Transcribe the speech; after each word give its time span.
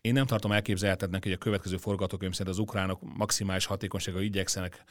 én 0.00 0.12
nem 0.12 0.26
tartom 0.26 0.52
elképzelhetetnek, 0.52 1.22
hogy 1.22 1.32
a 1.32 1.36
következő 1.36 1.76
forgatókönyv 1.76 2.32
szerint 2.32 2.54
az 2.54 2.60
ukránok 2.60 3.00
maximális 3.16 3.64
hatékonysággal 3.64 4.22
igyekszenek 4.22 4.84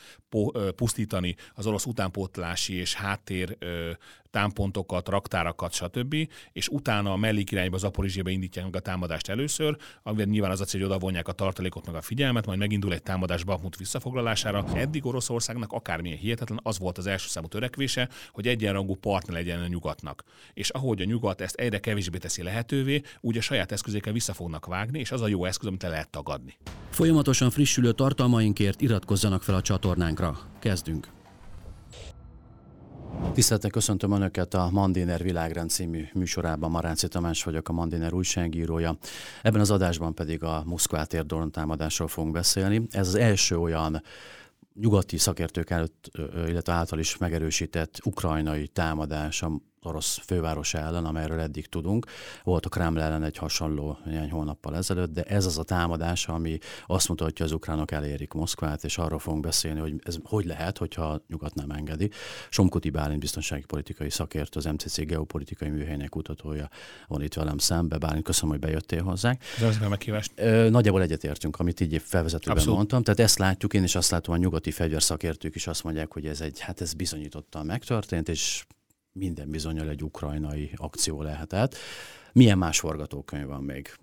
pusztítani 0.76 1.36
az 1.54 1.66
orosz 1.66 1.86
utánpótlási 1.86 2.74
és 2.74 2.94
háttér 2.94 3.58
támpontokat, 4.32 5.10
raktárakat, 5.10 5.74
stb. 5.74 6.16
És 6.52 6.68
utána 6.68 7.12
a 7.12 7.16
mellékirányba, 7.16 7.78
Zaporizsébe 7.78 8.32
indítják 8.32 8.66
meg 8.66 8.76
a 8.76 8.80
támadást 8.80 9.30
először, 9.30 9.78
amivel 10.04 10.26
nyilván 10.26 10.52
az 10.52 10.62
a 10.62 10.66
cél, 10.66 10.82
hogy 10.82 10.90
oda 10.90 11.00
vonják 11.00 11.28
a 11.28 11.32
tartalékot 11.32 11.86
meg 11.86 11.96
a 11.96 12.02
figyelmet, 12.02 12.46
majd 12.46 12.60
megindul 12.60 12.94
egy 12.94 13.04
támadás 13.04 13.44
Bakmut 13.44 13.78
visszafoglalására. 13.78 14.66
Eddig 14.74 15.06
Oroszországnak 15.06 15.72
akármilyen 15.72 16.18
hihetetlen, 16.18 16.60
az 16.64 16.80
volt 16.80 16.98
az 16.98 17.08
első 17.08 17.28
számú 17.28 17.48
törekvése, 17.48 18.10
hogy 18.32 18.48
egyenrangú 18.48 18.96
partner 18.96 19.36
legyen 19.36 19.62
a 19.62 19.68
nyugatnak. 19.68 20.24
És 20.54 20.70
ahogy 20.70 21.02
a 21.02 21.06
nyugat 21.06 21.42
ezt 21.42 21.56
egyre 21.56 21.80
kevésbé 21.80 22.18
teszi 22.18 22.44
lehetővé, 22.44 23.02
úgy 23.22 23.38
a 23.38 23.42
saját 23.42 23.72
eszközékkel 23.72 24.14
vissza 24.14 24.34
fognak 24.34 24.66
vágni, 24.66 24.99
és 25.00 25.12
az 25.12 25.22
a 25.22 25.28
jó 25.28 25.46
eszköz, 25.46 25.68
amit 25.68 25.82
le 25.82 25.90
lehet 25.90 26.10
tagadni. 26.10 26.58
Folyamatosan 26.90 27.50
frissülő 27.50 27.92
tartalmainkért 27.92 28.82
iratkozzanak 28.82 29.44
fel 29.44 29.56
a 29.56 29.62
csatornánkra. 29.62 30.40
Kezdünk! 30.60 31.08
Tisztelettel 33.34 33.70
köszöntöm 33.70 34.12
Önöket 34.12 34.54
a 34.54 34.70
Mandiner 34.72 35.24
világrend 35.24 35.70
című 35.70 36.06
műsorában. 36.14 36.72
Maránci 36.72 37.08
Tamás 37.08 37.44
vagyok, 37.44 37.70
a 37.70 37.74
Mandiner 37.74 38.14
újságírója. 38.14 38.98
Ebben 39.42 39.62
az 39.62 39.72
adásban 39.72 40.14
pedig 40.14 40.44
a 40.44 40.64
Moszkvát 40.66 41.14
ér 41.14 41.26
támadásról 41.52 42.08
fogunk 42.08 42.34
beszélni. 42.34 42.88
Ez 42.90 43.08
az 43.08 43.16
első 43.16 43.58
olyan 43.58 44.04
nyugati 44.74 45.18
szakértők 45.18 45.70
előtt, 45.70 46.12
illetve 46.48 46.74
által 46.74 47.00
is 47.00 47.18
megerősített 47.18 48.00
ukrajnai 48.06 48.68
támadás 48.68 49.42
a 49.42 49.52
orosz 49.82 50.20
főváros 50.26 50.74
ellen, 50.74 51.06
amelyről 51.06 51.40
eddig 51.40 51.68
tudunk. 51.68 52.06
Volt 52.44 52.66
a 52.66 52.70
Kreml 52.70 53.02
ellen 53.02 53.24
egy 53.24 53.38
hasonló 53.38 53.98
néhány 54.06 54.32
hónappal 54.32 54.76
ezelőtt, 54.76 55.14
de 55.14 55.24
ez 55.24 55.46
az 55.46 55.58
a 55.58 55.64
támadás, 55.64 56.28
ami 56.28 56.58
azt 56.88 57.10
mutatja, 57.10 57.36
hogy 57.46 57.46
az 57.46 57.52
ukránok 57.52 57.92
elérik 57.92 58.34
Moszkvát, 58.34 58.84
és 58.84 58.98
arról 58.98 59.20
fogunk 59.20 59.44
beszélni, 59.44 59.80
hogy 59.80 59.94
ez 60.04 60.18
hogy 60.24 60.46
lehet, 60.46 60.78
hogyha 60.78 61.22
nyugat 61.28 61.54
nem 61.54 61.70
engedi. 61.72 62.10
Somkuti 62.50 62.90
Bálint 62.90 63.20
biztonsági 63.20 63.66
politikai 63.66 64.10
szakértő, 64.10 64.60
az 64.60 64.66
MCC 64.66 65.06
geopolitikai 65.06 65.70
műhelynek 65.70 66.10
kutatója 66.10 66.70
van 67.08 67.22
itt 67.22 67.34
velem 67.34 67.58
szembe. 67.58 67.98
Bálint, 67.98 68.24
köszönöm, 68.24 68.50
hogy 68.50 68.60
bejöttél 68.60 69.04
hozzánk. 69.04 69.42
Köszönöm 69.60 69.92
a 69.92 69.98
Nagyjából 70.70 71.02
egyetértünk, 71.02 71.60
amit 71.60 71.80
így 71.80 72.02
felvezetőben 72.06 72.56
Abszolút. 72.56 72.78
mondtam. 72.78 73.04
Tehát 73.04 73.20
ezt 73.20 73.38
látjuk, 73.38 73.74
én 73.74 73.84
is 73.84 73.96
azt 73.96 74.12
látom, 74.12 74.34
a 74.34 74.38
nyugati 74.38 74.72
fegyverszakértők 74.72 75.56
is 75.56 75.68
azt 75.68 75.84
mondják, 75.84 76.14
hogy 76.14 76.26
ez 76.26 76.42
egy, 76.42 76.60
hát 76.60 76.82
ez 76.82 76.94
bizonyítottan 76.94 77.66
megtörtént, 77.66 78.30
és 78.30 78.66
minden 79.20 79.50
bizonyal 79.50 79.90
egy 79.90 80.04
ukrajnai 80.04 80.72
akció 80.76 81.22
lehetett. 81.22 81.76
Milyen 82.34 82.58
más 82.58 82.80
forgatókönyv 82.80 83.48
van 83.48 83.64
még? 83.64 83.94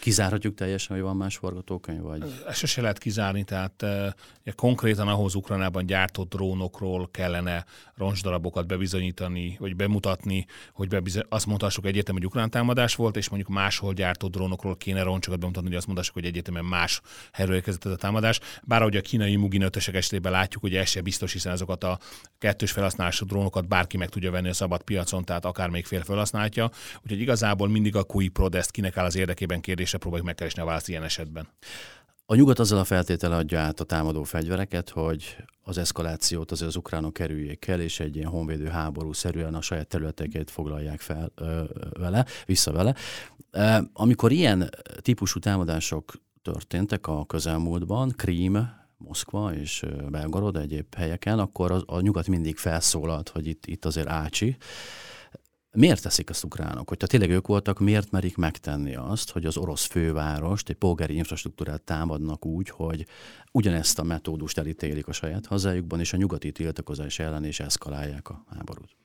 Kizárhatjuk 0.00 0.54
teljesen, 0.54 0.96
hogy 0.96 1.04
van 1.04 1.16
más 1.16 1.36
forgatókönyv? 1.36 2.00
Vagy? 2.00 2.22
Ezt 2.48 2.66
se 2.66 2.80
lehet 2.80 2.98
kizárni, 2.98 3.44
tehát 3.44 3.82
e, 3.82 4.14
konkrétan 4.54 5.08
ahhoz 5.08 5.34
Ukrajnában 5.34 5.86
gyártott 5.86 6.28
drónokról 6.28 7.08
kellene 7.10 7.64
roncsdarabokat 7.96 8.66
bebizonyítani, 8.66 9.56
vagy 9.58 9.76
bemutatni, 9.76 10.46
hogy 10.72 10.88
bebizony, 10.88 11.24
azt 11.28 11.46
mondhassuk 11.46 11.86
egyetem, 11.86 12.14
hogy 12.14 12.24
ukrán 12.24 12.50
támadás 12.50 12.94
volt, 12.94 13.16
és 13.16 13.28
mondjuk 13.28 13.50
máshol 13.50 13.92
gyártott 13.92 14.30
drónokról 14.30 14.76
kéne 14.76 15.02
roncsokat 15.02 15.40
bemutatni, 15.40 15.68
hogy 15.68 15.76
azt 15.76 15.86
mondhassuk, 15.86 16.14
hogy 16.14 16.24
egyetemen 16.24 16.64
más 16.64 17.00
helyről 17.32 17.54
érkezett 17.54 17.84
ez 17.84 17.92
a 17.92 17.96
támadás. 17.96 18.40
Bár 18.62 18.80
ahogy 18.80 18.96
a 18.96 19.00
kínai 19.00 19.36
Mugin 19.36 19.62
5 19.62 19.76
esetében 19.76 20.32
látjuk, 20.32 20.62
hogy 20.62 20.74
ez 20.74 20.88
se 20.88 21.00
biztos, 21.00 21.32
hiszen 21.32 21.52
azokat 21.52 21.84
a 21.84 21.98
kettős 22.38 22.72
felhasználású 22.72 23.26
drónokat 23.26 23.68
bárki 23.68 23.96
meg 23.96 24.08
tudja 24.08 24.30
venni 24.30 24.48
a 24.48 24.54
szabad 24.54 24.82
piacon, 24.82 25.24
tehát 25.24 25.44
akár 25.44 25.68
még 25.68 25.86
fél 25.86 26.02
felhasználja. 26.02 26.70
Úgyhogy 27.02 27.20
igazából 27.20 27.68
mindig 27.68 27.96
a 27.96 28.04
kui 28.04 28.28
prodest 28.28 28.70
kinek 28.70 28.96
áll 28.96 29.04
az 29.04 29.16
érdekében 29.16 29.60
kérdésre 29.70 29.98
próbáljuk 29.98 30.26
megkeresni 30.26 30.62
a 30.62 30.64
választ 30.64 30.88
ilyen 30.88 31.02
esetben. 31.02 31.48
A 32.26 32.34
nyugat 32.34 32.58
azzal 32.58 32.78
a 32.78 32.84
feltétele 32.84 33.36
adja 33.36 33.60
át 33.60 33.80
a 33.80 33.84
támadó 33.84 34.22
fegyvereket, 34.22 34.90
hogy 34.90 35.36
az 35.62 35.78
eszkalációt 35.78 36.50
azért 36.50 36.68
az 36.68 36.76
ukránok 36.76 37.12
kerüljék 37.12 37.66
el, 37.66 37.80
és 37.80 38.00
egy 38.00 38.16
ilyen 38.16 38.28
honvédő 38.30 38.66
háború 38.66 39.12
szerűen 39.12 39.54
a 39.54 39.60
saját 39.60 39.86
területeket 39.86 40.50
foglalják 40.50 41.00
fel 41.00 41.32
ö, 41.34 41.64
vele, 41.98 42.26
vissza 42.46 42.72
vele. 42.72 42.94
E, 43.50 43.82
amikor 43.92 44.32
ilyen 44.32 44.70
típusú 45.00 45.38
támadások 45.38 46.12
történtek 46.42 47.06
a 47.06 47.24
közelmúltban, 47.26 48.12
Krím, 48.16 48.78
Moszkva 48.96 49.54
és 49.54 49.84
Belgorod 50.08 50.56
egyéb 50.56 50.94
helyeken, 50.94 51.38
akkor 51.38 51.70
a, 51.70 51.82
a 51.86 52.00
nyugat 52.00 52.26
mindig 52.26 52.56
felszólalt, 52.56 53.28
hogy 53.28 53.46
itt, 53.46 53.66
itt 53.66 53.84
azért 53.84 54.08
ácsi, 54.08 54.56
Miért 55.72 56.02
teszik 56.02 56.30
ezt 56.30 56.44
ukránok? 56.44 56.88
Hogyha 56.88 57.06
tényleg 57.06 57.30
ők 57.30 57.46
voltak, 57.46 57.78
miért 57.78 58.10
merik 58.10 58.36
megtenni 58.36 58.94
azt, 58.94 59.30
hogy 59.30 59.46
az 59.46 59.56
orosz 59.56 59.84
fővárost, 59.84 60.68
egy 60.68 60.76
polgári 60.76 61.14
infrastruktúrát 61.14 61.82
támadnak 61.82 62.46
úgy, 62.46 62.68
hogy 62.68 63.06
ugyanezt 63.52 63.98
a 63.98 64.02
metódust 64.02 64.58
elítélik 64.58 65.08
a 65.08 65.12
saját 65.12 65.46
hazájukban, 65.46 66.00
és 66.00 66.12
a 66.12 66.16
nyugati 66.16 66.52
tiltakozás 66.52 67.18
ellen 67.18 67.44
is 67.44 67.60
eszkalálják 67.60 68.28
a 68.28 68.44
háborút? 68.48 68.96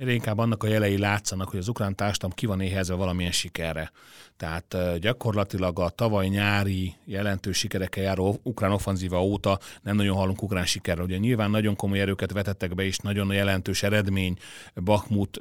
Inkább 0.00 0.38
annak 0.38 0.62
a 0.62 0.66
jelei 0.66 0.98
látszanak, 0.98 1.48
hogy 1.48 1.58
az 1.58 1.68
ukrán 1.68 1.94
társadalom 1.94 2.36
ki 2.36 2.46
van 2.46 2.60
éhezve 2.60 2.94
valamilyen 2.94 3.32
sikerre. 3.32 3.92
Tehát 4.36 4.76
gyakorlatilag 5.00 5.78
a 5.78 5.88
tavaly 5.88 6.26
nyári 6.26 6.94
jelentős 7.04 7.58
sikerekkel 7.58 8.02
járó 8.02 8.40
ukrán 8.42 8.72
offenzíva 8.72 9.22
óta 9.22 9.58
nem 9.82 9.96
nagyon 9.96 10.16
hallunk 10.16 10.42
ukrán 10.42 10.66
sikerre. 10.66 11.02
Ugye 11.02 11.16
nyilván 11.16 11.50
nagyon 11.50 11.76
komoly 11.76 12.00
erőket 12.00 12.32
vetettek 12.32 12.74
be, 12.74 12.84
és 12.84 12.98
nagyon 12.98 13.32
jelentős 13.32 13.82
eredmény 13.82 14.36
Bakhmut 14.74 15.38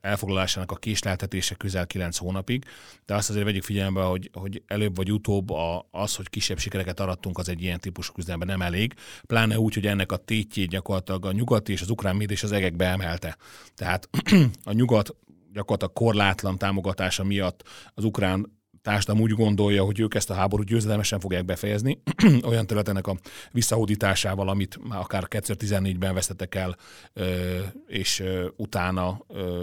elfoglalásának 0.00 0.70
a 0.70 0.76
késleltetése 0.76 1.54
közel 1.54 1.86
9 1.86 2.16
hónapig, 2.16 2.64
de 3.06 3.14
azt 3.14 3.30
azért 3.30 3.44
vegyük 3.44 3.62
figyelembe, 3.62 4.02
hogy, 4.02 4.30
hogy 4.32 4.62
előbb 4.66 4.96
vagy 4.96 5.12
utóbb 5.12 5.50
az, 5.90 6.16
hogy 6.16 6.28
kisebb 6.28 6.58
sikereket 6.58 7.00
arattunk, 7.00 7.38
az 7.38 7.48
egy 7.48 7.62
ilyen 7.62 7.80
típusú 7.80 8.12
küzdelemben 8.12 8.48
nem 8.48 8.62
elég, 8.62 8.94
pláne 9.26 9.58
úgy, 9.58 9.74
hogy 9.74 9.86
ennek 9.86 10.12
a 10.12 10.16
tétjét 10.16 10.68
gyakorlatilag 10.68 11.24
a 11.24 11.32
nyugati 11.32 11.72
és 11.72 11.80
az 11.80 11.90
ukrán 11.90 12.16
média 12.16 12.34
és 12.34 12.42
az 12.42 12.52
egekbe 12.52 12.86
emelte. 12.86 13.36
Tehát 13.74 13.95
tehát 13.96 14.50
a 14.64 14.72
nyugat 14.72 15.16
gyakorlatilag 15.52 15.92
korlátlan 15.92 16.58
támogatása 16.58 17.24
miatt 17.24 17.62
az 17.94 18.04
ukrán 18.04 18.54
társadalom 18.86 19.22
úgy 19.22 19.30
gondolja, 19.30 19.84
hogy 19.84 20.00
ők 20.00 20.14
ezt 20.14 20.30
a 20.30 20.34
háborút 20.34 20.66
győzedelmesen 20.66 21.20
fogják 21.20 21.44
befejezni, 21.44 22.02
olyan 22.48 22.66
területenek 22.66 23.06
a 23.06 23.16
visszahódításával, 23.52 24.48
amit 24.48 24.78
már 24.88 25.00
akár 25.00 25.26
2014-ben 25.30 26.14
vesztettek 26.14 26.54
el, 26.54 26.76
és 27.86 28.22
utána, 28.56 29.20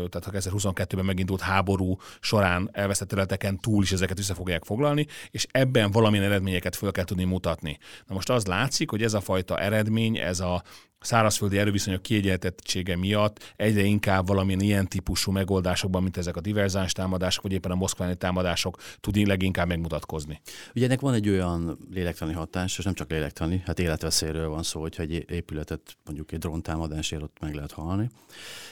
tehát 0.10 0.16
a 0.16 0.32
2022-ben 0.32 1.06
megindult 1.06 1.42
háború 1.42 1.98
során 2.20 2.70
elvesztett 2.72 3.08
területeken 3.08 3.60
túl 3.60 3.84
is 3.84 3.92
ezeket 3.92 4.18
vissza 4.18 4.34
fogják 4.34 4.64
foglalni, 4.64 5.08
és 5.30 5.48
ebben 5.52 5.92
valamilyen 5.92 6.26
eredményeket 6.26 6.76
föl 6.76 6.92
kell 6.92 7.06
tudni 7.06 7.24
mutatni. 7.24 7.78
Na 8.08 8.14
most 8.14 8.30
az 8.30 8.46
látszik, 8.46 8.90
hogy 8.90 9.04
ez 9.04 9.14
a 9.14 9.22
fajta 9.22 9.60
eredmény, 9.60 10.18
ez 10.18 10.40
a 10.40 10.64
szárazföldi 11.04 11.58
erőviszonyok 11.58 12.02
kiegyenlítettsége 12.02 12.96
miatt 12.96 13.54
egyre 13.56 13.82
inkább 13.82 14.28
valamilyen 14.28 14.62
ilyen 14.62 14.88
típusú 14.88 15.32
megoldásokban, 15.32 16.04
mint 16.04 16.18
ezek 16.18 16.36
a 16.36 16.42
diverzáns 16.42 16.92
támadások, 16.92 17.44
vagy 17.44 17.52
éppen 17.52 17.72
a 17.72 17.76
moszkváni 17.76 18.16
támadások 18.16 18.78
tud 19.00 19.16
leginkább 19.28 19.68
megmutatkozni. 19.68 20.42
Ugye 20.76 20.86
ennek 20.86 21.00
van 21.00 21.14
egy 21.14 21.30
olyan 21.30 21.78
lélektani 21.92 22.34
hatás, 22.34 22.78
és 22.78 22.84
nem 22.84 22.94
csak 22.94 23.10
lélektani, 23.10 23.64
hát 23.66 23.80
életveszélyről 23.80 24.50
van 24.50 24.64
szó, 24.64 24.82
hogyha 24.82 25.04
egy 25.04 25.26
épületet 25.32 25.98
mondjuk 26.06 26.32
egy 26.32 26.40
dróntámadásért 26.40 27.22
ott 27.22 27.38
meg 27.40 27.54
lehet 27.54 27.72
halni, 27.72 28.10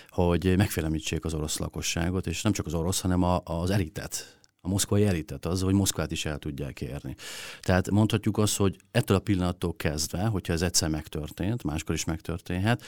hogy 0.09 0.57
megfélemlítsék 0.57 1.25
az 1.25 1.33
orosz 1.33 1.57
lakosságot, 1.57 2.27
és 2.27 2.41
nem 2.41 2.51
csak 2.51 2.65
az 2.65 2.73
orosz, 2.73 3.01
hanem 3.01 3.23
a, 3.23 3.41
az 3.43 3.69
elitet 3.69 4.40
a 4.61 4.67
moszkvai 4.67 5.05
elitet, 5.05 5.45
az, 5.45 5.61
hogy 5.61 5.73
Moszkvát 5.73 6.11
is 6.11 6.25
el 6.25 6.37
tudják 6.37 6.81
érni. 6.81 7.15
Tehát 7.59 7.89
mondhatjuk 7.89 8.37
azt, 8.37 8.57
hogy 8.57 8.75
ettől 8.91 9.17
a 9.17 9.19
pillanattól 9.19 9.75
kezdve, 9.75 10.25
hogyha 10.25 10.53
ez 10.53 10.61
egyszer 10.61 10.89
megtörtént, 10.89 11.63
máskor 11.63 11.95
is 11.95 12.05
megtörténhet, 12.05 12.83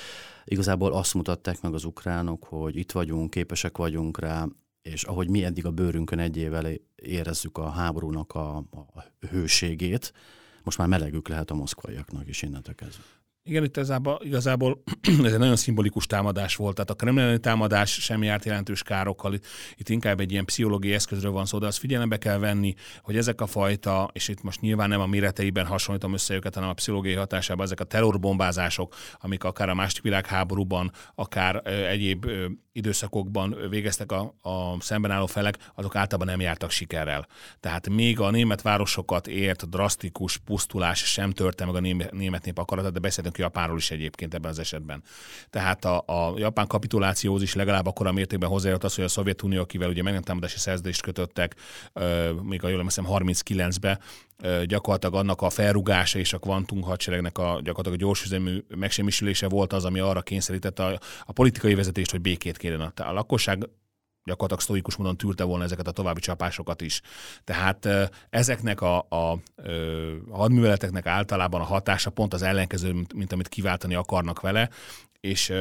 igazából 0.45 0.94
azt 0.94 1.13
mutatták 1.13 1.61
meg 1.61 1.73
az 1.73 1.84
ukránok, 1.84 2.44
hogy 2.44 2.75
itt 2.75 2.91
vagyunk, 2.91 3.29
képesek 3.29 3.78
vagyunk 3.78 4.19
rá, 4.19 4.47
és 4.81 5.03
ahogy 5.03 5.29
mi 5.29 5.44
eddig 5.44 5.66
a 5.66 5.72
bőrünkön 5.72 6.19
egy 6.19 6.38
évvel 6.38 6.72
érezzük 6.95 7.57
a 7.57 7.69
háborúnak 7.69 8.34
a, 8.34 8.55
a 8.57 9.28
hőségét, 9.29 10.14
most 10.64 10.78
már 10.78 10.87
melegük 10.87 11.28
lehet 11.28 11.52
a 11.52 11.55
moszkvaiaknak 11.55 12.28
is 12.28 12.41
innentől 12.41 12.75
kezdve. 12.75 13.03
Igen, 13.45 13.63
itt 13.63 13.78
ezába, 13.78 14.19
igazából 14.23 14.84
ez 15.23 15.34
egy 15.34 15.40
nagyon 15.40 15.55
szimbolikus 15.55 16.05
támadás 16.05 16.55
volt, 16.55 16.75
tehát 16.75 16.90
a 16.90 16.93
kremlini 16.93 17.40
támadás 17.40 17.91
sem 17.91 18.23
járt 18.23 18.45
jelentős 18.45 18.84
károkkal, 18.84 19.34
itt 19.75 19.90
inkább 19.90 20.19
egy 20.19 20.31
ilyen 20.31 20.45
pszichológiai 20.45 20.93
eszközről 20.93 21.31
van 21.31 21.45
szó, 21.45 21.57
de 21.57 21.66
azt 21.66 21.78
figyelembe 21.78 22.17
kell 22.17 22.37
venni, 22.37 22.73
hogy 23.01 23.17
ezek 23.17 23.41
a 23.41 23.45
fajta, 23.45 24.09
és 24.13 24.28
itt 24.28 24.43
most 24.43 24.61
nyilván 24.61 24.90
nem 24.90 24.99
a 24.99 25.05
méreteiben 25.05 25.66
hasonlítom 25.66 26.13
össze 26.13 26.34
őket, 26.34 26.53
hanem 26.53 26.69
a 26.69 26.73
pszichológiai 26.73 27.16
hatásában 27.16 27.66
ezek 27.66 27.79
a 27.79 27.84
terrorbombázások, 27.84 28.95
amik 29.19 29.43
akár 29.43 29.69
a 29.69 29.73
második 29.73 30.03
világháborúban, 30.03 30.91
akár 31.16 31.61
egyéb 31.66 32.25
időszakokban 32.72 33.57
végeztek 33.69 34.11
a, 34.11 34.35
a 34.41 34.81
szemben 34.81 35.11
álló 35.11 35.25
felek, 35.25 35.57
azok 35.75 35.96
általában 35.96 36.31
nem 36.34 36.41
jártak 36.41 36.72
sikerrel. 36.72 37.28
Tehát 37.59 37.89
még 37.89 38.19
a 38.19 38.31
német 38.31 38.61
városokat 38.61 39.28
ért 39.28 39.69
drasztikus 39.69 40.37
pusztulás 40.37 40.99
sem 40.99 41.31
törte 41.31 41.66
meg 41.66 41.75
a 41.75 41.79
német 42.11 42.46
nép 42.46 42.57
akaratát, 42.57 42.91
de 42.91 42.99
beszéltünk 42.99 43.33
beszélünk 43.34 43.38
Japánról 43.38 43.78
is 43.78 43.91
egyébként 43.91 44.34
ebben 44.34 44.52
az 44.52 44.59
esetben. 44.59 45.03
Tehát 45.50 45.85
a, 45.85 46.03
a 46.06 46.34
japán 46.38 46.68
kapitulációhoz 46.68 47.41
is 47.41 47.53
legalább 47.53 47.85
akkor 47.85 48.08
a 48.08 48.12
mértékben 48.12 48.50
hozzájött 48.50 48.84
az, 48.84 48.96
hogy 48.96 49.03
a 49.03 49.08
Szovjetunió, 49.08 49.62
akivel 49.62 49.90
ugye 49.90 50.03
meg 50.03 50.14
nem 50.14 50.22
támadási 50.22 50.58
szerződést 50.58 51.02
kötöttek, 51.02 51.56
még 52.41 52.64
a 52.64 52.68
jól 52.68 52.78
emlékszem 52.78 53.06
39-be, 53.08 54.00
gyakorlatilag 54.66 55.16
annak 55.16 55.41
a 55.41 55.50
felrugása 55.50 56.20
és 56.20 56.34
a 56.34 56.40
kvantum 56.40 56.82
hadseregnek 56.82 57.38
a 57.38 57.59
gyakorlatilag 57.64 57.94
a 57.94 58.06
gyorsüzemű 58.06 58.64
megsemmisülése 58.76 59.47
volt 59.47 59.74
az, 59.74 59.85
ami 59.85 60.00
arra 60.00 60.22
kényszerítette 60.22 60.84
a, 60.84 61.00
a 61.26 61.32
politikai 61.32 61.76
vezetést, 61.76 62.12
hogy 62.12 62.22
békét 62.22 62.58
kérjen. 62.58 62.94
A 62.96 63.12
lakosság 63.12 63.70
gyakorlatilag 64.25 64.61
sztoikus 64.61 64.96
módon 64.96 65.17
tűrte 65.17 65.43
volna 65.43 65.64
ezeket 65.64 65.87
a 65.87 65.91
további 65.91 66.20
csapásokat 66.20 66.81
is. 66.81 67.02
Tehát 67.43 67.87
ezeknek 68.29 68.81
a, 68.81 69.05
a, 69.09 69.31
a 70.29 70.37
hadműveleteknek 70.37 71.05
általában 71.05 71.61
a 71.61 71.66
hatása 71.66 72.09
pont 72.09 72.34
az 72.34 72.41
ellenkező, 72.41 72.93
mint, 72.93 73.14
mint 73.14 73.34
amit 73.34 73.47
kiváltani 73.47 73.96
akarnak 73.96 74.41
vele, 74.41 74.70
és 75.20 75.53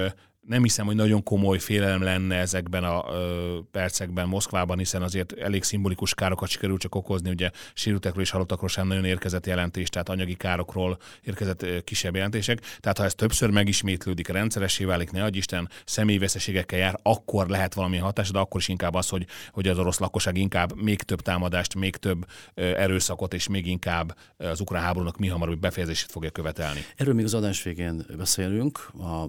nem 0.47 0.63
hiszem, 0.63 0.87
hogy 0.87 0.95
nagyon 0.95 1.23
komoly 1.23 1.59
félelem 1.59 2.03
lenne 2.03 2.37
ezekben 2.37 2.85
a 2.85 3.05
ö, 3.13 3.59
percekben 3.71 4.29
Moszkvában, 4.29 4.79
hiszen 4.79 5.03
azért 5.03 5.33
elég 5.33 5.63
szimbolikus 5.63 6.15
károkat 6.15 6.49
sikerült 6.49 6.81
csak 6.81 6.95
okozni, 6.95 7.31
ugye 7.31 7.51
sérültekről 7.75 8.23
és 8.23 8.31
halottakról 8.31 8.69
sem 8.69 8.87
nagyon 8.87 9.05
érkezett 9.05 9.47
jelentés, 9.47 9.89
tehát 9.89 10.09
anyagi 10.09 10.35
károkról 10.35 10.99
érkezett 11.23 11.63
ö, 11.63 11.81
kisebb 11.81 12.15
jelentések. 12.15 12.61
Tehát 12.81 12.99
ha 12.99 13.05
ez 13.05 13.15
többször 13.15 13.51
megismétlődik, 13.51 14.29
rendszeressé 14.29 14.85
válik, 14.85 15.11
ne 15.11 15.25
adj 15.25 15.39
Isten, 15.39 15.69
személyveszteségekkel 15.85 16.79
jár, 16.79 16.99
akkor 17.03 17.49
lehet 17.49 17.75
valami 17.75 17.97
hatás, 17.97 18.31
de 18.31 18.39
akkor 18.39 18.61
is 18.61 18.69
inkább 18.69 18.95
az, 18.95 19.09
hogy, 19.09 19.27
hogy 19.51 19.69
az 19.69 19.79
orosz 19.79 19.99
lakosság 19.99 20.37
inkább 20.37 20.83
még 20.83 21.03
több 21.03 21.21
támadást, 21.21 21.75
még 21.75 21.97
több 21.97 22.27
ö, 22.55 22.63
erőszakot, 22.63 23.35
és 23.35 23.49
még 23.49 23.67
inkább 23.67 24.17
az 24.37 24.61
ukrán 24.61 24.83
háborúnak 24.83 25.19
mi 25.19 25.29
hamarabb 25.29 25.61
befejezését 25.61 26.11
fogja 26.11 26.31
követelni. 26.31 26.81
Erről 26.97 27.15
még 27.15 27.25
az 27.25 27.35
adás 27.35 27.63
végén 27.63 28.07
beszélünk. 28.17 28.91
A 28.99 29.27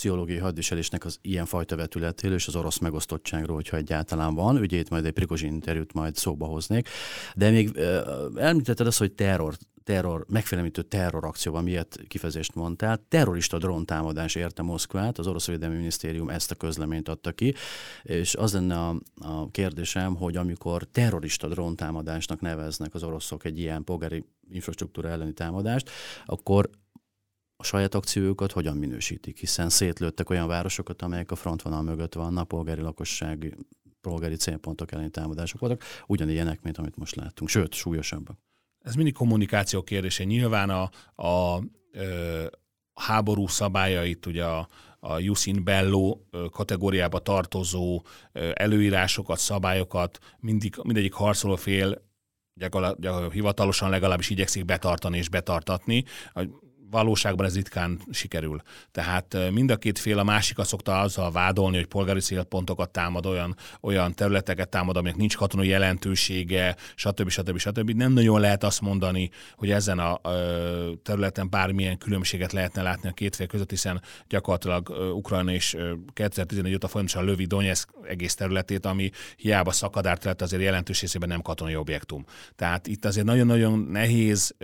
pszichológiai 0.00 0.38
hadviselésnek 0.38 1.04
az 1.04 1.18
ilyen 1.22 1.46
fajta 1.46 1.76
vetületéről 1.76 2.36
és 2.36 2.46
az 2.46 2.56
orosz 2.56 2.78
megosztottságról, 2.78 3.54
hogyha 3.54 3.76
egyáltalán 3.76 4.34
van. 4.34 4.56
Ügyét 4.56 4.90
majd 4.90 5.04
egy 5.04 5.12
Prigozsin 5.12 5.52
interjút 5.52 5.92
majd 5.92 6.16
szóba 6.16 6.46
hoznék. 6.46 6.88
De 7.34 7.50
még 7.50 7.78
említetted 8.34 8.86
azt, 8.86 8.98
hogy 8.98 9.12
terror 9.12 9.54
terror, 9.84 10.24
megfélemlítő 10.28 10.82
terrorakcióban 10.82 11.62
miért 11.62 11.98
kifejezést 12.08 12.54
mondtál. 12.54 13.04
Terrorista 13.08 13.58
dróntámadás 13.58 14.34
érte 14.34 14.62
Moszkvát, 14.62 15.18
az 15.18 15.26
Orosz 15.26 15.46
Védelmi 15.46 15.76
Minisztérium 15.76 16.28
ezt 16.28 16.50
a 16.50 16.54
közleményt 16.54 17.08
adta 17.08 17.32
ki, 17.32 17.54
és 18.02 18.34
az 18.34 18.52
lenne 18.52 18.78
a, 18.78 18.96
a 19.20 19.50
kérdésem, 19.50 20.16
hogy 20.16 20.36
amikor 20.36 20.84
terrorista 20.84 21.48
dróntámadásnak 21.48 22.40
neveznek 22.40 22.94
az 22.94 23.02
oroszok 23.02 23.44
egy 23.44 23.58
ilyen 23.58 23.84
polgári 23.84 24.24
infrastruktúra 24.50 25.08
elleni 25.08 25.32
támadást, 25.32 25.90
akkor 26.26 26.70
a 27.60 27.64
saját 27.64 27.94
akciójukat 27.94 28.52
hogyan 28.52 28.76
minősítik, 28.76 29.38
hiszen 29.38 29.68
szétlőttek 29.68 30.30
olyan 30.30 30.48
városokat, 30.48 31.02
amelyek 31.02 31.30
a 31.30 31.34
frontvonal 31.34 31.82
mögött 31.82 32.14
vannak, 32.14 32.48
polgári 32.48 32.80
lakosság, 32.80 33.56
polgári 34.00 34.36
célpontok 34.36 34.92
elleni 34.92 35.10
támadások 35.10 35.60
voltak, 35.60 35.82
ugyanilyenek, 36.06 36.62
mint 36.62 36.78
amit 36.78 36.96
most 36.96 37.14
láttunk, 37.14 37.50
sőt, 37.50 37.72
súlyosabbak. 37.72 38.38
Ez 38.78 38.94
mindig 38.94 39.12
kommunikáció 39.12 39.82
kérdése. 39.82 40.24
Nyilván 40.24 40.70
a, 40.70 40.90
a, 41.14 41.56
a 42.92 43.00
háború 43.00 43.46
szabályait, 43.46 44.26
ugye 44.26 44.44
a, 44.44 44.68
a 45.00 45.18
Jusin 45.18 45.64
Bello 45.64 46.18
kategóriába 46.50 47.18
tartozó 47.18 48.02
előírásokat, 48.54 49.38
szabályokat 49.38 50.18
mindig, 50.38 50.74
mindegyik 50.82 51.12
harcoló 51.12 51.56
fél 51.56 52.08
gyakorlatilag 52.54 53.32
hivatalosan 53.32 53.90
legalábbis 53.90 54.30
igyekszik 54.30 54.64
betartani 54.64 55.16
és 55.18 55.28
betartatni 55.28 56.04
valóságban 56.90 57.46
ez 57.46 57.54
ritkán 57.54 58.00
sikerül. 58.10 58.62
Tehát 58.90 59.36
mind 59.50 59.70
a 59.70 59.76
két 59.76 59.98
fél 59.98 60.18
a 60.18 60.24
másikat 60.24 60.66
szokta 60.66 61.00
azzal 61.00 61.30
vádolni, 61.30 61.76
hogy 61.76 61.86
polgári 61.86 62.20
célpontokat 62.20 62.90
támad, 62.90 63.26
olyan, 63.26 63.56
olyan 63.80 64.14
területeket 64.14 64.68
támad, 64.68 64.96
aminek 64.96 65.16
nincs 65.16 65.36
katonai 65.36 65.68
jelentősége, 65.68 66.76
stb. 66.94 67.28
stb. 67.28 67.58
stb. 67.58 67.90
Nem 67.90 68.12
nagyon 68.12 68.40
lehet 68.40 68.64
azt 68.64 68.80
mondani, 68.80 69.30
hogy 69.56 69.70
ezen 69.70 69.98
a 69.98 70.20
területen 71.02 71.50
bármilyen 71.50 71.98
különbséget 71.98 72.52
lehetne 72.52 72.82
látni 72.82 73.08
a 73.08 73.12
két 73.12 73.36
fél 73.36 73.46
között, 73.46 73.70
hiszen 73.70 74.02
gyakorlatilag 74.28 74.88
Ukrajna 75.14 75.52
és 75.52 75.76
2014 76.12 76.74
óta 76.74 76.88
folyamatosan 76.88 77.24
lövi 77.24 77.44
Donetsk 77.44 77.88
egész 78.08 78.34
területét, 78.34 78.86
ami 78.86 79.10
hiába 79.36 79.72
szakadár 79.72 80.18
azért 80.38 80.62
jelentős 80.62 81.00
részében 81.00 81.28
nem 81.28 81.42
katonai 81.42 81.76
objektum. 81.76 82.24
Tehát 82.56 82.86
itt 82.86 83.04
azért 83.04 83.26
nagyon-nagyon 83.26 83.78
nehéz 83.78 84.54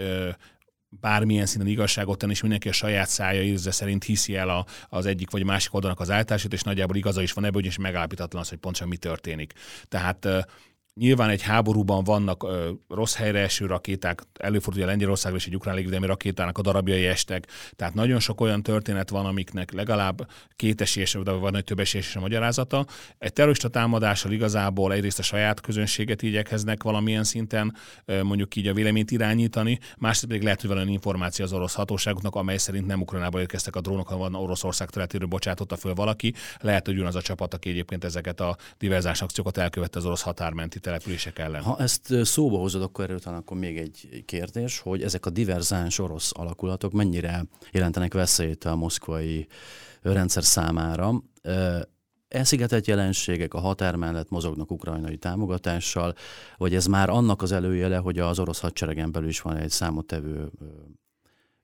bármilyen 0.88 1.46
szinten 1.46 1.70
igazságot 1.70 2.18
tenni, 2.18 2.32
és 2.32 2.40
mindenki 2.40 2.68
a 2.68 2.72
saját 2.72 3.08
szája 3.08 3.42
érze 3.42 3.70
szerint 3.70 4.04
hiszi 4.04 4.36
el 4.36 4.48
a, 4.48 4.66
az 4.88 5.06
egyik 5.06 5.30
vagy 5.30 5.44
másik 5.44 5.74
oldalnak 5.74 6.00
az 6.00 6.10
állítását, 6.10 6.52
és 6.52 6.62
nagyjából 6.62 6.96
igaza 6.96 7.22
is 7.22 7.32
van 7.32 7.44
ebből, 7.44 7.62
hogy 7.62 7.78
megállapítatlan 7.78 8.42
az, 8.42 8.48
hogy 8.48 8.58
pontosan 8.58 8.88
mi 8.88 8.96
történik. 8.96 9.52
Tehát 9.88 10.28
Nyilván 11.00 11.28
egy 11.28 11.42
háborúban 11.42 12.04
vannak 12.04 12.42
ö, 12.42 12.70
rossz 12.88 13.16
helyre 13.16 13.38
eső 13.38 13.66
rakéták, 13.66 14.22
előfordul, 14.38 14.82
a 14.82 14.86
Lengyelországban 14.86 15.40
és 15.40 15.46
egy 15.46 15.54
ukrán 15.54 15.74
légvédelmi 15.74 16.06
rakétának 16.06 16.58
a 16.58 16.62
darabjai 16.62 17.06
estek. 17.06 17.46
Tehát 17.72 17.94
nagyon 17.94 18.20
sok 18.20 18.40
olyan 18.40 18.62
történet 18.62 19.10
van, 19.10 19.26
amiknek 19.26 19.72
legalább 19.72 20.28
két 20.56 20.80
esélyes, 20.80 21.12
vagy 21.12 21.24
van 21.24 21.56
egy 21.56 21.64
több 21.64 21.80
esélyes 21.80 22.16
a 22.16 22.20
magyarázata. 22.20 22.86
Egy 23.18 23.32
terrorista 23.32 23.68
támadással 23.68 24.32
igazából 24.32 24.92
egyrészt 24.92 25.18
a 25.18 25.22
saját 25.22 25.60
közönséget 25.60 26.22
igyekeznek 26.22 26.82
valamilyen 26.82 27.24
szinten 27.24 27.76
ö, 28.04 28.22
mondjuk 28.22 28.56
így 28.56 28.66
a 28.66 28.74
véleményt 28.74 29.10
irányítani, 29.10 29.78
másrészt 29.98 30.26
pedig 30.26 30.42
lehet, 30.42 30.60
hogy 30.60 30.68
van 30.68 30.78
olyan 30.78 30.90
információ 30.90 31.44
az 31.44 31.52
orosz 31.52 31.74
hatóságoknak, 31.74 32.34
amely 32.34 32.56
szerint 32.56 32.86
nem 32.86 33.00
Ukrajnába 33.00 33.40
érkeztek 33.40 33.76
a 33.76 33.80
drónok, 33.80 34.08
hanem 34.08 34.34
Oroszország 34.34 34.88
területéről 34.88 35.28
bocsátotta 35.28 35.76
föl 35.76 35.94
valaki. 35.94 36.34
Lehet, 36.60 36.86
hogy 36.86 37.00
az 37.00 37.16
a 37.16 37.22
csapat, 37.22 37.54
aki 37.54 37.70
egyébként 37.70 38.04
ezeket 38.04 38.40
a 38.40 38.56
diverzáns 38.78 39.22
akciókat 39.22 39.58
elkövette 39.58 39.98
az 39.98 40.04
orosz 40.04 40.22
határmenti 40.22 40.84
települések 40.86 41.38
ellen. 41.38 41.62
Ha 41.62 41.78
ezt 41.78 42.14
szóba 42.24 42.58
hozod, 42.58 42.82
akkor 42.82 43.04
erről 43.04 43.20
talán 43.20 43.38
akkor 43.38 43.56
még 43.56 43.78
egy 43.78 44.22
kérdés, 44.24 44.78
hogy 44.78 45.02
ezek 45.02 45.26
a 45.26 45.30
diverzáns 45.30 45.98
orosz 45.98 46.30
alakulatok 46.34 46.92
mennyire 46.92 47.44
jelentenek 47.72 48.14
veszélyt 48.14 48.64
a 48.64 48.76
moszkvai 48.76 49.46
rendszer 50.02 50.44
számára. 50.44 51.22
Elszigetelt 52.28 52.86
jelenségek 52.86 53.54
a 53.54 53.58
határ 53.58 53.94
mellett 53.94 54.28
mozognak 54.28 54.70
ukrajnai 54.70 55.16
támogatással, 55.16 56.14
vagy 56.56 56.74
ez 56.74 56.86
már 56.86 57.08
annak 57.08 57.42
az 57.42 57.52
előjele, 57.52 57.96
hogy 57.96 58.18
az 58.18 58.38
orosz 58.38 58.60
hadseregen 58.60 59.12
belül 59.12 59.28
is 59.28 59.40
van 59.40 59.56
egy 59.56 59.70
számottevő 59.70 60.50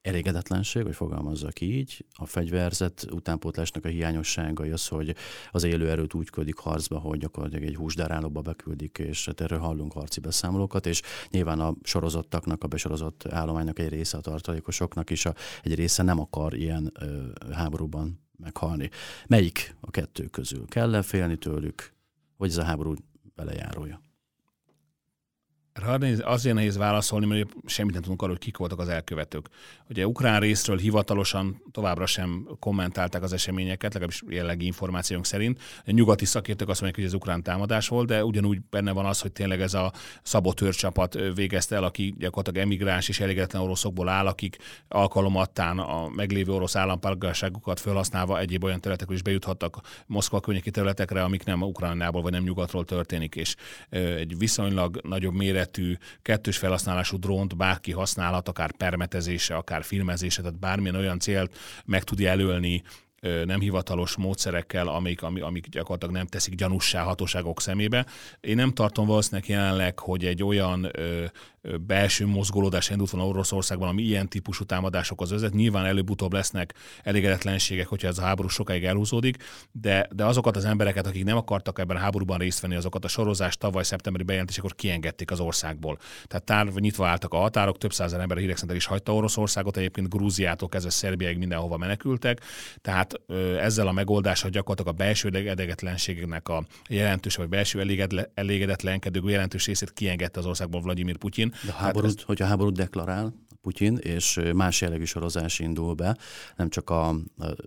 elégedetlenség, 0.03 0.83
hogy 0.83 0.95
fogalmazzak 0.95 1.61
így, 1.61 2.05
a 2.13 2.27
fegyverzet 2.27 3.07
utánpótlásnak 3.11 3.85
a 3.85 3.89
hiányosságai 3.89 4.71
az, 4.71 4.89
hogy 4.89 5.17
az 5.51 5.63
élő 5.63 5.91
erőt 5.91 6.15
úgy 6.15 6.31
küldik 6.31 6.59
harcba, 6.59 6.99
hogy 6.99 7.19
gyakorlatilag 7.19 7.65
egy 7.65 7.77
húsdárálóba 7.77 8.41
beküldik, 8.41 8.99
és 8.99 9.27
hát 9.27 9.41
erről 9.41 9.59
hallunk 9.59 9.93
harci 9.93 10.21
beszámolókat, 10.21 10.87
és 10.87 11.03
nyilván 11.31 11.61
a 11.61 11.75
sorozottaknak, 11.83 12.65
a 12.65 12.67
besorozott 12.67 13.27
állománynak 13.27 13.79
egy 13.79 13.89
része, 13.89 14.17
a 14.17 14.21
tartalékosoknak 14.21 15.11
is 15.11 15.27
a, 15.27 15.35
egy 15.63 15.75
része 15.75 16.03
nem 16.03 16.21
akar 16.21 16.55
ilyen 16.55 16.93
ö, 17.01 17.27
háborúban 17.53 18.21
meghalni. 18.39 18.91
Melyik 19.27 19.77
a 19.81 19.91
kettő 19.91 20.25
közül? 20.25 20.67
Kell-e 20.67 21.03
félni 21.03 21.37
tőlük, 21.37 21.93
vagy 22.37 22.49
ez 22.49 22.57
a 22.57 22.65
háború 22.65 22.95
belejárója? 23.35 24.01
Azért 26.21 26.55
nehéz 26.55 26.77
válaszolni, 26.77 27.27
mert 27.27 27.49
semmit 27.67 27.93
nem 27.93 28.03
tudunk 28.03 28.23
arról, 28.23 28.35
hogy 28.35 28.45
kik 28.45 28.57
voltak 28.57 28.79
az 28.79 28.89
elkövetők. 28.89 29.49
Ugye 29.89 30.07
ukrán 30.07 30.41
részről 30.41 30.79
hivatalosan 30.79 31.63
továbbra 31.71 32.07
sem 32.07 32.49
kommentálták 32.59 33.23
az 33.23 33.33
eseményeket, 33.33 33.93
legalábbis 33.93 34.23
jellegi 34.29 34.67
információnk 34.67 35.27
szerint. 35.27 35.61
A 35.87 35.91
nyugati 35.91 36.25
szakértők 36.25 36.69
azt 36.69 36.81
mondják, 36.81 37.05
hogy 37.05 37.15
ez 37.15 37.21
ukrán 37.21 37.43
támadás 37.43 37.89
volt, 37.89 38.07
de 38.07 38.25
ugyanúgy 38.25 38.59
benne 38.71 38.93
van 38.93 39.05
az, 39.05 39.21
hogy 39.21 39.33
tényleg 39.33 39.61
ez 39.61 39.75
a 39.75 39.93
szabotőr 40.23 40.75
csapat 40.75 41.19
végezte 41.35 41.77
el, 41.77 41.85
aki 41.85 42.15
gyakorlatilag 42.19 42.67
emigráns 42.67 43.09
és 43.09 43.21
elégedetlen 43.21 43.63
oroszokból 43.63 44.09
áll, 44.09 44.27
akik 44.27 44.57
alkalomattán 44.89 45.79
a 45.79 46.09
meglévő 46.09 46.53
orosz 46.53 46.77
állampolgárságukat 46.77 47.81
felhasználva 47.81 48.39
egyéb 48.39 48.65
olyan 48.65 48.81
területekről 48.81 49.17
is 49.17 49.23
bejuthattak 49.23 49.81
Moszkva 50.07 50.41
környéki 50.41 50.71
területekre, 50.71 51.23
amik 51.23 51.45
nem 51.45 51.63
Ukrajnából 51.63 52.23
vagy 52.23 52.33
nem 52.33 52.43
nyugatról 52.43 52.85
történik, 52.85 53.35
és 53.35 53.57
egy 53.91 54.39
viszonylag 54.39 55.01
nagyobb 55.03 55.35
méret 55.35 55.61
méretű, 55.63 55.97
kettős 56.23 56.57
felhasználású 56.57 57.19
drónt 57.19 57.57
bárki 57.57 57.93
használhat, 57.93 58.49
akár 58.49 58.73
permetezése, 58.73 59.55
akár 59.55 59.85
filmezése, 59.85 60.43
tehát 60.43 60.59
bármilyen 60.59 60.95
olyan 60.95 61.19
célt 61.19 61.57
meg 61.85 62.05
tud 62.05 62.19
jelölni 62.19 62.83
nem 63.45 63.61
hivatalos 63.61 64.17
módszerekkel, 64.17 64.89
amik, 64.89 65.23
amik 65.23 65.69
gyakorlatilag 65.69 66.15
nem 66.15 66.27
teszik 66.27 66.55
gyanussá 66.55 67.03
hatóságok 67.03 67.61
szemébe. 67.61 68.07
Én 68.41 68.57
nem 68.57 68.73
tartom 68.73 69.07
valószínűleg 69.07 69.49
jelenleg, 69.49 69.99
hogy 69.99 70.25
egy 70.25 70.43
olyan 70.43 70.89
ö, 70.93 71.25
belső 71.87 72.27
mozgolódás 72.27 72.91
indult 72.91 73.11
volna 73.11 73.29
Oroszországban, 73.29 73.89
ami 73.89 74.03
ilyen 74.03 74.29
típusú 74.29 74.65
támadásokhoz 74.65 75.31
vezet. 75.31 75.53
Nyilván 75.53 75.85
előbb-utóbb 75.85 76.33
lesznek 76.33 76.75
elégedetlenségek, 77.03 77.87
hogyha 77.87 78.09
ez 78.09 78.19
a 78.19 78.23
háború 78.23 78.49
sokáig 78.49 78.85
elhúzódik, 78.85 79.37
de, 79.73 80.09
de 80.15 80.25
azokat 80.25 80.57
az 80.57 80.65
embereket, 80.65 81.07
akik 81.07 81.25
nem 81.25 81.37
akartak 81.37 81.79
ebben 81.79 81.97
a 81.97 82.01
háborúban 82.01 82.39
részt 82.39 82.61
venni, 82.61 82.75
azokat 82.75 83.05
a 83.05 83.09
sorozást 83.09 83.59
tavaly 83.59 83.85
szeptemberi 83.85 84.25
bejelentésekor 84.25 84.75
kiengedték 84.75 85.31
az 85.31 85.41
országból. 85.41 85.99
Tehát 86.27 86.45
tár, 86.45 86.67
nyitva 86.67 87.07
álltak 87.07 87.35
a 87.35 87.39
határok, 87.39 87.79
több 87.79 87.93
százer 87.93 88.21
ember 88.21 88.37
hírek 88.37 88.59
is 88.75 88.87
hagyta 88.87 89.15
Oroszországot, 89.15 89.77
egyébként 89.77 90.09
Grúziától 90.09 90.69
kezdve 90.69 90.91
Szerbiáig 90.91 91.39
mindenhova 91.39 91.77
menekültek. 91.77 92.41
Tehát 92.81 93.12
ezzel 93.59 93.87
a 93.87 93.93
megoldással 93.93 94.51
gyakorlatilag 94.51 94.95
a 94.95 95.05
belső 95.05 95.29
elégedetlenségnek 95.33 96.49
a 96.49 96.65
jelentős 96.89 97.37
vagy 97.37 97.49
belső 97.49 97.99
elégedetlenkedők 98.35 99.25
jelentős 99.25 99.67
részét 99.67 99.93
kiengedte 99.93 100.39
az 100.39 100.47
országból 100.47 100.81
Vladimir 100.81 101.17
Putyin. 101.17 101.53
De 101.67 101.71
a 101.71 101.75
háborút, 101.75 102.19
ez... 102.19 102.23
hogyha 102.23 102.47
háborút 102.47 102.77
deklarál, 102.77 103.33
Putyin, 103.63 103.97
és 103.97 104.41
más 104.55 104.81
jellegű 104.81 105.05
sorozás 105.05 105.59
indul 105.59 105.95
be, 105.95 106.17
nem 106.57 106.69
csak, 106.69 106.91
a, 106.91 107.17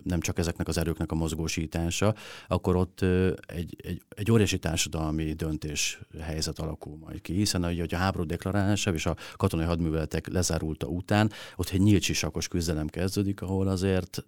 nem 0.02 0.20
csak 0.20 0.38
ezeknek 0.38 0.68
az 0.68 0.78
erőknek 0.78 1.12
a 1.12 1.14
mozgósítása, 1.14 2.14
akkor 2.48 2.76
ott 2.76 3.00
egy, 3.46 3.76
egy, 3.76 4.02
egy 4.08 4.30
óriási 4.30 4.58
társadalmi 4.58 5.32
döntés 5.32 6.00
helyzet 6.20 6.58
alakul 6.58 6.96
majd 6.96 7.20
ki, 7.20 7.32
hiszen 7.32 7.64
hogy 7.64 7.94
a 7.94 7.96
háború 7.96 8.24
deklarálása 8.24 8.92
és 8.92 9.06
a 9.06 9.16
katonai 9.36 9.66
hadműveletek 9.66 10.28
lezárulta 10.28 10.86
után, 10.86 11.30
ott 11.56 11.68
egy 11.68 11.80
nyílt 11.80 12.02
sisakos 12.02 12.48
küzdelem 12.48 12.86
kezdődik, 12.86 13.42
ahol 13.42 13.68
azért 13.68 14.24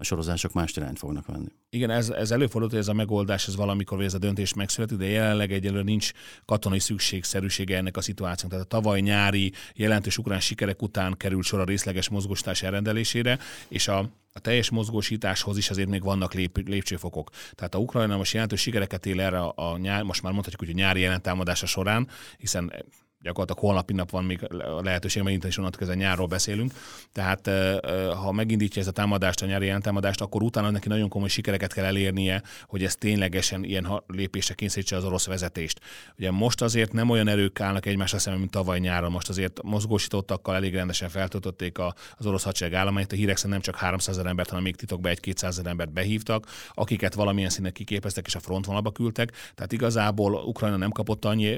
a 0.00 0.04
sorozások 0.04 0.52
más 0.52 0.76
irányt 0.76 0.98
fognak 0.98 1.26
venni. 1.26 1.48
Igen, 1.70 1.90
ez, 1.90 2.10
ez 2.10 2.30
előfordult, 2.30 2.70
hogy 2.70 2.80
ez 2.80 2.88
a 2.88 2.92
megoldás, 2.92 3.46
ez 3.46 3.56
valamikor, 3.56 3.96
vagy 3.96 4.06
ez 4.06 4.14
a 4.14 4.18
döntés 4.18 4.54
megszületik, 4.54 4.98
de 4.98 5.06
jelenleg 5.06 5.52
egyelőre 5.52 5.82
nincs 5.82 6.12
katonai 6.44 6.78
szükségszerűsége 6.78 7.76
ennek 7.76 7.96
a 7.96 8.00
szituációnak. 8.00 8.50
Tehát 8.50 8.72
a 8.72 8.76
tavaly 8.76 9.00
nyári 9.00 9.52
jelentős 9.74 10.18
ukrán 10.18 10.40
sikerek 10.40 10.82
után 10.82 11.16
került 11.16 11.44
sor 11.44 11.60
a 11.60 11.64
részleges 11.64 12.08
mozgósítás 12.08 12.62
elrendelésére, 12.62 13.38
és 13.68 13.88
a 13.88 14.08
a 14.32 14.40
teljes 14.40 14.70
mozgósításhoz 14.70 15.56
is 15.56 15.70
azért 15.70 15.88
még 15.88 16.02
vannak 16.02 16.34
lép, 16.34 16.68
lépcsőfokok. 16.68 17.30
Tehát 17.54 17.74
a 17.74 17.78
Ukrajna 17.78 18.16
most 18.16 18.32
jelentős 18.32 18.60
sikereket 18.60 19.06
él 19.06 19.20
erre 19.20 19.40
a, 19.40 19.52
a 19.56 19.76
nyár, 19.76 20.02
most 20.02 20.22
már 20.22 20.32
mondhatjuk, 20.32 20.60
hogy 20.60 20.80
a 20.80 20.82
nyári 20.82 21.00
jelentálmadása 21.00 21.66
során, 21.66 22.08
hiszen 22.38 22.72
gyakorlatilag 23.20 23.62
holnapi 23.62 23.92
nap 23.92 24.10
van 24.10 24.24
még 24.24 24.42
a 24.78 24.82
lehetőség, 24.82 25.22
megint 25.22 25.44
is 25.44 25.58
onnantól 25.58 25.78
kezdve 25.78 25.96
nyárról 25.96 26.26
beszélünk. 26.26 26.72
Tehát 27.12 27.50
ha 28.22 28.32
megindítja 28.32 28.82
ez 28.82 28.88
a 28.88 28.90
támadást, 28.90 29.42
a 29.42 29.46
nyári 29.46 29.72
támadást, 29.80 30.20
akkor 30.20 30.42
utána 30.42 30.70
neki 30.70 30.88
nagyon 30.88 31.08
komoly 31.08 31.28
sikereket 31.28 31.72
kell 31.72 31.84
elérnie, 31.84 32.42
hogy 32.66 32.84
ez 32.84 32.96
ténylegesen 32.96 33.64
ilyen 33.64 34.02
lépésre 34.06 34.54
kényszerítse 34.54 34.96
az 34.96 35.04
orosz 35.04 35.26
vezetést. 35.26 35.80
Ugye 36.18 36.30
most 36.30 36.62
azért 36.62 36.92
nem 36.92 37.10
olyan 37.10 37.28
erők 37.28 37.60
állnak 37.60 37.86
egymásra 37.86 38.18
szemben, 38.18 38.40
mint 38.40 38.52
tavaly 38.52 38.78
nyáron. 38.78 39.10
Most 39.10 39.28
azért 39.28 39.62
mozgósítottakkal 39.62 40.54
elég 40.54 40.74
rendesen 40.74 41.08
feltöltötték 41.08 41.78
az 42.16 42.26
orosz 42.26 42.44
hadsereg 42.44 42.74
állományát. 42.74 43.12
A 43.12 43.16
hírek 43.16 43.36
szerint 43.36 43.52
nem 43.52 43.62
csak 43.62 43.76
300 43.76 44.16
ezer 44.16 44.30
embert, 44.30 44.48
hanem 44.48 44.64
még 44.64 44.76
titokban 44.76 45.10
egy 45.10 45.20
200 45.20 45.58
ezer 45.58 45.70
embert 45.70 45.92
behívtak, 45.92 46.46
akiket 46.74 47.14
valamilyen 47.14 47.50
szinten 47.50 47.72
kiképeztek 47.72 48.26
és 48.26 48.34
a 48.34 48.40
frontvonalba 48.40 48.90
küldtek. 48.90 49.32
Tehát 49.54 49.72
igazából 49.72 50.32
Ukrajna 50.32 50.76
nem 50.76 50.90
kapott 50.90 51.24
annyi 51.24 51.56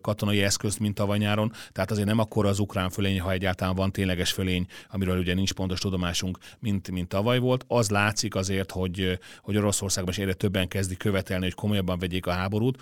katonai 0.00 0.42
eszközt, 0.42 0.78
mint 0.78 0.89
tavaly 0.94 1.18
nyáron, 1.18 1.52
tehát 1.72 1.90
azért 1.90 2.06
nem 2.06 2.18
akkor 2.18 2.46
az 2.46 2.58
ukrán 2.58 2.90
fölény, 2.90 3.20
ha 3.20 3.32
egyáltalán 3.32 3.74
van 3.74 3.92
tényleges 3.92 4.32
fölény, 4.32 4.66
amiről 4.90 5.18
ugye 5.18 5.34
nincs 5.34 5.52
pontos 5.52 5.80
tudomásunk, 5.80 6.38
mint, 6.58 6.90
mint 6.90 7.08
tavaly 7.08 7.38
volt. 7.38 7.64
Az 7.68 7.90
látszik 7.90 8.34
azért, 8.34 8.70
hogy, 8.70 9.18
hogy 9.42 9.56
Oroszországban 9.56 10.12
is 10.12 10.18
egyre 10.18 10.34
többen 10.34 10.68
kezdik 10.68 10.98
követelni, 10.98 11.44
hogy 11.44 11.54
komolyabban 11.54 11.98
vegyék 11.98 12.26
a 12.26 12.32
háborút 12.32 12.78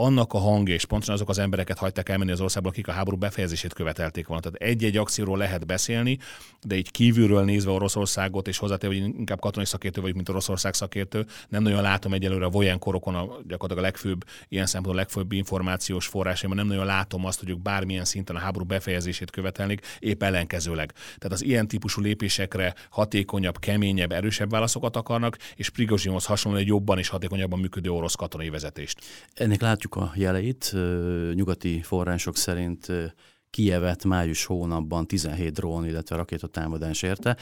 annak 0.00 0.32
a 0.32 0.38
hangja, 0.38 0.74
és 0.74 0.84
pontosan 0.84 1.14
azok 1.14 1.28
az 1.28 1.38
embereket 1.38 1.78
hagyták 1.78 2.08
elmenni 2.08 2.30
az 2.30 2.40
országból, 2.40 2.70
akik 2.70 2.88
a 2.88 2.92
háború 2.92 3.16
befejezését 3.16 3.72
követelték 3.72 4.26
volna. 4.26 4.42
Tehát 4.42 4.72
egy-egy 4.72 4.96
akcióról 4.96 5.38
lehet 5.38 5.66
beszélni, 5.66 6.18
de 6.62 6.76
így 6.76 6.90
kívülről 6.90 7.44
nézve 7.44 7.70
Oroszországot, 7.70 8.48
és 8.48 8.58
hozzátéve, 8.58 8.94
hogy 8.94 9.02
inkább 9.18 9.40
katonai 9.40 9.66
szakértő 9.66 10.00
vagyok, 10.00 10.16
mint 10.16 10.28
Oroszország 10.28 10.74
szakértő, 10.74 11.26
nem 11.48 11.62
nagyon 11.62 11.82
látom 11.82 12.12
egyelőre 12.12 12.44
a 12.44 12.48
Vojen 12.48 12.78
korokon 12.78 13.14
a, 13.14 13.20
gyakorlatilag 13.22 13.78
a 13.78 13.80
legfőbb, 13.80 14.24
ilyen 14.48 14.66
szempontból 14.66 14.94
a 14.94 15.04
legfőbb 15.04 15.32
információs 15.32 16.06
forrásaimban, 16.06 16.58
nem 16.58 16.66
nagyon 16.66 16.86
látom 16.86 17.26
azt, 17.26 17.38
hogy 17.38 17.48
ők 17.48 17.62
bármilyen 17.62 18.04
szinten 18.04 18.36
a 18.36 18.38
háború 18.38 18.64
befejezését 18.64 19.30
követelnék, 19.30 19.96
épp 19.98 20.22
ellenkezőleg. 20.22 20.92
Tehát 20.92 21.32
az 21.32 21.44
ilyen 21.44 21.68
típusú 21.68 22.00
lépésekre 22.00 22.74
hatékonyabb, 22.90 23.58
keményebb, 23.58 24.12
erősebb 24.12 24.50
válaszokat 24.50 24.96
akarnak, 24.96 25.38
és 25.56 25.70
Prigozsinhoz 25.70 26.24
hasonlóan 26.24 26.62
egy 26.62 26.68
jobban 26.68 26.98
és 26.98 27.08
hatékonyabban 27.08 27.58
működő 27.58 27.90
orosz 27.90 28.14
katonai 28.14 28.48
vezetést. 28.48 29.00
Ennek 29.34 29.60
látjuk 29.60 29.89
látjuk 29.96 30.14
a 30.14 30.20
jeleit. 30.20 30.74
Nyugati 31.34 31.82
források 31.82 32.36
szerint 32.36 32.86
Kievet 33.50 34.04
május 34.04 34.44
hónapban 34.44 35.06
17 35.06 35.52
drón, 35.52 35.86
illetve 35.86 36.16
rakétatámadás 36.16 37.02
érte. 37.02 37.36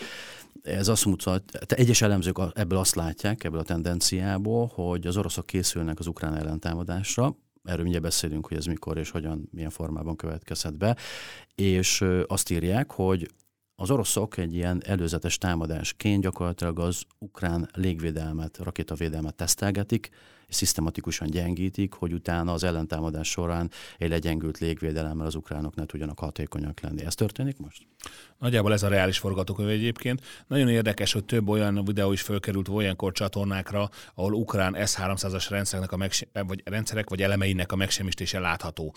Ez 0.62 0.88
azt 0.88 1.04
mutat, 1.04 1.72
egyes 1.72 2.02
elemzők 2.02 2.38
ebből 2.54 2.78
azt 2.78 2.94
látják, 2.94 3.44
ebből 3.44 3.60
a 3.60 3.64
tendenciából, 3.64 4.70
hogy 4.74 5.06
az 5.06 5.16
oroszok 5.16 5.46
készülnek 5.46 5.98
az 5.98 6.06
ukrán 6.06 6.34
ellentámadásra, 6.34 7.36
erről 7.64 7.82
mindjárt 7.82 8.04
beszélünk, 8.04 8.46
hogy 8.46 8.56
ez 8.56 8.64
mikor 8.64 8.98
és 8.98 9.10
hogyan, 9.10 9.48
milyen 9.52 9.70
formában 9.70 10.16
következhet 10.16 10.78
be, 10.78 10.96
és 11.54 12.04
azt 12.26 12.50
írják, 12.50 12.92
hogy 12.92 13.30
az 13.74 13.90
oroszok 13.90 14.36
egy 14.36 14.54
ilyen 14.54 14.82
előzetes 14.84 15.38
támadásként 15.38 16.22
gyakorlatilag 16.22 16.78
az 16.78 17.02
ukrán 17.18 17.68
légvédelmet, 17.74 18.58
rakétavédelmet 18.58 19.34
tesztelgetik, 19.34 20.10
szisztematikusan 20.48 21.30
gyengítik, 21.30 21.92
hogy 21.92 22.12
utána 22.12 22.52
az 22.52 22.64
ellentámadás 22.64 23.30
során 23.30 23.70
egy 23.98 24.08
legyengült 24.08 24.58
légvédelemmel 24.58 25.26
az 25.26 25.34
ukránok 25.34 25.74
ne 25.74 25.86
tudjanak 25.86 26.18
hatékonyak 26.18 26.80
lenni. 26.80 27.04
Ez 27.04 27.14
történik 27.14 27.58
most? 27.58 27.82
Nagyjából 28.38 28.72
ez 28.72 28.82
a 28.82 28.88
reális 28.88 29.18
forgatókönyv 29.18 29.68
egyébként. 29.68 30.22
Nagyon 30.46 30.68
érdekes, 30.68 31.12
hogy 31.12 31.24
több 31.24 31.48
olyan 31.48 31.84
videó 31.84 32.12
is 32.12 32.22
fölkerült 32.22 32.68
olyankor 32.68 33.12
csatornákra, 33.12 33.88
ahol 34.14 34.32
ukrán 34.32 34.86
S-300-as 34.86 35.46
rendszernek 35.48 35.92
a 35.92 35.96
megse- 35.96 36.28
vagy 36.46 36.62
rendszerek 36.64 37.08
vagy 37.10 37.22
elemeinek 37.22 37.72
a 37.72 37.76
megsemmisítése 37.76 38.38
látható. 38.38 38.94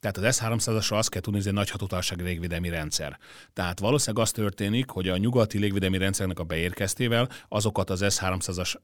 Tehát 0.00 0.16
az 0.16 0.36
S-300-asra 0.36 0.96
azt 0.96 1.08
kell 1.08 1.20
tudni, 1.20 1.38
hogy 1.38 1.46
ez 1.46 1.46
egy 1.46 1.58
nagy 1.58 1.70
hatótárság 1.70 2.20
légvédelmi 2.20 2.68
rendszer. 2.68 3.18
Tehát 3.52 3.78
valószínűleg 3.80 4.24
az 4.24 4.30
történik, 4.30 4.90
hogy 4.90 5.08
a 5.08 5.16
nyugati 5.16 5.58
légvédelmi 5.58 5.98
rendszernek 5.98 6.38
a 6.38 6.44
beérkeztével 6.44 7.28
azokat 7.48 7.90
az 7.90 8.04
S-300-as 8.14 8.74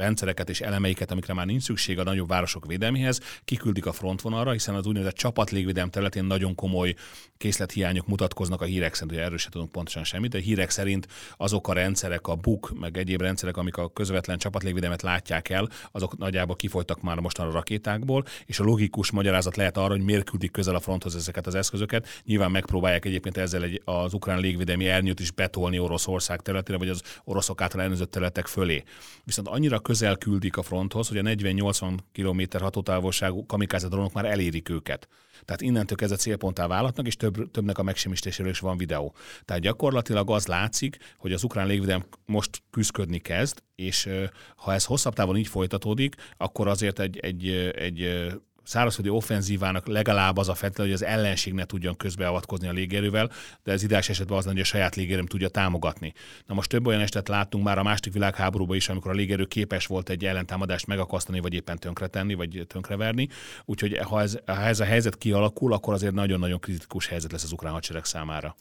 rendszereket 0.00 0.48
és 0.48 0.60
elemeiket, 0.60 1.10
amikre 1.10 1.34
már 1.34 1.46
nincs 1.46 1.62
szükség 1.62 1.98
a 1.98 2.02
nagyobb 2.02 2.28
városok 2.28 2.66
védelméhez, 2.66 3.20
kiküldik 3.44 3.86
a 3.86 3.92
frontvonalra, 3.92 4.50
hiszen 4.50 4.74
az 4.74 4.86
úgynevezett 4.86 5.16
csapatlégvédelem 5.16 5.90
területén 5.90 6.24
nagyon 6.24 6.54
komoly 6.54 6.94
készlethiányok 7.36 8.06
mutatkoznak 8.06 8.60
a 8.60 8.64
hírek 8.64 8.94
szerint, 8.94 9.12
hogy 9.12 9.24
erről 9.24 9.38
se 9.38 9.48
tudunk 9.48 9.72
pontosan 9.72 10.04
semmit, 10.04 10.30
de 10.30 10.38
a 10.38 10.40
hírek 10.40 10.70
szerint 10.70 11.06
azok 11.36 11.68
a 11.68 11.72
rendszerek, 11.72 12.26
a 12.26 12.34
BUK, 12.34 12.72
meg 12.80 12.98
egyéb 12.98 13.20
rendszerek, 13.20 13.56
amik 13.56 13.76
a 13.76 13.92
közvetlen 13.92 14.38
csapatlégvédelmet 14.38 15.02
látják 15.02 15.48
el, 15.48 15.68
azok 15.92 16.18
nagyjából 16.18 16.56
kifolytak 16.56 17.02
már 17.02 17.18
mostan 17.18 17.48
a 17.48 17.52
rakétákból, 17.52 18.24
és 18.46 18.58
a 18.58 18.64
logikus 18.64 19.10
magyarázat 19.10 19.56
lehet 19.56 19.76
arra, 19.76 19.92
hogy 19.92 20.04
miért 20.04 20.30
küldik 20.30 20.50
közel 20.50 20.74
a 20.74 20.80
fronthoz 20.80 21.16
ezeket 21.16 21.46
az 21.46 21.54
eszközöket. 21.54 22.08
Nyilván 22.24 22.50
megpróbálják 22.50 23.04
egyébként 23.04 23.36
ezzel 23.36 23.62
egy, 23.62 23.82
az 23.84 24.14
ukrán 24.14 24.40
légvédelmi 24.40 24.88
ernyőt 24.88 25.20
is 25.20 25.30
betolni 25.30 25.78
Oroszország 25.78 26.40
területére, 26.40 26.78
vagy 26.78 26.88
az 26.88 27.02
oroszok 27.24 27.60
által 27.60 27.80
ellenőrzött 27.80 28.10
területek 28.10 28.46
fölé. 28.46 28.82
Viszont 29.24 29.48
annyira 29.48 29.78
közel 29.90 30.16
küldik 30.16 30.56
a 30.56 30.62
fronthoz, 30.62 31.08
hogy 31.08 31.16
a 31.18 31.22
40-80 31.22 31.98
km 32.12 32.42
hatótávolságú 32.58 33.46
kamikáze 33.46 33.88
drónok 33.88 34.12
már 34.12 34.24
elérik 34.24 34.68
őket. 34.68 35.08
Tehát 35.44 35.60
innentől 35.60 35.96
kezdve 35.96 36.16
célponttá 36.16 36.66
vállalatnak, 36.66 37.06
és 37.06 37.16
több, 37.16 37.50
többnek 37.50 37.78
a 37.78 37.82
megsemmisítéséről 37.82 38.50
is 38.50 38.58
van 38.58 38.76
videó. 38.76 39.14
Tehát 39.44 39.62
gyakorlatilag 39.62 40.30
az 40.30 40.46
látszik, 40.46 40.96
hogy 41.18 41.32
az 41.32 41.44
ukrán 41.44 41.66
légvédelem 41.66 42.04
most 42.26 42.62
küzdködni 42.70 43.18
kezd, 43.18 43.62
és 43.74 44.08
ha 44.56 44.72
ez 44.72 44.84
hosszabb 44.84 45.14
távon 45.14 45.36
így 45.36 45.48
folytatódik, 45.48 46.14
akkor 46.36 46.68
azért 46.68 46.98
egy, 46.98 47.18
egy, 47.18 47.48
egy 47.76 48.26
szárazföldi 48.62 49.10
offenzívának 49.10 49.86
legalább 49.86 50.36
az 50.36 50.48
a 50.48 50.54
feltétele, 50.54 50.88
hogy 50.88 50.96
az 50.96 51.04
ellenség 51.04 51.52
ne 51.52 51.64
tudjon 51.64 51.96
közbeavatkozni 51.96 52.68
a 52.68 52.72
légierővel, 52.72 53.30
de 53.62 53.72
ez 53.72 53.82
ideális 53.82 54.08
esetben 54.08 54.38
az, 54.38 54.44
hogy 54.44 54.60
a 54.60 54.64
saját 54.64 54.96
légierőm 54.96 55.26
tudja 55.26 55.48
támogatni. 55.48 56.12
Na 56.46 56.54
most 56.54 56.68
több 56.68 56.86
olyan 56.86 57.00
esetet 57.00 57.28
láttunk 57.28 57.64
már 57.64 57.78
a 57.78 57.82
második 57.82 58.12
világháborúban 58.12 58.76
is, 58.76 58.88
amikor 58.88 59.10
a 59.10 59.14
légierő 59.14 59.44
képes 59.44 59.86
volt 59.86 60.08
egy 60.08 60.24
ellentámadást 60.24 60.86
megakasztani, 60.86 61.40
vagy 61.40 61.54
éppen 61.54 61.78
tönkretenni, 61.78 62.34
vagy 62.34 62.64
tönkreverni. 62.66 63.28
Úgyhogy 63.64 63.98
ha 63.98 64.20
ez, 64.20 64.36
ha 64.46 64.62
ez 64.62 64.80
a 64.80 64.84
helyzet 64.84 65.16
kialakul, 65.16 65.72
akkor 65.72 65.94
azért 65.94 66.14
nagyon-nagyon 66.14 66.60
kritikus 66.60 67.06
helyzet 67.06 67.32
lesz 67.32 67.44
az 67.44 67.52
ukrán 67.52 67.72
hadsereg 67.72 68.04
számára. 68.04 68.54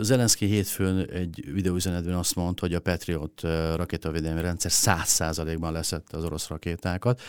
Zelenszky 0.00 0.46
hétfőn 0.46 1.08
egy 1.10 1.44
videóüzenetben 1.52 2.14
azt 2.14 2.34
mondta, 2.34 2.66
hogy 2.66 2.74
a 2.74 2.80
Patriot 2.80 3.40
rakétavédelmi 3.76 4.40
rendszer 4.40 4.70
100%-ban 4.74 5.72
leszette 5.72 6.16
az 6.16 6.24
orosz 6.24 6.48
rakétákat. 6.48 7.20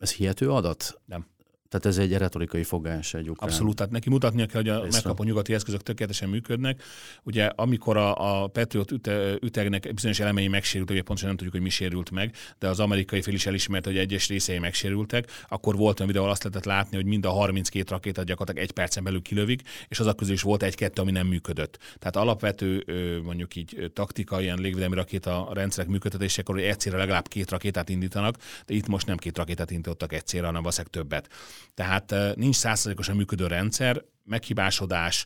Ez 0.00 0.12
hihető 0.12 0.50
adat? 0.50 1.00
Nem. 1.04 1.26
Tehát 1.70 1.86
ez 1.86 1.98
egy 1.98 2.16
retorikai 2.16 2.62
fogás 2.62 3.14
egy 3.14 3.30
ukrán. 3.30 3.48
Abszolút, 3.48 3.76
tehát 3.76 3.92
neki 3.92 4.08
mutatnia 4.08 4.46
kell, 4.46 4.60
hogy 4.60 4.70
a 4.70 4.86
megkapó 4.92 5.24
nyugati 5.24 5.54
eszközök 5.54 5.82
tökéletesen 5.82 6.28
működnek. 6.28 6.82
Ugye 7.22 7.44
amikor 7.44 7.96
a, 7.96 8.42
a 8.42 8.46
Patriot 8.46 8.90
üte, 8.90 9.36
ütegnek 9.40 9.94
bizonyos 9.94 10.20
elemei 10.20 10.48
megsérült, 10.48 10.90
ugye 10.90 11.02
pontosan 11.02 11.28
nem 11.28 11.36
tudjuk, 11.36 11.54
hogy 11.54 11.64
mi 11.64 11.70
sérült 11.70 12.10
meg, 12.10 12.34
de 12.58 12.68
az 12.68 12.80
amerikai 12.80 13.22
fél 13.22 13.34
is 13.34 13.46
elismerte, 13.46 13.88
hogy 13.88 13.98
egyes 13.98 14.28
részei 14.28 14.58
megsérültek, 14.58 15.30
akkor 15.48 15.76
volt 15.76 16.00
olyan 16.00 16.12
videó, 16.12 16.28
azt 16.28 16.44
lehetett 16.44 16.64
látni, 16.64 16.96
hogy 16.96 17.06
mind 17.06 17.24
a 17.24 17.30
32 17.30 17.84
rakétát 17.88 18.24
gyakorlatilag 18.24 18.68
egy 18.68 18.74
percen 18.74 19.04
belül 19.04 19.22
kilövik, 19.22 19.62
és 19.88 20.00
azok 20.00 20.16
közül 20.16 20.34
is 20.34 20.42
volt 20.42 20.62
egy-kettő, 20.62 21.02
ami 21.02 21.10
nem 21.10 21.26
működött. 21.26 21.78
Tehát 21.98 22.16
alapvető 22.16 22.84
mondjuk 23.24 23.56
így 23.56 23.90
taktikai 23.94 24.42
ilyen 24.42 24.58
légvédelmi 24.58 24.94
rakéta 24.94 25.50
rendszerek 25.52 25.90
működtetésekor, 25.90 26.54
hogy 26.54 26.64
egyszerre 26.64 26.96
legalább 26.96 27.28
két 27.28 27.50
rakétát 27.50 27.88
indítanak, 27.88 28.36
de 28.66 28.74
itt 28.74 28.86
most 28.86 29.06
nem 29.06 29.16
két 29.16 29.36
rakétát 29.36 29.70
indítottak 29.70 30.12
egyszerre, 30.12 30.46
hanem 30.46 30.60
valószínűleg 30.60 30.92
többet. 30.92 31.28
Tehát 31.74 32.14
nincs 32.34 32.56
százszerzalékosan 32.56 33.16
működő 33.16 33.46
rendszer, 33.46 34.02
meghibásodás, 34.30 35.24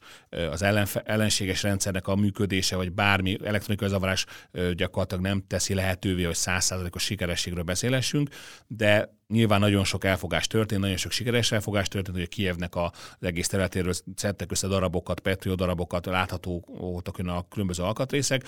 az 0.51 0.63
ellenfe, 0.63 1.01
ellenséges 1.01 1.63
rendszernek 1.63 2.07
a 2.07 2.15
működése, 2.15 2.77
vagy 2.77 2.93
bármi 2.93 3.39
elektronikai 3.45 3.89
zavarás 3.89 4.27
gyakorlatilag 4.73 5.23
nem 5.23 5.45
teszi 5.47 5.75
lehetővé, 5.75 6.23
hogy 6.23 6.35
százszázalékos 6.35 7.03
sikerességről 7.03 7.63
beszélessünk, 7.63 8.29
de 8.67 9.13
nyilván 9.29 9.61
nagyon 9.61 9.85
sok 9.85 10.05
elfogás 10.05 10.47
történt, 10.47 10.81
nagyon 10.81 10.97
sok 10.97 11.13
sikeres 11.13 11.53
elfogás 11.53 11.89
történt, 11.89 12.17
hogy 12.17 12.25
a 12.25 12.29
Kievnek 12.29 12.77
az 12.77 12.91
egész 13.21 13.49
területéről 13.49 13.93
szedtek 14.15 14.51
össze 14.51 14.67
darabokat, 14.67 15.21
Petrio 15.21 15.55
darabokat, 15.55 16.07
látható 16.07 16.65
voltak 16.67 17.19
a 17.19 17.47
különböző 17.49 17.83
alkatrészek, 17.83 18.43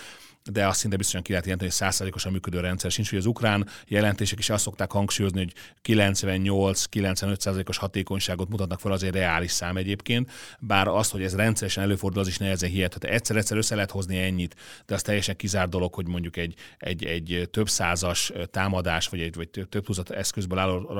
de 0.51 0.67
azt 0.67 0.79
szinte 0.79 0.97
biztosan 0.97 1.23
ki 1.23 1.31
lehet 1.31 1.45
jelenteni, 1.45 1.71
hogy 1.71 1.81
százszázalékosan 1.81 2.33
működő 2.33 2.61
rendszer 2.61 2.91
sincs, 2.91 3.09
hogy 3.11 3.19
az 3.19 3.27
ukrán 3.27 3.69
jelentések 3.87 4.39
is 4.39 4.51
azt 4.51 4.63
szokták 4.63 4.91
hangsúlyozni, 4.91 5.39
hogy 5.39 5.53
98-95%-os 5.85 7.77
hatékonyságot 7.77 8.49
mutatnak 8.49 8.81
fel, 8.81 8.93
azért 8.93 9.15
reális 9.15 9.51
szám 9.51 9.77
egyébként, 9.77 10.31
bár 10.59 10.89
az, 10.89 11.11
hogy 11.11 11.23
ez 11.23 11.35
rendszeresen 11.35 11.83
előfordul, 11.83 12.21
az 12.21 12.29
is 12.29 12.39
nehezen 12.39 12.71
hihető. 12.71 13.09
Egyszer-egyszer 13.09 13.57
össze 13.57 13.75
lehet 13.75 13.91
hozni 13.91 14.19
ennyit, 14.19 14.57
de 14.87 14.95
az 14.95 15.03
teljesen 15.03 15.37
kizár 15.37 15.69
dolog, 15.69 15.95
hogy 15.95 16.07
mondjuk 16.07 16.37
egy, 16.37 16.55
egy, 16.79 17.05
egy 17.05 17.49
több 17.51 17.69
százas 17.69 18.33
támadás, 18.51 19.09
vagy 19.09 19.21
egy 19.21 19.35
vagy 19.35 19.49
több 19.49 19.85
tucat 19.85 20.11
eszközből 20.11 20.59
álló 20.59 20.91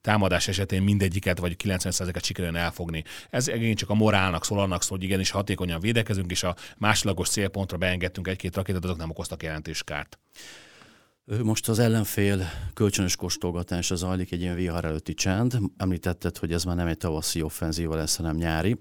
támadás 0.00 0.48
esetén 0.48 0.82
mindegyiket, 0.82 1.38
vagy 1.38 1.56
90%-et 1.64 2.24
sikerülne 2.24 2.58
elfogni. 2.58 3.04
Ez 3.30 3.48
egész 3.48 3.74
csak 3.74 3.90
a 3.90 3.94
morálnak 3.94 4.44
szól, 4.44 4.60
annak 4.60 4.82
szól, 4.82 4.96
hogy 4.98 5.06
igenis 5.06 5.30
hatékonyan 5.30 5.80
védekezünk, 5.80 6.30
és 6.30 6.42
a 6.42 6.56
másodlagos 6.78 7.28
célpontra 7.28 7.76
beengedtünk 7.76 8.28
egy-két 8.28 8.56
rakétát, 8.56 8.84
azok 8.84 8.96
nem 8.96 9.10
okoztak 9.10 9.42
jelentős 9.42 9.82
kárt. 9.82 10.18
Most 11.24 11.68
az 11.68 11.78
ellenfél 11.78 12.44
kölcsönös 12.74 13.16
kóstolgatása 13.16 13.94
zajlik, 13.94 14.32
egy 14.32 14.40
ilyen 14.40 14.54
vihar 14.54 14.84
előtti 14.84 15.14
csend. 15.14 15.58
Említetted, 15.76 16.36
hogy 16.36 16.52
ez 16.52 16.64
már 16.64 16.76
nem 16.76 16.86
egy 16.86 16.96
tavaszi 16.96 17.42
offenzíva 17.42 17.94
lesz, 17.94 18.16
hanem 18.16 18.36
nyári. 18.36 18.76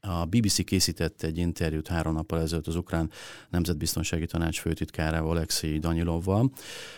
A 0.00 0.24
BBC 0.24 0.64
készített 0.64 1.22
egy 1.22 1.38
interjút 1.38 1.88
három 1.88 2.12
nappal 2.12 2.40
ezelőtt 2.40 2.66
az 2.66 2.76
ukrán 2.76 3.10
nemzetbiztonsági 3.50 4.26
tanács 4.26 4.60
főtitkárával, 4.60 5.30
Alexei 5.30 5.78
Danilovval, 5.78 6.52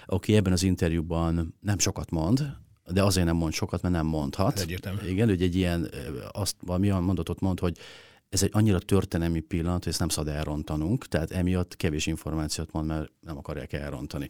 aki 0.07 0.37
ebben 0.37 0.53
az 0.53 0.63
interjúban 0.63 1.55
nem 1.61 1.79
sokat 1.79 2.11
mond, 2.11 2.57
de 2.93 3.03
azért 3.03 3.27
nem 3.27 3.37
mond 3.37 3.53
sokat, 3.53 3.83
mert 3.83 3.95
nem 3.95 4.07
mondhat. 4.07 4.61
Egyértelmű. 4.61 5.09
Igen, 5.09 5.29
hogy 5.29 5.43
egy 5.43 5.57
ilyen, 5.57 5.91
azt 6.33 6.57
valami 6.61 6.91
olyan 6.91 7.03
mondatot 7.03 7.41
mond, 7.41 7.61
hogy 7.61 7.79
ez 8.35 8.43
egy 8.43 8.51
annyira 8.53 8.79
történelmi 8.79 9.41
pillanat, 9.41 9.83
hogy 9.83 9.89
ezt 9.93 9.99
nem 9.99 10.09
szabad 10.09 10.35
elrontanunk, 10.35 11.09
tehát 11.09 11.31
emiatt 11.31 11.77
kevés 11.77 12.07
információt 12.07 12.73
mond, 12.73 12.87
mert 12.87 13.13
nem 13.21 13.37
akarják 13.37 13.73
elrontani. 13.73 14.29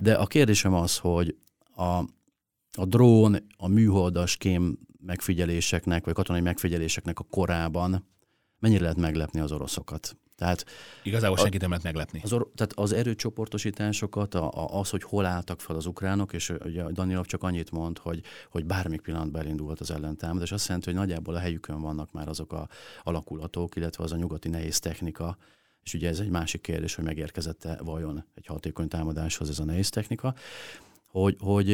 De 0.00 0.14
a 0.14 0.26
kérdésem 0.26 0.74
az, 0.74 0.98
hogy 0.98 1.36
a, 1.74 1.98
a 2.72 2.84
drón, 2.84 3.36
a 3.56 3.68
műholdas 3.68 4.36
kém 4.36 4.78
megfigyeléseknek, 5.00 6.04
vagy 6.04 6.14
katonai 6.14 6.40
megfigyeléseknek 6.40 7.18
a 7.18 7.26
korában 7.30 8.06
mennyire 8.58 8.82
lehet 8.82 8.96
meglepni 8.96 9.40
az 9.40 9.52
oroszokat? 9.52 10.16
Tehát 10.38 10.64
Igazából 11.02 11.36
senkit 11.36 11.60
nem 11.60 11.68
lehet 11.68 11.84
meglepni. 11.84 12.20
Az, 12.22 12.32
or- 12.32 12.48
tehát 12.54 12.72
az 12.72 12.92
erőcsoportosításokat, 12.92 14.34
a, 14.34 14.50
a, 14.52 14.80
az, 14.80 14.90
hogy 14.90 15.02
hol 15.02 15.24
álltak 15.24 15.60
fel 15.60 15.76
az 15.76 15.86
ukránok, 15.86 16.32
és 16.32 16.52
ugye 16.64 16.82
Danilov 16.82 17.26
csak 17.26 17.42
annyit 17.42 17.70
mond, 17.70 17.98
hogy, 17.98 18.22
hogy 18.50 18.64
bármik 18.64 19.00
pillanatban 19.00 19.40
elindult 19.40 19.80
az 19.80 19.90
ellentámadás, 19.90 20.52
azt 20.52 20.66
jelenti, 20.66 20.90
hogy 20.90 20.98
nagyjából 20.98 21.34
a 21.34 21.38
helyükön 21.38 21.80
vannak 21.80 22.12
már 22.12 22.28
azok 22.28 22.52
a 22.52 22.68
alakulatok, 23.02 23.76
illetve 23.76 24.04
az 24.04 24.12
a 24.12 24.16
nyugati 24.16 24.48
nehéz 24.48 24.78
technika, 24.78 25.36
és 25.82 25.94
ugye 25.94 26.08
ez 26.08 26.20
egy 26.20 26.30
másik 26.30 26.60
kérdés, 26.60 26.94
hogy 26.94 27.04
megérkezette 27.04 27.78
vajon 27.82 28.24
egy 28.34 28.46
hatékony 28.46 28.88
támadáshoz 28.88 29.48
ez 29.48 29.58
a 29.58 29.64
nehéz 29.64 29.88
technika, 29.88 30.34
hogy, 31.06 31.36
hogy 31.40 31.68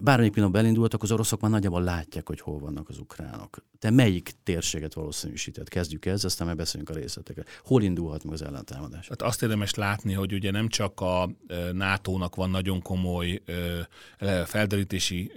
bármelyik 0.00 0.32
pillanatban 0.32 0.62
elindultak, 0.62 1.02
az 1.02 1.12
oroszok 1.12 1.40
már 1.40 1.50
nagyjából 1.50 1.82
látják, 1.82 2.26
hogy 2.28 2.40
hol 2.40 2.58
vannak 2.58 2.88
az 2.88 2.98
ukránok. 2.98 3.64
Te 3.78 3.90
melyik 3.90 4.30
térséget 4.42 4.94
valószínűsített? 4.94 5.68
Kezdjük 5.68 6.06
ezzel, 6.06 6.26
aztán 6.26 6.46
meg 6.46 6.56
beszélünk 6.56 6.90
a 6.90 6.94
részletekre. 6.94 7.44
Hol 7.64 7.82
indulhat 7.82 8.24
meg 8.24 8.32
az 8.32 8.42
ellentámadás? 8.42 9.08
Hát 9.08 9.22
azt 9.22 9.42
érdemes 9.42 9.74
látni, 9.74 10.12
hogy 10.12 10.32
ugye 10.32 10.50
nem 10.50 10.68
csak 10.68 11.00
a 11.00 11.30
NATO-nak 11.72 12.34
van 12.34 12.50
nagyon 12.50 12.82
komoly 12.82 13.42
felderítési 14.44 15.32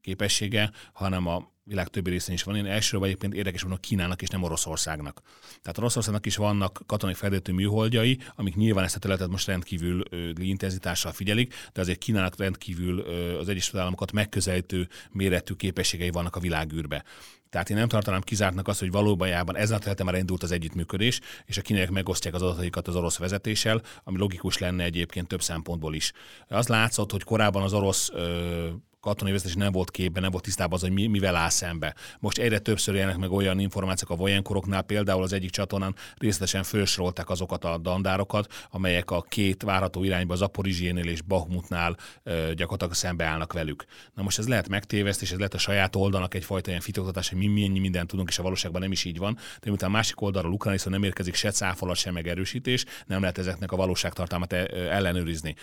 képessége, 0.00 0.70
hanem 0.92 1.26
a 1.26 1.51
világ 1.64 1.88
többi 1.88 2.10
részén 2.10 2.34
is 2.34 2.42
van. 2.42 2.56
Én 2.56 2.66
elsőről 2.66 3.06
egyébként 3.06 3.34
érdekes 3.34 3.60
mondom 3.60 3.80
Kínának 3.80 4.22
és 4.22 4.28
nem 4.28 4.42
Oroszországnak. 4.42 5.22
Tehát 5.62 5.78
Oroszországnak 5.78 6.26
is 6.26 6.36
vannak 6.36 6.82
katonai 6.86 7.14
fejlődő 7.14 7.52
műholdjai, 7.52 8.18
amik 8.34 8.54
nyilván 8.54 8.84
ezt 8.84 8.96
a 8.96 8.98
területet 8.98 9.28
most 9.28 9.46
rendkívül 9.46 10.02
ö, 10.10 10.30
intenzitással 10.36 11.12
figyelik, 11.12 11.54
de 11.72 11.80
azért 11.80 11.98
Kínának 11.98 12.36
rendkívül 12.36 12.98
ö, 12.98 13.38
az 13.38 13.48
Egyesült 13.48 13.80
Államokat 13.82 14.12
megközelítő 14.12 14.88
méretű 15.10 15.54
képességei 15.54 16.10
vannak 16.10 16.36
a 16.36 16.40
világűrbe. 16.40 17.04
Tehát 17.50 17.70
én 17.70 17.76
nem 17.76 17.88
tartanám 17.88 18.20
kizártnak 18.20 18.68
azt, 18.68 18.80
hogy 18.80 18.90
valóban 18.90 19.56
ezen 19.56 19.76
a 19.76 19.78
területen 19.78 20.06
már 20.06 20.14
indult 20.14 20.42
az 20.42 20.50
együttműködés, 20.50 21.20
és 21.44 21.58
a 21.58 21.62
kínaiak 21.62 21.90
megosztják 21.90 22.34
az 22.34 22.42
adataikat 22.42 22.88
az 22.88 22.96
orosz 22.96 23.18
vezetéssel, 23.18 23.82
ami 24.04 24.18
logikus 24.18 24.58
lenne 24.58 24.84
egyébként 24.84 25.28
több 25.28 25.42
szempontból 25.42 25.94
is. 25.94 26.12
Az 26.48 26.68
látszott, 26.68 27.10
hogy 27.10 27.22
korábban 27.22 27.62
az 27.62 27.72
orosz 27.72 28.10
ö, 28.10 28.68
katonai 29.02 29.32
vezetés 29.32 29.54
nem 29.54 29.72
volt 29.72 29.90
képben, 29.90 30.22
nem 30.22 30.30
volt 30.30 30.44
tisztában 30.44 30.74
az, 30.74 30.80
hogy 30.80 30.92
mi, 30.92 31.06
mivel 31.06 31.36
áll 31.36 31.48
szembe. 31.48 31.94
Most 32.18 32.38
egyre 32.38 32.58
többször 32.58 32.94
jelennek 32.94 33.18
meg 33.18 33.30
olyan 33.30 33.58
információk 33.58 34.10
a 34.10 34.16
vojenkoroknál, 34.16 34.82
például 34.82 35.22
az 35.22 35.32
egyik 35.32 35.50
csatornán 35.50 35.94
részletesen 36.16 36.62
felsorolták 36.62 37.30
azokat 37.30 37.64
a 37.64 37.78
dandárokat, 37.78 38.66
amelyek 38.70 39.10
a 39.10 39.22
két 39.22 39.62
várható 39.62 40.04
irányba, 40.04 40.32
az 40.32 40.42
Aporizsénél 40.42 41.08
és 41.08 41.22
Bahmutnál 41.22 41.96
gyakorlatilag 42.54 42.94
szembeállnak 42.94 43.52
velük. 43.52 43.84
Na 44.14 44.22
most 44.22 44.38
ez 44.38 44.48
lehet 44.48 44.68
megtéveszt, 44.68 45.22
és 45.22 45.30
ez 45.30 45.36
lehet 45.36 45.54
a 45.54 45.58
saját 45.58 45.96
oldalnak 45.96 46.34
egyfajta 46.34 46.68
ilyen 46.68 46.82
fitoktatás, 46.82 47.28
hogy 47.28 47.38
mi 47.38 47.46
mennyi 47.46 47.78
mindent 47.78 48.08
tudunk, 48.08 48.28
és 48.28 48.38
a 48.38 48.42
valóságban 48.42 48.80
nem 48.80 48.92
is 48.92 49.04
így 49.04 49.18
van. 49.18 49.34
De 49.34 49.68
miután 49.68 49.90
másik 49.90 50.20
oldalról 50.20 50.52
Ukrán 50.52 50.78
nem 50.84 51.02
érkezik 51.02 51.34
se 51.34 51.50
cáfolat, 51.50 51.96
se 51.96 52.10
megerősítés, 52.10 52.84
nem 53.06 53.20
lehet 53.20 53.38
ezeknek 53.38 53.72
a 53.72 53.76
valóságtartalmat 53.76 54.52
ellenőrizni. 54.52 55.54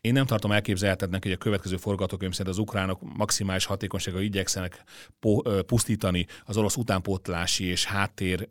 Én 0.00 0.12
nem 0.12 0.26
tartom 0.26 0.52
elképzelhetetnek, 0.52 1.22
hogy 1.22 1.32
a 1.32 1.36
következő 1.36 1.76
forgatókönyv 1.76 2.32
szerint 2.32 2.48
az 2.48 2.60
ukránok 2.92 3.16
maximális 3.16 3.64
hatékonysággal 3.64 4.20
igyekszenek 4.22 4.82
pusztítani 5.66 6.26
az 6.44 6.56
orosz 6.56 6.76
utánpótlási 6.76 7.64
és 7.64 7.84
háttér 7.84 8.48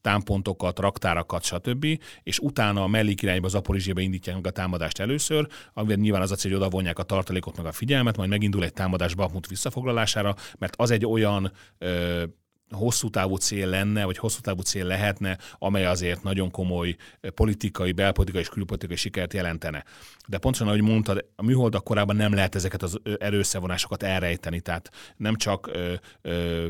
támpontokat, 0.00 0.78
raktárakat, 0.78 1.42
stb. 1.42 1.86
És 2.22 2.38
utána 2.38 2.82
a 2.82 2.86
mellék 2.86 3.22
irányba, 3.22 3.46
az 3.46 3.54
Aporizsébe 3.54 4.00
indítják 4.00 4.36
meg 4.36 4.46
a 4.46 4.50
támadást 4.50 4.98
először, 4.98 5.46
amivel 5.72 5.96
nyilván 5.96 6.22
az 6.22 6.32
a 6.32 6.34
cél, 6.34 6.50
hogy 6.50 6.60
oda 6.60 6.70
vonják 6.70 6.98
a 6.98 7.02
tartalékot 7.02 7.56
meg 7.56 7.66
a 7.66 7.72
figyelmet, 7.72 8.16
majd 8.16 8.28
megindul 8.28 8.64
egy 8.64 8.72
támadás 8.72 9.14
Bakhmut 9.14 9.46
visszafoglalására, 9.46 10.34
mert 10.58 10.74
az 10.76 10.90
egy 10.90 11.06
olyan 11.06 11.52
ö, 11.78 12.24
hosszú 12.70 13.10
távú 13.10 13.36
cél 13.36 13.68
lenne, 13.68 14.04
vagy 14.04 14.18
hosszú 14.18 14.40
távú 14.40 14.60
cél 14.60 14.84
lehetne, 14.84 15.38
amely 15.58 15.86
azért 15.86 16.22
nagyon 16.22 16.50
komoly 16.50 16.96
politikai, 17.34 17.92
belpolitikai 17.92 18.40
és 18.40 18.48
külpolitikai 18.48 18.96
sikert 18.96 19.32
jelentene. 19.32 19.84
De 20.26 20.38
pontosan, 20.38 20.68
ahogy 20.68 20.82
mondtad, 20.82 21.24
a 21.36 21.42
műholdak 21.42 21.84
korábban 21.84 22.16
nem 22.16 22.34
lehet 22.34 22.54
ezeket 22.54 22.82
az 22.82 22.98
erőszevonásokat 23.18 24.02
elrejteni, 24.02 24.60
tehát 24.60 24.90
nem 25.16 25.36
csak 25.36 25.70
ö, 25.72 25.94
ö, 26.22 26.66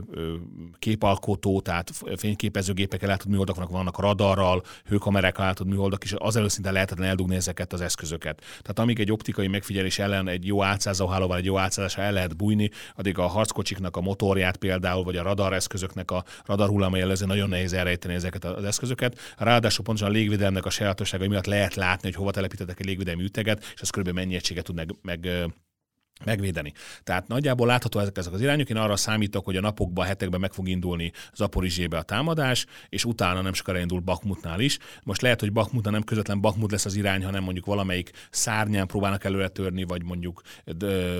képalkotó, 0.78 1.60
tehát 1.60 1.90
fényképezőgépekkel 2.16 3.08
látod 3.08 3.28
műholdak 3.28 3.70
vannak, 3.70 4.00
radarral, 4.00 4.62
hőkamerákkal 4.84 5.44
látod 5.44 5.66
műholdak, 5.66 6.04
és 6.04 6.14
az 6.18 6.36
előszinte 6.36 6.70
lehetetlen 6.70 7.08
eldugni 7.08 7.36
ezeket 7.36 7.72
az 7.72 7.80
eszközöket. 7.80 8.40
Tehát 8.40 8.78
amíg 8.78 9.00
egy 9.00 9.12
optikai 9.12 9.46
megfigyelés 9.46 9.98
ellen 9.98 10.28
egy 10.28 10.46
jó 10.46 10.62
átszázó 10.62 11.06
hálóval, 11.06 11.36
egy 11.36 11.44
jó 11.44 11.58
átszázásra 11.58 12.02
el 12.02 12.12
lehet 12.12 12.36
bújni, 12.36 12.70
addig 12.94 13.18
a 13.18 13.26
harckocsiknak 13.26 13.96
a 13.96 14.00
motorját 14.00 14.56
például, 14.56 15.04
vagy 15.04 15.16
a 15.16 15.22
radar 15.22 15.52
eszközöknek 15.86 16.10
a 16.10 16.24
radar 16.44 16.68
hullámai 16.68 17.00
előző 17.00 17.26
nagyon 17.26 17.48
nehéz 17.48 17.72
elrejteni 17.72 18.14
ezeket 18.14 18.44
az 18.44 18.64
eszközöket. 18.64 19.18
Ráadásul 19.36 19.84
pontosan 19.84 20.10
a 20.10 20.16
légvédelmnek 20.16 20.64
a 20.64 20.70
sajátosságai 20.70 21.28
miatt 21.28 21.46
lehet 21.46 21.74
látni, 21.74 22.08
hogy 22.08 22.16
hova 22.16 22.30
telepítettek 22.30 22.80
egy 22.80 22.86
légvédelmi 22.86 23.22
üteget, 23.22 23.64
és 23.74 23.80
az 23.80 23.90
körülbelül 23.90 24.20
mennyi 24.20 24.34
egységet 24.34 24.64
tud 24.64 24.74
meg, 24.74 24.94
meg 25.02 25.28
megvédeni. 26.24 26.72
Tehát 27.02 27.28
nagyjából 27.28 27.66
látható 27.66 27.98
ezek, 27.98 28.16
ezek 28.18 28.32
az 28.32 28.40
irányok. 28.40 28.70
Én 28.70 28.76
arra 28.76 28.96
számítok, 28.96 29.44
hogy 29.44 29.56
a 29.56 29.60
napokban, 29.60 30.06
hetekben 30.06 30.40
meg 30.40 30.52
fog 30.52 30.68
indulni 30.68 31.12
Zaporizsébe 31.34 31.98
a 31.98 32.02
támadás, 32.02 32.66
és 32.88 33.04
utána 33.04 33.40
nem 33.40 33.52
sokára 33.52 33.78
indul 33.78 34.00
Bakmutnál 34.00 34.60
is. 34.60 34.78
Most 35.02 35.22
lehet, 35.22 35.40
hogy 35.40 35.52
Bakmutnál 35.52 35.92
nem 35.92 36.02
közvetlen 36.02 36.40
Bakmut 36.40 36.70
lesz 36.70 36.84
az 36.84 36.94
irány, 36.94 37.24
hanem 37.24 37.42
mondjuk 37.42 37.66
valamelyik 37.66 38.10
szárnyán 38.30 38.86
próbálnak 38.86 39.24
előre 39.24 39.48
törni, 39.48 39.84
vagy 39.84 40.04
mondjuk 40.04 40.42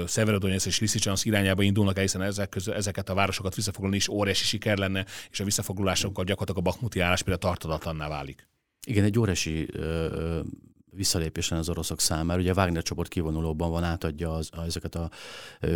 Severodonetsz 0.06 0.66
és 0.66 0.80
Lysychansk 0.80 1.26
irányába 1.26 1.62
indulnak, 1.62 1.98
hiszen 1.98 2.22
ezek 2.22 2.48
közül, 2.48 2.74
ezeket 2.74 3.08
a 3.08 3.14
városokat 3.14 3.54
visszafoglalni 3.54 3.96
is 3.96 4.08
óriási 4.08 4.44
siker 4.44 4.78
lenne, 4.78 5.04
és 5.30 5.40
a 5.40 5.44
visszafoglalásokkal 5.44 6.24
gyakorlatilag 6.24 6.66
a 6.66 6.70
Bakmuti 6.70 7.00
állás 7.00 7.22
például 7.22 7.52
tartadatlanná 7.52 8.08
válik. 8.08 8.48
Igen, 8.86 9.04
egy 9.04 9.18
óriási 9.18 9.68
ö, 10.96 11.04
visszalépés 11.06 11.50
az 11.50 11.68
oroszok 11.68 12.00
számára. 12.00 12.40
Ugye 12.40 12.50
a 12.50 12.54
Wagner 12.54 12.82
csoport 12.82 13.08
kivonulóban 13.08 13.70
van, 13.70 13.84
átadja 13.84 14.34
az, 14.34 14.50
ezeket 14.66 14.94
a 14.94 15.10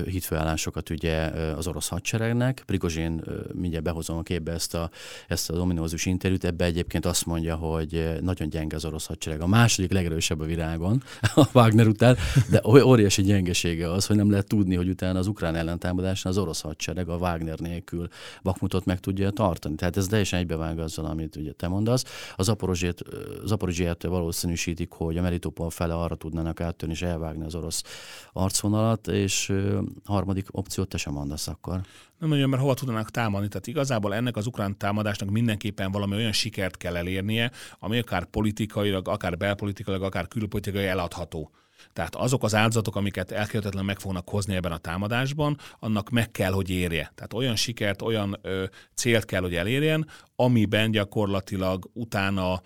hitfőállásokat 0.04 0.90
ugye 0.90 1.16
az 1.56 1.66
orosz 1.66 1.88
hadseregnek. 1.88 2.62
Prigozsén 2.66 3.24
mindjárt 3.52 3.85
behozom 3.85 4.18
a 4.18 4.22
képbe 4.22 4.52
ezt 4.52 4.74
a, 4.74 4.90
ezt 5.28 5.50
a 5.50 5.54
dominózus 5.54 6.06
interjút, 6.06 6.44
ebbe 6.44 6.64
egyébként 6.64 7.06
azt 7.06 7.26
mondja, 7.26 7.54
hogy 7.56 8.18
nagyon 8.20 8.48
gyenge 8.48 8.76
az 8.76 8.85
orosz 8.85 9.06
hadsereg. 9.06 9.40
A 9.40 9.46
második 9.46 9.92
legerősebb 9.92 10.40
a 10.40 10.44
világon, 10.44 11.02
a 11.35 11.48
Wagner 11.52 11.87
után, 11.87 12.16
de 12.50 12.61
óriási 12.66 13.22
gyengesége 13.22 13.92
az, 13.92 14.06
hogy 14.06 14.16
nem 14.16 14.30
lehet 14.30 14.46
tudni, 14.46 14.74
hogy 14.74 14.88
utána 14.88 15.18
az 15.18 15.26
ukrán 15.26 15.54
ellentámadásnál 15.54 16.33
az 16.33 16.38
orosz 16.38 16.61
hadsereg 16.61 17.09
a 17.09 17.16
Wagner 17.16 17.59
nélkül 17.59 18.09
Bakmutot 18.42 18.85
meg 18.85 19.00
tudja 19.00 19.30
tartani. 19.30 19.74
Tehát 19.74 19.96
ez 19.96 20.06
teljesen 20.06 20.38
egybevág 20.38 20.78
azzal, 20.78 21.04
amit 21.04 21.37
ugye 21.37 21.52
te 21.52 21.68
mondasz. 21.68 22.04
Az 22.37 22.52
Zaporizsiát 23.44 24.02
valószínűsítik, 24.02 24.92
hogy 24.92 25.10
hogy 25.11 25.18
a 25.18 25.23
Melitopol 25.23 25.70
fele 25.70 25.94
arra 25.94 26.14
tudnának 26.14 26.61
áttörni 26.61 26.94
és 26.94 27.03
elvágni 27.03 27.44
az 27.44 27.55
orosz 27.55 27.83
arcvonalat, 28.33 29.07
és 29.09 29.53
harmadik 30.05 30.46
opciót 30.51 30.88
te 30.88 30.96
sem 30.96 31.12
mondasz 31.12 31.49
akkor. 31.49 31.81
Nem 32.18 32.29
nagyon, 32.29 32.49
mert 32.49 32.62
hova 32.62 32.75
tudnának 32.75 33.11
támadni. 33.11 33.49
Tehát 33.49 33.66
igazából 33.66 34.14
ennek 34.14 34.37
az 34.37 34.46
ukrán 34.46 34.79
támadásnak 34.79 35.31
mindenképpen 35.31 35.90
valami 35.90 36.14
olyan 36.14 36.33
sikert 36.33 36.77
kell 36.77 36.96
elérnie, 36.96 37.51
ami 37.79 37.99
akár 37.99 38.25
politikailag, 38.25 39.09
akár 39.09 39.37
belpolitikailag, 39.37 40.03
akár 40.03 40.29
külpolitikai 40.29 40.87
eladható. 40.87 41.51
Tehát 41.92 42.14
azok 42.14 42.42
az 42.42 42.55
áldozatok, 42.55 42.96
amiket 42.96 43.31
elkerülhetetlen 43.31 43.85
meg 43.85 43.99
fognak 43.99 44.29
hozni 44.29 44.55
ebben 44.55 44.73
a 44.73 44.79
támadásban, 44.79 45.59
annak 45.79 46.11
meg 46.11 46.31
kell, 46.31 46.53
hogy 46.53 46.70
érje. 46.70 47.12
Tehát 47.14 47.33
olyan 47.33 47.57
sikert, 47.57 48.03
olyan 48.03 48.38
ö, 48.42 48.64
célt 48.94 49.25
kell, 49.25 49.40
hogy 49.40 49.55
elérjen, 49.55 50.07
amiben 50.37 50.90
gyakorlatilag 50.90 51.90
utána 51.92 52.61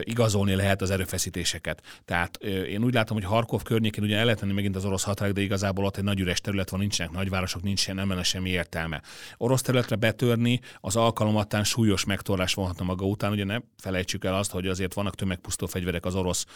igazolni 0.00 0.54
lehet 0.54 0.82
az 0.82 0.90
erőfeszítéseket. 0.90 1.82
Tehát 2.04 2.36
én 2.42 2.84
úgy 2.84 2.94
látom, 2.94 3.16
hogy 3.16 3.26
Harkov 3.26 3.62
környékén 3.62 4.04
ugye 4.04 4.16
el 4.16 4.24
lehet 4.24 4.44
megint 4.44 4.76
az 4.76 4.84
orosz 4.84 5.02
határok, 5.02 5.34
de 5.34 5.40
igazából 5.40 5.84
ott 5.84 5.96
egy 5.96 6.04
nagy 6.04 6.20
üres 6.20 6.40
terület 6.40 6.70
van, 6.70 6.80
nincsenek 6.80 7.12
nagyvárosok, 7.12 7.62
nincsen, 7.62 7.94
nem 7.94 8.08
lenne 8.08 8.22
semmi 8.22 8.50
értelme. 8.50 9.02
Orosz 9.36 9.60
területre 9.60 9.96
betörni 9.96 10.60
az 10.80 10.96
alkalomattán 10.96 11.64
súlyos 11.64 12.04
megtorlás 12.04 12.54
vonhatna 12.54 12.84
maga 12.84 13.04
után, 13.04 13.32
ugye 13.32 13.44
ne 13.44 13.58
felejtsük 13.78 14.24
el 14.24 14.34
azt, 14.34 14.50
hogy 14.50 14.66
azért 14.66 14.94
vannak 14.94 15.14
tömegpusztó 15.14 15.66
fegyverek 15.66 16.04
az 16.04 16.14
orosz 16.14 16.46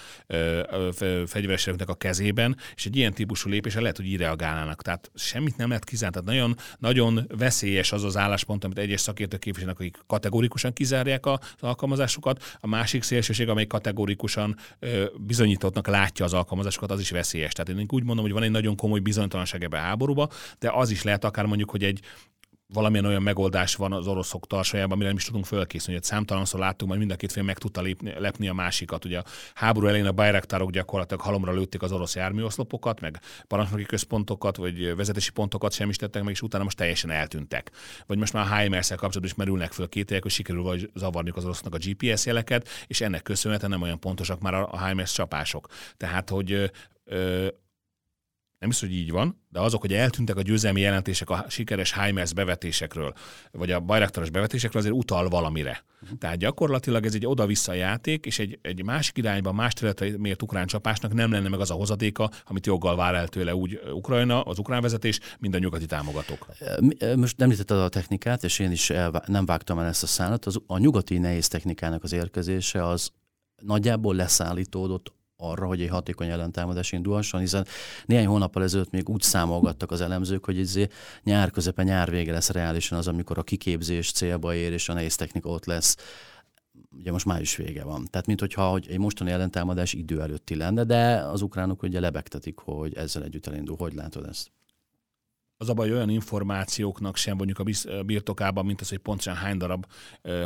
fegyveres 1.27 1.67
a 1.87 1.95
kezében, 1.95 2.57
és 2.75 2.87
egy 2.87 2.97
ilyen 2.97 3.15
típusú 3.15 3.51
lépésre 3.51 3.81
lehet, 3.81 3.97
hogy 3.97 4.07
így 4.07 4.17
reagálnának. 4.17 4.83
Tehát 4.83 5.11
semmit 5.15 5.57
nem 5.57 5.69
lehet 5.69 5.85
kizárni. 5.85 6.21
Tehát 6.21 6.29
nagyon, 6.29 6.57
nagyon 6.79 7.27
veszélyes 7.39 7.93
az 7.93 8.05
az 8.05 8.17
álláspont, 8.17 8.65
amit 8.65 8.79
egyes 8.79 9.01
szakértők 9.01 9.41
képviselnek, 9.41 9.79
akik 9.79 9.99
kategorikusan 10.07 10.73
kizárják 10.73 11.27
az 11.27 11.39
alkalmazásukat, 11.61 12.57
a 12.61 12.67
másik 12.67 13.03
szél 13.03 13.18
szélsőség, 13.19 13.49
amely 13.49 13.67
kategórikusan 13.67 14.57
bizonyítottnak 15.17 15.87
látja 15.87 16.25
az 16.25 16.33
alkalmazásokat, 16.33 16.91
az 16.91 17.01
is 17.01 17.11
veszélyes. 17.11 17.53
Tehát 17.53 17.81
én 17.81 17.87
úgy 17.89 18.05
mondom, 18.05 18.25
hogy 18.25 18.35
van 18.35 18.43
egy 18.43 18.51
nagyon 18.51 18.77
komoly 18.77 19.01
bizonytalanság 19.01 19.63
ebbe 19.63 19.79
a 19.79 19.81
háborúba, 19.81 20.29
de 20.59 20.71
az 20.71 20.91
is 20.91 21.03
lehet 21.03 21.25
akár 21.25 21.45
mondjuk, 21.47 21.71
hogy 21.71 21.85
egy 21.85 22.01
valamilyen 22.73 23.05
olyan 23.05 23.23
megoldás 23.23 23.75
van 23.75 23.93
az 23.93 24.07
oroszok 24.07 24.47
tarsajában, 24.47 24.93
amire 24.93 25.09
nem 25.09 25.17
is 25.17 25.25
tudunk 25.25 25.47
fölkészülni. 25.47 25.99
Hogy 25.99 26.09
számtalanszor 26.09 26.61
láttuk, 26.61 26.89
hogy 26.89 26.99
mind 26.99 27.11
a 27.11 27.17
két 27.17 27.33
fél 27.33 27.43
meg 27.43 27.59
tudta 27.59 27.81
lépni, 27.81 28.15
lepni 28.19 28.49
a 28.49 28.53
másikat. 28.53 29.05
Ugye 29.05 29.19
a 29.19 29.25
háború 29.55 29.87
elején 29.87 30.07
a 30.07 30.13
Bayraktárok 30.13 30.71
gyakorlatilag 30.71 31.23
halomra 31.23 31.53
lőtték 31.53 31.83
az 31.83 31.93
orosz 31.93 32.15
járműoszlopokat, 32.15 33.01
meg 33.01 33.21
parancsnoki 33.47 33.85
központokat, 33.85 34.57
vagy 34.57 34.97
vezetési 34.97 35.31
pontokat 35.31 35.73
sem 35.73 35.89
is 35.89 35.97
tettek 35.97 36.23
meg, 36.23 36.33
és 36.33 36.43
utána 36.43 36.65
most 36.65 36.77
teljesen 36.77 37.11
eltűntek. 37.11 37.71
Vagy 38.07 38.19
most 38.19 38.33
már 38.33 38.53
a 38.53 38.57
himars 38.57 38.89
kapcsolatban 38.89 39.25
is 39.25 39.35
merülnek 39.35 39.73
föl 39.73 39.89
kételyek, 39.89 40.23
hogy 40.23 40.33
sikerül 40.33 40.63
vagy 40.63 40.91
zavarni 40.95 41.31
az 41.35 41.45
orosznak 41.45 41.75
a 41.75 41.79
GPS 41.81 42.27
jeleket, 42.27 42.69
és 42.87 43.01
ennek 43.01 43.23
köszönhetően 43.23 43.71
nem 43.71 43.83
olyan 43.83 44.01
pontosak 44.01 44.41
már 44.41 44.55
a 44.55 44.87
HIMARS 44.87 45.13
csapások. 45.13 45.67
Tehát, 45.97 46.29
hogy 46.29 46.71
nem 48.59 48.71
is, 48.71 48.81
hogy 48.81 48.93
így 48.93 49.11
van, 49.11 49.43
de 49.49 49.61
azok, 49.61 49.81
hogy 49.81 49.93
eltűntek 49.93 50.37
a 50.37 50.43
győzelmi 50.43 50.81
jelentések 50.81 51.31
a 51.31 51.45
sikeres 51.49 51.95
HIMARS 51.95 52.33
bevetésekről, 52.33 53.13
vagy 53.53 53.71
a 53.71 53.81
bajraktaros 53.81 54.31
bevetésekről, 54.31 54.83
azért 54.83 54.97
utal 54.97 55.29
valamire. 55.29 55.85
Uh-huh. 56.03 56.19
Tehát 56.19 56.37
gyakorlatilag 56.37 57.07
ez 57.07 57.15
egy 57.15 57.27
oda-vissza 57.27 57.73
játék, 57.73 58.27
és 58.27 58.39
egy, 58.39 58.59
egy 58.63 58.85
másik 58.85 59.17
irányban, 59.17 59.55
más 59.55 59.73
területre 59.73 60.19
mért 60.19 60.43
ukrán 60.43 60.67
csapásnak 60.67 61.15
nem 61.15 61.33
lenne 61.33 61.49
meg 61.49 61.61
az 61.61 61.71
a 61.71 61.75
hozadéka, 61.75 62.31
amit 62.45 62.67
joggal 62.67 62.97
vár 62.97 63.15
el 63.15 63.29
tőle 63.29 63.55
úgy 63.55 63.81
Ukrajna, 63.93 64.43
az 64.43 64.59
ukrán 64.59 64.83
vezetés, 64.83 65.21
mint 65.39 65.55
a 65.55 65.59
nyugati 65.59 65.87
támogatók. 65.87 66.47
Most 67.17 67.41
említetted 67.41 67.79
a 67.79 67.89
technikát, 67.89 68.45
és 68.45 68.59
én 68.59 68.71
is 68.71 68.91
elvá- 68.91 69.27
nem 69.27 69.47
vágtam 69.47 69.79
el 69.79 69.87
ezt 69.87 70.03
a 70.03 70.07
szállat. 70.07 70.45
Az, 70.45 70.61
a 70.67 70.79
nyugati 70.79 71.19
nehéz 71.19 71.49
technikának 71.49 72.03
az 72.03 72.13
érkezése 72.13 72.87
az 72.87 73.11
nagyjából 73.63 74.15
leszállítódott 74.15 75.17
arra, 75.41 75.67
hogy 75.67 75.83
egy 75.83 75.89
hatékony 75.89 76.29
ellentámadás 76.29 76.93
indulhasson, 76.93 77.41
hiszen 77.41 77.67
néhány 78.07 78.27
hónappal 78.27 78.63
ezelőtt 78.63 78.91
még 78.91 79.09
úgy 79.09 79.23
számolgattak 79.23 79.91
az 79.91 80.01
elemzők, 80.01 80.45
hogy 80.45 80.59
ez 80.59 80.79
nyár 81.23 81.51
közepe, 81.51 81.83
nyár 81.83 82.11
vége 82.11 82.33
lesz 82.33 82.51
reálisan 82.51 82.99
az, 82.99 83.09
amikor 83.09 83.39
a 83.39 83.43
kiképzés 83.43 84.13
célba 84.13 84.55
ér, 84.55 84.73
és 84.73 84.89
a 84.89 84.93
nehéz 84.93 85.17
technika 85.17 85.49
ott 85.49 85.65
lesz 85.65 85.97
ugye 86.99 87.13
most 87.13 87.25
május 87.25 87.57
vége 87.57 87.85
van. 87.85 88.07
Tehát, 88.11 88.27
mint 88.27 88.41
hogyha 88.41 88.71
hogy 88.71 88.87
egy 88.89 88.99
mostani 88.99 89.31
ellentámadás 89.31 89.93
idő 89.93 90.21
előtti 90.21 90.57
lenne, 90.57 90.85
de 90.85 91.15
az 91.15 91.43
ukránok 91.43 91.83
ugye 91.83 92.01
lebegtetik, 92.01 92.59
hogy 92.59 92.95
ezzel 92.95 93.23
együtt 93.23 93.47
elindul. 93.47 93.77
Hogy 93.77 93.95
látod 93.95 94.27
ezt? 94.27 94.51
Az 95.61 95.69
a 95.69 95.73
baj, 95.75 95.93
olyan 95.93 96.09
információknak 96.09 97.17
sem 97.17 97.37
mondjuk 97.37 97.59
a 97.59 98.03
birtokában, 98.03 98.67
mint 98.67 98.81
az, 98.81 98.89
hogy 98.89 98.99
pontosan 98.99 99.35
hány 99.35 99.57
darab 99.57 99.87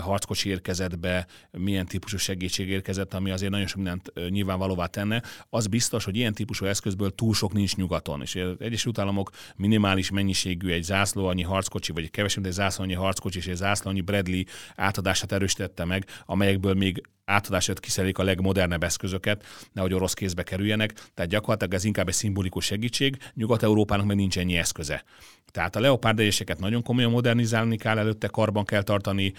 harckocsi 0.01 0.49
érkezett 0.49 0.99
be, 0.99 1.27
milyen 1.51 1.87
típusú 1.87 2.17
segítség 2.17 2.69
érkezett, 2.69 3.15
ami 3.15 3.31
azért 3.31 3.51
nagyon 3.51 3.67
sok 3.67 3.77
mindent 3.77 4.13
nyilvánvalóvá 4.29 4.87
tenne. 4.87 5.23
Az 5.49 5.67
biztos, 5.67 6.05
hogy 6.05 6.17
ilyen 6.17 6.35
típusú 6.35 6.65
eszközből 6.65 7.15
túl 7.15 7.35
sok 7.35 7.53
nincs 7.53 7.77
nyugaton. 7.77 8.23
És 8.23 8.35
az 8.35 8.55
Egyesült 8.59 8.99
Államok 8.99 9.31
minimális 9.57 10.11
mennyiségű 10.11 10.71
egy 10.71 10.83
zászlóannyi 10.83 11.43
harckocsi, 11.43 11.93
vagy 11.93 12.11
kevesebb, 12.11 12.47
egy 12.47 12.53
zászlóannyi 12.53 12.95
harckocsi 12.95 13.39
és 13.39 13.47
egy 13.47 13.57
zászlóannyi 13.57 14.01
Bradley 14.01 14.43
átadását 14.77 15.33
erősítette 15.33 15.85
meg, 15.85 16.07
amelyekből 16.27 16.75
még 16.75 17.03
átadását 17.25 17.81
kiszerelik 17.81 18.19
a 18.19 18.23
legmodernebb 18.23 18.83
eszközöket, 18.83 19.45
nehogy 19.73 19.95
orosz 19.95 20.15
kézbe 20.15 20.43
kerüljenek. 20.43 20.93
Tehát 21.15 21.31
gyakorlatilag 21.31 21.75
ez 21.75 21.85
inkább 21.85 22.09
egy 22.09 22.15
szimbolikus 22.15 22.65
segítség. 22.65 23.17
Nyugat-Európának 23.35 24.07
meg 24.07 24.17
nincs 24.17 24.39
ennyi 24.39 24.57
eszköze. 24.57 25.05
Tehát 25.51 25.77
a 25.77 25.81
leopárd 25.81 26.23
nagyon 26.59 26.83
komolyan 26.83 27.11
modernizálni 27.11 27.77
kell, 27.77 27.99
előtte 27.99 28.29
karban 28.29 28.65
kell 28.65 28.83
tartani, 28.83 29.33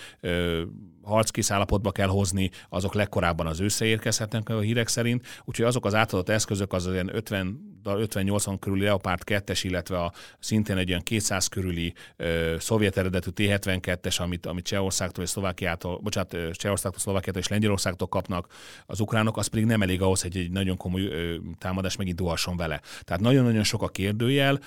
harckész 1.02 1.52
állapotba 1.52 1.92
kell 1.92 2.08
hozni, 2.08 2.50
azok 2.70 2.94
legkorábban 2.94 3.48
az 3.48 3.60
ősszel 3.60 3.88
érkezhetnek 3.88 4.50
a 4.50 4.60
hírek 4.60 4.88
szerint, 4.88 5.42
úgyhogy 5.46 5.66
azok 5.66 5.86
az 5.86 5.94
átadott 5.94 6.30
eszközök 6.30 6.74
az 6.74 6.88
olyan 6.88 7.16
50 7.16 7.72
50-80 7.84 8.58
körüli 8.60 8.84
Leopard 8.84 9.22
2-es, 9.26 9.60
illetve 9.64 10.00
a 10.00 10.14
szintén 10.40 10.78
egy 10.78 10.90
olyan 10.90 11.02
200 11.02 11.48
körüli 11.48 11.94
ö, 12.16 12.56
szovjet 12.60 12.98
eredetű 12.98 13.30
T-72-es, 13.30 14.22
amit, 14.22 14.46
amit 14.46 14.66
Csehországtól 14.66 15.24
és 15.24 15.30
Szlovákiától, 15.30 15.98
bocsánat, 15.98 16.38
Csehországtól, 16.52 17.00
Szlovákiától 17.02 17.42
és 17.42 17.48
Lengyelországtól 17.74 18.08
kapnak 18.08 18.48
az 18.86 19.00
ukránok, 19.00 19.38
az 19.38 19.48
pedig 19.48 19.66
nem 19.66 19.82
elég 19.82 20.02
ahhoz, 20.02 20.22
hogy 20.22 20.38
egy 20.38 20.52
nagyon 20.52 20.78
komoly 20.78 21.10
támadás 21.58 21.96
megindulhasson 21.96 22.58
vele. 22.58 22.82
Tehát 23.02 23.22
nagyon-nagyon 23.22 23.64
sok 23.64 23.82
a 23.82 23.88
kérdőjel, 23.88 24.60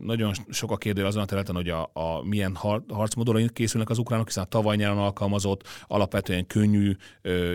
nagyon 0.00 0.32
sok 0.50 0.70
a 0.70 0.76
kérdőjel 0.76 1.08
azon 1.08 1.22
a 1.22 1.24
területen, 1.24 1.54
hogy 1.54 1.68
a, 1.68 1.90
a 1.92 2.22
milyen 2.24 2.54
har, 2.54 2.82
harcmodorra 2.88 3.46
készülnek 3.46 3.90
az 3.90 3.98
ukránok, 3.98 4.26
hiszen 4.26 4.42
a 4.42 4.46
tavaly 4.46 4.76
nyáron 4.76 4.98
alkalmazott 4.98 5.68
alapvetően 5.86 6.46
könnyű 6.46 6.96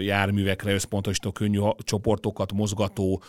járművekre 0.02 0.74
összpontosító, 0.74 1.32
könnyű 1.32 1.60
csoportokat 1.78 2.54
mozgató 2.54 3.24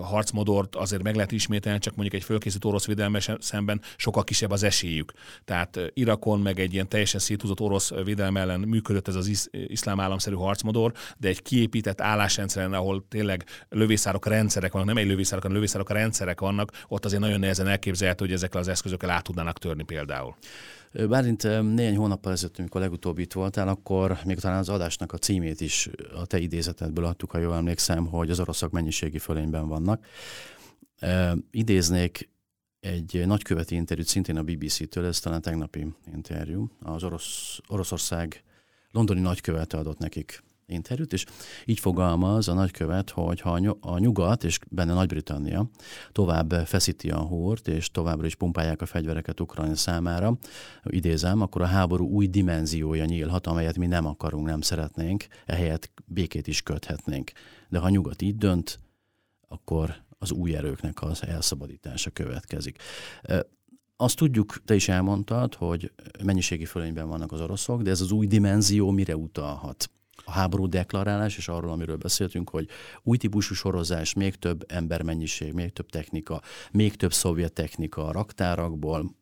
harcmodort 0.00 0.76
azért 0.76 1.02
meg 1.02 1.14
lehet 1.14 1.32
ismételni, 1.32 1.78
csak 1.78 1.94
mondjuk 1.94 2.20
egy 2.20 2.26
fölkészült 2.26 2.64
orosz 2.64 2.86
védelmes 2.86 3.30
szemben 3.38 3.80
sokkal 3.96 4.24
kisebb 4.24 4.50
az 4.50 4.62
esélyük. 4.62 5.12
Tehát 5.44 5.80
Irakon 5.94 6.40
meg 6.40 6.60
egy 6.60 6.72
ilyen 6.72 6.88
teljesen 6.88 7.20
széthúzott 7.20 7.60
orosz 7.60 7.92
védelem 8.04 8.36
ellen 8.36 8.60
működött 8.60 9.08
ez 9.08 9.14
az 9.14 9.26
isz, 9.26 9.48
iszlám 9.50 10.00
államszerű 10.00 10.34
harcmodor, 10.34 10.73
de 11.18 11.28
egy 11.28 11.42
kiépített 11.42 12.00
állásrendszeren, 12.00 12.72
ahol 12.72 13.04
tényleg 13.08 13.44
lövészárok 13.68 14.26
rendszerek 14.26 14.72
vannak, 14.72 14.88
nem 14.88 14.96
egy 14.96 15.06
lövészárok, 15.06 15.42
hanem 15.42 15.56
lövészárok 15.56 15.90
rendszerek 15.90 16.40
vannak, 16.40 16.70
ott 16.88 17.04
azért 17.04 17.20
nagyon 17.20 17.40
nehezen 17.40 17.66
elképzelhető, 17.68 18.24
hogy 18.24 18.34
ezekkel 18.34 18.60
az 18.60 18.68
eszközökkel 18.68 19.10
át 19.10 19.22
tudnának 19.22 19.58
törni 19.58 19.82
például. 19.82 20.36
Bárint 21.08 21.42
néhány 21.74 21.96
hónappal 21.96 22.32
ezelőtt, 22.32 22.58
amikor 22.58 22.80
legutóbb 22.80 23.18
itt 23.18 23.32
voltál, 23.32 23.68
akkor 23.68 24.18
még 24.24 24.38
talán 24.38 24.58
az 24.58 24.68
adásnak 24.68 25.12
a 25.12 25.18
címét 25.18 25.60
is 25.60 25.88
a 26.14 26.26
te 26.26 26.38
idézetedből 26.38 27.04
adtuk, 27.04 27.30
ha 27.30 27.38
jól 27.38 27.54
emlékszem, 27.54 28.06
hogy 28.06 28.30
az 28.30 28.40
oroszok 28.40 28.70
mennyiségi 28.70 29.18
fölényben 29.18 29.68
vannak 29.68 30.06
idéznék 31.50 32.32
egy 32.80 33.22
nagyköveti 33.26 33.74
interjút 33.74 34.08
szintén 34.08 34.36
a 34.36 34.42
BBC-től, 34.42 35.06
ez 35.06 35.20
talán 35.20 35.42
tegnapi 35.42 35.86
interjú, 36.12 36.70
az 36.80 37.04
orosz, 37.04 37.60
Oroszország 37.68 38.42
londoni 38.90 39.20
nagykövete 39.20 39.76
adott 39.76 39.98
nekik 39.98 40.42
interjút, 40.66 41.12
és 41.12 41.24
így 41.64 41.78
fogalmaz 41.78 42.48
a 42.48 42.54
nagykövet, 42.54 43.10
hogy 43.10 43.40
ha 43.40 43.76
a 43.80 43.98
nyugat, 43.98 44.44
és 44.44 44.58
benne 44.70 44.92
Nagy-Britannia 44.92 45.68
tovább 46.12 46.52
feszíti 46.66 47.10
a 47.10 47.20
húrt, 47.20 47.68
és 47.68 47.90
továbbra 47.90 48.26
is 48.26 48.34
pumpálják 48.34 48.82
a 48.82 48.86
fegyvereket 48.86 49.40
Ukrajna 49.40 49.76
számára, 49.76 50.36
idézem, 50.84 51.40
akkor 51.40 51.62
a 51.62 51.66
háború 51.66 52.08
új 52.08 52.26
dimenziója 52.26 53.04
nyílhat, 53.04 53.46
amelyet 53.46 53.78
mi 53.78 53.86
nem 53.86 54.06
akarunk, 54.06 54.46
nem 54.46 54.60
szeretnénk, 54.60 55.26
ehelyett 55.46 55.90
békét 56.04 56.46
is 56.46 56.62
köthetnénk. 56.62 57.32
De 57.68 57.78
ha 57.78 57.86
a 57.86 57.90
nyugat 57.90 58.22
így 58.22 58.36
dönt, 58.36 58.80
akkor 59.48 60.02
az 60.18 60.32
új 60.32 60.56
erőknek 60.56 61.02
az 61.02 61.26
elszabadítása 61.26 62.10
következik. 62.10 62.82
Azt 63.96 64.16
tudjuk, 64.16 64.64
te 64.64 64.74
is 64.74 64.88
elmondtad, 64.88 65.54
hogy 65.54 65.92
mennyiségi 66.24 66.64
fölényben 66.64 67.08
vannak 67.08 67.32
az 67.32 67.40
oroszok, 67.40 67.82
de 67.82 67.90
ez 67.90 68.00
az 68.00 68.10
új 68.10 68.26
dimenzió 68.26 68.90
mire 68.90 69.16
utalhat? 69.16 69.90
A 70.24 70.30
háború 70.30 70.68
deklarálás, 70.68 71.36
és 71.36 71.48
arról, 71.48 71.70
amiről 71.70 71.96
beszéltünk, 71.96 72.50
hogy 72.50 72.68
új 73.02 73.16
típusú 73.16 73.54
sorozás, 73.54 74.12
még 74.12 74.36
több 74.36 74.64
embermennyiség, 74.68 75.52
még 75.52 75.72
több 75.72 75.90
technika, 75.90 76.42
még 76.70 76.96
több 76.96 77.12
szovjet 77.12 77.52
technika 77.52 78.06
a 78.06 78.12
raktárakból, 78.12 79.16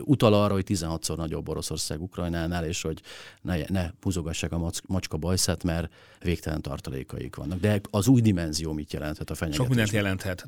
utal 0.00 0.34
arra, 0.34 0.52
hogy 0.52 0.64
16-szor 0.68 1.16
nagyobb 1.16 1.48
Oroszország 1.48 2.02
Ukrajnánál, 2.02 2.64
és 2.64 2.82
hogy 2.82 3.00
ne, 3.42 3.56
ne 3.68 3.90
húzogassák 4.00 4.52
a 4.52 4.70
macska 4.88 5.16
bajszát, 5.16 5.62
mert 5.62 5.92
végtelen 6.22 6.62
tartalékaik 6.62 7.36
vannak. 7.36 7.60
De 7.60 7.80
az 7.90 8.08
új 8.08 8.20
dimenzió 8.20 8.72
mit 8.72 8.92
jelenthet 8.92 9.30
a 9.30 9.34
fenyegetés? 9.34 9.66
Sok 9.66 9.76
mindent 9.76 9.96
jelenthet. 9.96 10.46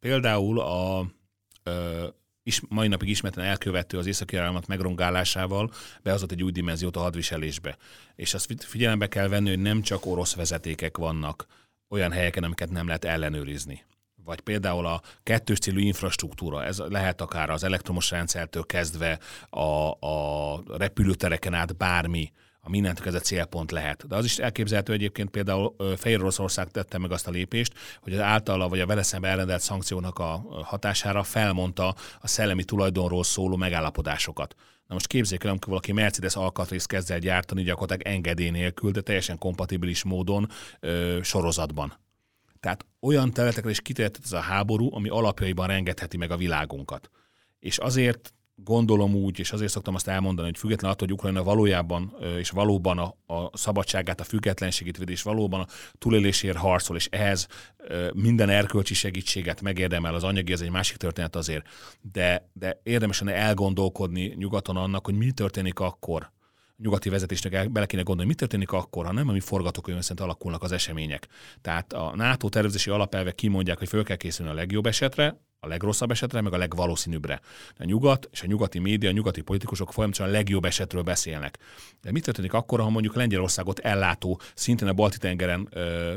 Például 0.00 0.60
a 0.60 1.06
is, 2.48 2.60
mai 2.68 2.88
napig 2.88 3.08
ismerten 3.08 3.44
elkövető 3.44 3.98
az 3.98 4.06
északi 4.06 4.36
áramlat 4.36 4.66
megrongálásával 4.66 5.70
behozott 6.02 6.32
egy 6.32 6.42
új 6.42 6.50
dimenziót 6.50 6.96
a 6.96 7.00
hadviselésbe. 7.00 7.76
És 8.14 8.34
azt 8.34 8.64
figyelembe 8.64 9.06
kell 9.06 9.28
venni, 9.28 9.48
hogy 9.48 9.58
nem 9.58 9.82
csak 9.82 10.06
orosz 10.06 10.34
vezetékek 10.34 10.96
vannak 10.96 11.46
olyan 11.88 12.12
helyeken, 12.12 12.44
amiket 12.44 12.70
nem 12.70 12.86
lehet 12.86 13.04
ellenőrizni. 13.04 13.84
Vagy 14.24 14.40
például 14.40 14.86
a 14.86 15.02
kettős 15.22 15.58
célú 15.58 15.78
infrastruktúra, 15.78 16.64
ez 16.64 16.78
lehet 16.78 17.20
akár 17.20 17.50
az 17.50 17.64
elektromos 17.64 18.10
rendszertől 18.10 18.66
kezdve 18.66 19.18
a, 19.50 19.90
a 20.06 20.62
repülőtereken 20.76 21.54
át 21.54 21.76
bármi, 21.76 22.32
a 22.68 22.70
mindent 22.70 23.06
ez 23.06 23.14
a 23.14 23.20
célpont 23.20 23.70
lehet. 23.70 24.06
De 24.06 24.16
az 24.16 24.24
is 24.24 24.38
elképzelhető 24.38 24.92
egyébként 24.92 25.30
például 25.30 25.74
Fehér 25.96 26.20
Oroszország 26.20 26.70
tette 26.70 26.98
meg 26.98 27.12
azt 27.12 27.26
a 27.26 27.30
lépést, 27.30 27.72
hogy 28.00 28.12
az 28.12 28.20
általa 28.20 28.68
vagy 28.68 28.80
a 28.80 28.86
vele 28.86 29.02
szemben 29.02 29.30
elrendelt 29.30 29.60
szankciónak 29.60 30.18
a 30.18 30.44
hatására 30.64 31.22
felmondta 31.22 31.94
a 32.20 32.26
szellemi 32.28 32.64
tulajdonról 32.64 33.24
szóló 33.24 33.56
megállapodásokat. 33.56 34.54
Na 34.86 34.94
most 34.94 35.06
képzeljük 35.06 35.44
el, 35.44 35.50
amikor 35.50 35.68
valaki 35.68 35.92
Mercedes 35.92 36.36
alkatrészt 36.36 36.86
kezd 36.86 37.10
el 37.10 37.18
gyártani 37.18 37.62
gyakorlatilag 37.62 38.14
engedély 38.14 38.50
nélkül, 38.50 38.90
de 38.90 39.00
teljesen 39.00 39.38
kompatibilis 39.38 40.04
módon 40.04 40.48
ö, 40.80 41.18
sorozatban. 41.22 41.92
Tehát 42.60 42.86
olyan 43.00 43.32
területekre 43.32 43.70
is 43.70 43.80
kiterjedt 43.80 44.20
ez 44.24 44.32
a 44.32 44.40
háború, 44.40 44.94
ami 44.94 45.08
alapjaiban 45.08 45.66
rengetheti 45.66 46.16
meg 46.16 46.30
a 46.30 46.36
világunkat. 46.36 47.10
És 47.58 47.78
azért 47.78 48.32
gondolom 48.64 49.14
úgy, 49.14 49.38
és 49.38 49.52
azért 49.52 49.70
szoktam 49.70 49.94
azt 49.94 50.08
elmondani, 50.08 50.48
hogy 50.48 50.58
független 50.58 50.90
attól, 50.90 51.06
hogy 51.06 51.16
Ukrajna 51.16 51.42
valójában 51.42 52.14
és 52.38 52.50
valóban 52.50 52.98
a, 52.98 53.34
a 53.34 53.56
szabadságát, 53.56 54.20
a 54.20 54.24
függetlenségét 54.24 54.96
véd, 54.96 55.08
és 55.08 55.22
valóban 55.22 55.60
a 55.60 55.66
túlélésért 55.98 56.56
harcol, 56.56 56.96
és 56.96 57.08
ehhez 57.10 57.46
minden 58.14 58.48
erkölcsi 58.48 58.94
segítséget 58.94 59.60
megérdemel, 59.60 60.14
az 60.14 60.24
anyagi, 60.24 60.52
ez 60.52 60.60
egy 60.60 60.70
másik 60.70 60.96
történet 60.96 61.36
azért, 61.36 61.66
de, 62.12 62.50
de 62.52 62.80
érdemes 62.82 63.20
lenne 63.20 63.36
elgondolkodni 63.36 64.34
nyugaton 64.36 64.76
annak, 64.76 65.04
hogy 65.04 65.14
mi 65.14 65.30
történik 65.30 65.78
akkor, 65.78 66.32
nyugati 66.76 67.08
vezetésnek 67.08 67.70
bele 67.70 67.86
kéne 67.86 68.02
gondolni, 68.02 68.30
mi 68.30 68.36
történik 68.36 68.72
akkor, 68.72 69.06
ha 69.06 69.12
nem 69.12 69.28
a 69.28 69.32
mi 69.32 69.40
forgatókönyv 69.40 70.00
szerint 70.00 70.20
alakulnak 70.20 70.62
az 70.62 70.72
események. 70.72 71.28
Tehát 71.60 71.92
a 71.92 72.12
NATO 72.16 72.48
tervezési 72.48 72.90
alapelvek 72.90 73.34
kimondják, 73.34 73.78
hogy 73.78 73.88
föl 73.88 74.04
kell 74.04 74.16
készülni 74.16 74.50
a 74.52 74.54
legjobb 74.54 74.86
esetre, 74.86 75.40
a 75.60 75.66
legrosszabb 75.66 76.10
esetre, 76.10 76.40
meg 76.40 76.52
a 76.52 76.56
legvalószínűbbre. 76.56 77.40
A 77.78 77.84
nyugat 77.84 78.28
és 78.32 78.42
a 78.42 78.46
nyugati 78.46 78.78
média, 78.78 79.08
a 79.08 79.12
nyugati 79.12 79.40
politikusok 79.40 79.92
folyamatosan 79.92 80.28
a 80.28 80.36
legjobb 80.36 80.64
esetről 80.64 81.02
beszélnek. 81.02 81.58
De 82.00 82.12
mit 82.12 82.24
történik 82.24 82.52
akkor, 82.52 82.80
ha 82.80 82.90
mondjuk 82.90 83.14
Lengyelországot 83.14 83.78
ellátó, 83.78 84.40
szintén 84.54 84.88
a 84.88 84.92
Balti-tengeren 84.92 85.68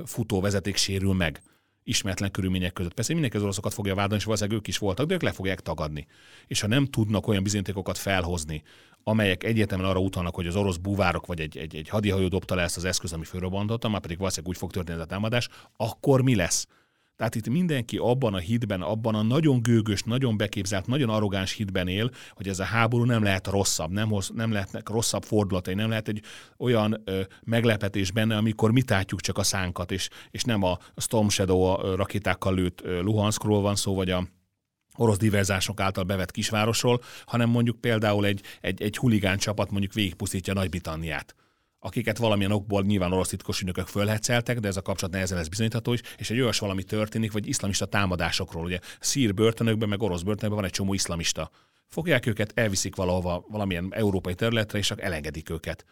futó 0.06 0.41
vezeték 0.41 0.75
sérül 0.75 1.13
meg? 1.13 1.41
ismeretlen 1.84 2.32
körülmények 2.32 2.73
között. 2.73 2.93
Persze 2.93 3.12
mindenki 3.13 3.38
az 3.38 3.43
oroszokat 3.43 3.73
fogja 3.73 3.95
vádolni, 3.95 4.15
és 4.15 4.23
valószínűleg 4.23 4.60
ők 4.60 4.67
is 4.67 4.77
voltak, 4.77 5.06
de 5.08 5.13
ők 5.13 5.21
le 5.21 5.32
fogják 5.32 5.60
tagadni. 5.60 6.08
És 6.47 6.62
ha 6.62 6.67
nem 6.67 6.86
tudnak 6.86 7.27
olyan 7.27 7.43
bizonyítékokat 7.43 7.97
felhozni, 7.97 8.63
amelyek 9.04 9.43
egyértelműen 9.43 9.89
arra 9.89 9.99
utalnak, 9.99 10.36
hogy 10.36 10.47
az 10.47 10.56
orosz 10.56 10.77
búvárok 10.77 11.25
vagy 11.25 11.39
egy, 11.39 11.58
egy, 11.58 11.75
egy 11.75 11.89
hadihajó 11.89 12.27
dobta 12.27 12.56
le 12.56 12.62
ezt 12.62 12.77
az 12.77 12.86
eszköz, 12.86 13.13
ami 13.13 13.23
fölrobbantotta, 13.23 13.89
már 13.89 14.01
pedig 14.01 14.17
valószínűleg 14.17 14.51
úgy 14.51 14.60
fog 14.60 14.71
történni 14.71 14.97
ez 14.97 15.04
a 15.04 15.08
támadás, 15.08 15.49
akkor 15.77 16.21
mi 16.21 16.36
lesz? 16.36 16.67
Tehát 17.21 17.36
itt 17.36 17.49
mindenki 17.49 17.97
abban 17.97 18.34
a 18.34 18.38
hitben, 18.38 18.81
abban 18.81 19.15
a 19.15 19.21
nagyon 19.21 19.62
gőgös, 19.62 20.03
nagyon 20.03 20.38
beképzelt, 20.38 20.88
nagyon 20.88 21.10
arrogáns 21.10 21.53
hitben 21.53 21.88
él, 21.88 22.12
hogy 22.34 22.47
ez 22.47 22.60
a 22.60 22.63
háború 22.63 23.03
nem 23.03 23.23
lehet 23.23 23.47
rosszabb, 23.47 23.91
nem, 23.91 24.10
hoz, 24.10 24.31
nem 24.36 24.51
lehetnek 24.51 24.89
rosszabb 24.89 25.23
fordulatai, 25.23 25.73
nem 25.73 25.89
lehet 25.89 26.07
egy 26.07 26.21
olyan 26.57 27.01
ö, 27.05 27.21
meglepetés 27.43 28.12
benne, 28.12 28.38
amikor 28.38 28.71
mi 28.71 28.81
tátjuk 28.81 29.21
csak 29.21 29.38
a 29.38 29.43
szánkat, 29.43 29.91
és, 29.91 30.10
és 30.31 30.43
nem 30.43 30.63
a 30.63 30.77
Storm 30.95 31.27
Shadow 31.27 31.75
rakétákkal 31.95 32.53
lőtt 32.53 32.81
Luhanskról 32.81 33.62
van 33.62 33.75
szó, 33.75 33.95
vagy 33.95 34.10
a 34.10 34.27
orosz 34.95 35.17
diverzások 35.17 35.79
által 35.79 36.03
bevett 36.03 36.31
kisvárosról, 36.31 37.01
hanem 37.25 37.49
mondjuk 37.49 37.81
például 37.81 38.25
egy, 38.25 38.41
egy, 38.62 38.81
egy 38.81 38.97
huligán 38.97 39.38
csapat 39.38 39.71
mondjuk 39.71 39.93
végigpusztítja 39.93 40.53
Nagy-Britanniát 40.53 41.36
akiket 41.83 42.17
valamilyen 42.17 42.51
okból 42.51 42.81
nyilván 42.81 43.11
orosz 43.13 43.29
titkos 43.29 43.59
ügynökök 43.59 43.87
fölhetszeltek, 43.87 44.59
de 44.59 44.67
ez 44.67 44.77
a 44.77 44.81
kapcsolat 44.81 45.13
nehezen 45.13 45.37
lesz 45.37 45.47
bizonyítható 45.47 45.93
is, 45.93 46.01
és 46.17 46.29
egy 46.29 46.39
olyas 46.39 46.59
valami 46.59 46.83
történik, 46.83 47.31
vagy 47.31 47.47
iszlamista 47.47 47.85
támadásokról. 47.85 48.63
Ugye 48.63 48.79
szír 48.99 49.33
börtönökben, 49.33 49.89
meg 49.89 50.01
orosz 50.01 50.21
börtönökben 50.21 50.59
van 50.59 50.65
egy 50.65 50.75
csomó 50.75 50.93
iszlamista. 50.93 51.49
Fogják 51.87 52.25
őket, 52.25 52.51
elviszik 52.55 52.95
valahova, 52.95 53.45
valamilyen 53.47 53.87
európai 53.91 54.35
területre, 54.35 54.77
és 54.77 54.87
csak 54.87 55.01
elengedik 55.01 55.49
őket 55.49 55.85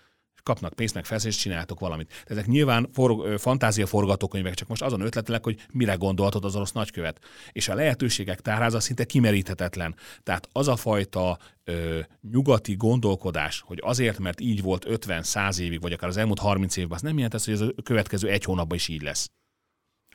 kapnak 0.43 0.73
pénzt, 0.73 0.93
meg 0.93 1.05
felszést, 1.05 1.39
csináltok 1.39 1.79
valamit. 1.79 2.07
De 2.27 2.33
ezek 2.33 2.45
nyilván 2.45 2.89
for, 2.93 3.39
fantázia 3.39 3.85
forgatókönyvek, 3.85 4.53
csak 4.53 4.67
most 4.67 4.81
azon 4.81 5.01
ötletelek, 5.01 5.43
hogy 5.43 5.65
mire 5.73 5.93
gondolhatod 5.93 6.45
az 6.45 6.55
orosz 6.55 6.71
nagykövet. 6.71 7.19
És 7.51 7.67
a 7.67 7.75
lehetőségek 7.75 8.41
tárháza 8.41 8.79
szinte 8.79 9.03
kimeríthetetlen. 9.03 9.95
Tehát 10.23 10.47
az 10.51 10.67
a 10.67 10.75
fajta 10.75 11.37
ö, 11.63 11.99
nyugati 12.31 12.75
gondolkodás, 12.75 13.63
hogy 13.65 13.79
azért, 13.81 14.19
mert 14.19 14.39
így 14.39 14.61
volt 14.61 14.85
50-100 14.89 15.59
évig, 15.59 15.81
vagy 15.81 15.93
akár 15.93 16.09
az 16.09 16.17
elmúlt 16.17 16.39
30 16.39 16.77
évben, 16.77 16.95
az 16.95 17.01
nem 17.01 17.15
jelent 17.15 17.33
ez, 17.33 17.45
hogy 17.45 17.53
ez 17.53 17.61
a 17.61 17.73
következő 17.83 18.27
egy 18.27 18.43
hónapban 18.43 18.77
is 18.77 18.87
így 18.87 19.01
lesz. 19.01 19.29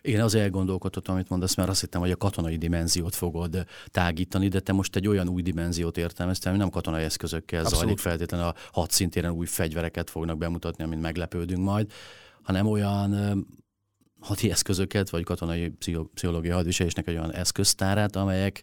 Én 0.05 0.21
az 0.21 0.35
elgondolkodtam, 0.35 1.15
amit 1.15 1.29
mondasz, 1.29 1.55
mert 1.55 1.69
azt 1.69 1.81
hittem, 1.81 2.01
hogy 2.01 2.11
a 2.11 2.17
katonai 2.17 2.57
dimenziót 2.57 3.15
fogod 3.15 3.67
tágítani, 3.87 4.49
de 4.49 4.61
te 4.61 4.73
most 4.73 4.97
egy 4.97 5.09
olyan 5.09 5.29
új 5.29 5.43
dimenziót 5.43 5.97
értelmeztem, 5.97 6.51
hogy 6.51 6.61
nem 6.61 6.71
katonai 6.71 7.05
eszközökkel 7.05 7.61
Abszolút. 7.61 7.81
zajlik 7.81 7.99
feltétlenül 7.99 8.47
a 8.47 8.55
hadszintéren 8.73 9.31
új 9.31 9.47
fegyvereket 9.47 10.11
fognak 10.11 10.39
bemutatni, 10.39 10.85
amin 10.85 10.99
meglepődünk 10.99 11.65
majd, 11.65 11.93
hanem 12.43 12.67
olyan 12.67 13.45
hadi 14.21 14.51
eszközöket, 14.51 15.11
vagy 15.11 15.25
katonai 15.25 15.69
pszichológiai 16.15 16.55
hadviselésnek 16.55 17.09
egy 17.09 17.17
olyan 17.17 17.33
eszköztárát, 17.33 18.17
amelyek 18.17 18.63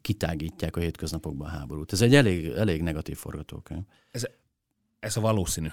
kitágítják 0.00 0.76
a 0.76 0.80
hétköznapokban 0.80 1.46
a 1.46 1.50
háborút. 1.50 1.92
Ez 1.92 2.00
egy 2.00 2.14
elég, 2.14 2.46
elég 2.46 2.82
negatív 2.82 3.16
forgatókönyv. 3.16 3.82
Ez 4.10 4.24
ez 5.02 5.16
a 5.16 5.20
valószínű. 5.20 5.68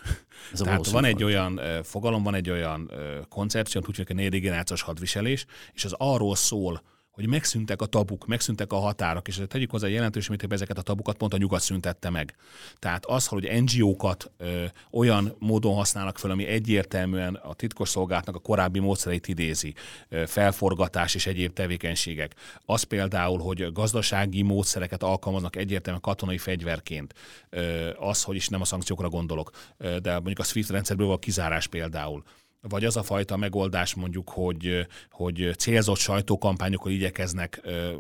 Ez 0.54 0.62
a 0.62 0.63
Tehát 0.63 0.80
valószínű 0.80 1.02
van 1.02 1.06
egy 1.06 1.24
olyan 1.24 1.84
fogalom, 1.84 2.24
van 2.24 2.36
egy 2.36 2.50
olyan 2.50 2.92
koncepció, 3.30 3.82
úgy 3.88 3.96
hogy 3.98 4.06
a 4.10 4.13
negyedik 4.13 4.42
generációs 4.42 4.82
hadviselés, 4.82 5.46
és 5.74 5.86
az 5.86 5.96
arról 5.98 6.36
szól, 6.36 6.82
hogy 7.12 7.28
megszűntek 7.28 7.82
a 7.82 7.86
tabuk, 7.86 8.28
megszűntek 8.28 8.74
a 8.74 8.78
határok, 8.78 9.28
és 9.28 9.41
tegyük 9.48 9.72
hozzá 9.72 9.88
jelentős 9.88 10.28
mértékben 10.28 10.58
ezeket 10.58 10.78
a 10.78 10.82
tabukat 10.82 11.17
pont 11.17 11.34
a 11.34 11.38
nyugat 11.38 11.62
szüntette 11.62 12.10
meg. 12.10 12.36
Tehát 12.80 13.06
az, 13.06 13.28
hogy 13.28 13.63
NGO-kat 13.63 14.32
ö, 14.38 14.65
olyan 14.91 15.36
módon 15.39 15.76
használnak 15.76 16.17
fel, 16.17 16.32
ami 16.32 16.45
egyértelműen 16.45 17.36
a 17.36 17.54
titkosszolgálatnak 17.54 18.36
a 18.36 18.39
korábbi 18.39 18.80
módszereit 18.80 19.28
idézi, 19.28 19.74
ö, 20.10 20.24
felforgatás 20.28 21.15
és 21.15 21.26
egyéb 21.26 21.54
tevékenységek. 21.54 22.36
Az 22.65 22.84
például, 22.84 23.39
hogy 23.39 23.72
gazdasági 23.72 24.41
módszereket 24.41 25.04
alkalmaznak 25.04 25.56
egyértelműen 25.56 26.04
katonai 26.04 26.38
fegyverként. 26.38 27.13
Ö, 27.50 27.89
az, 27.98 28.24
hogy 28.24 28.36
is 28.36 28.48
nem 28.48 28.62
a 28.62 28.65
szankciókra 28.65 29.10
gondolok, 29.10 29.52
ö, 29.78 30.00
de 30.00 30.13
mondjuk 30.13 30.39
a 30.39 30.43
SWIFT 30.43 30.69
rendszerből 30.69 31.08
van 31.08 31.19
kizárás 31.19 31.67
például 31.67 32.24
vagy 32.62 32.86
az 32.86 32.98
a 32.98 33.04
fajta 33.04 33.38
megoldás 33.38 33.93
mondjuk, 33.93 34.30
hogy, 34.30 34.88
hogy 35.10 35.54
célzott 35.58 35.98
sajtókampányokkal 35.98 36.91
igyekeznek 36.91 37.60
ö, 37.63 37.91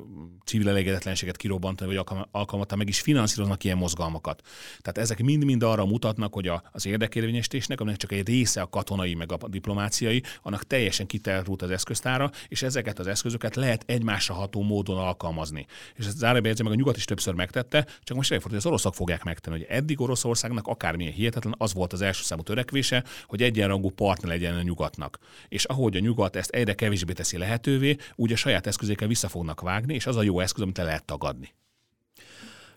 civil 0.45 0.69
elégedetlenséget 0.69 1.37
kirobbantani, 1.37 1.95
vagy 1.95 2.05
alkalmattal 2.31 2.77
meg 2.77 2.87
is 2.87 3.01
finanszíroznak 3.01 3.63
ilyen 3.63 3.77
mozgalmakat. 3.77 4.41
Tehát 4.81 4.97
ezek 4.97 5.21
mind-mind 5.21 5.63
arra 5.63 5.85
mutatnak, 5.85 6.33
hogy 6.33 6.47
a, 6.47 6.63
az 6.71 6.85
érdekérvényesítésnek, 6.85 7.79
aminek 7.79 7.99
csak 7.99 8.11
egy 8.11 8.27
része 8.27 8.61
a 8.61 8.69
katonai, 8.69 9.13
meg 9.13 9.31
a 9.31 9.47
diplomáciai, 9.47 10.23
annak 10.41 10.67
teljesen 10.67 11.05
kiterült 11.05 11.61
az 11.61 11.69
eszköztára, 11.69 12.31
és 12.47 12.61
ezeket 12.61 12.99
az 12.99 13.07
eszközöket 13.07 13.55
lehet 13.55 13.83
egymásra 13.85 14.33
ható 14.33 14.61
módon 14.61 14.97
alkalmazni. 14.97 15.65
És 15.95 16.05
ezt 16.05 16.17
zárójelben 16.17 16.55
meg 16.63 16.71
a 16.71 16.75
nyugat 16.75 16.97
is 16.97 17.05
többször 17.05 17.33
megtette, 17.33 17.85
csak 18.03 18.17
most 18.17 18.31
elfordul, 18.31 18.57
hogy 18.57 18.65
az 18.65 18.65
oroszok 18.65 18.95
fogják 18.95 19.23
megtenni, 19.23 19.57
hogy 19.57 19.67
eddig 19.69 20.01
Oroszországnak 20.01 20.67
akármilyen 20.67 21.13
hihetetlen, 21.13 21.55
az 21.57 21.73
volt 21.73 21.93
az 21.93 22.01
első 22.01 22.23
számú 22.23 22.41
törekvése, 22.41 23.03
hogy 23.25 23.41
egyenrangú 23.41 23.89
partner 23.89 24.31
legyen 24.31 24.48
a 24.55 24.61
nyugatnak. 24.61 25.17
És 25.47 25.65
ahogy 25.65 25.95
a 25.95 25.99
nyugat 25.99 26.35
ezt 26.35 26.49
egyre 26.49 26.73
kevésbé 26.73 27.13
teszi 27.13 27.37
lehetővé, 27.37 27.95
úgy 28.15 28.31
a 28.31 28.35
saját 28.35 28.67
eszközékkel 28.67 29.07
vissza 29.07 29.27
fognak 29.27 29.61
vágni, 29.61 29.93
és 29.93 30.05
az 30.05 30.15
a 30.15 30.21
jó 30.21 30.39
eszköz, 30.39 30.63
amit 30.63 30.77
le 30.77 30.83
lehet 30.83 31.05
tagadni. 31.05 31.53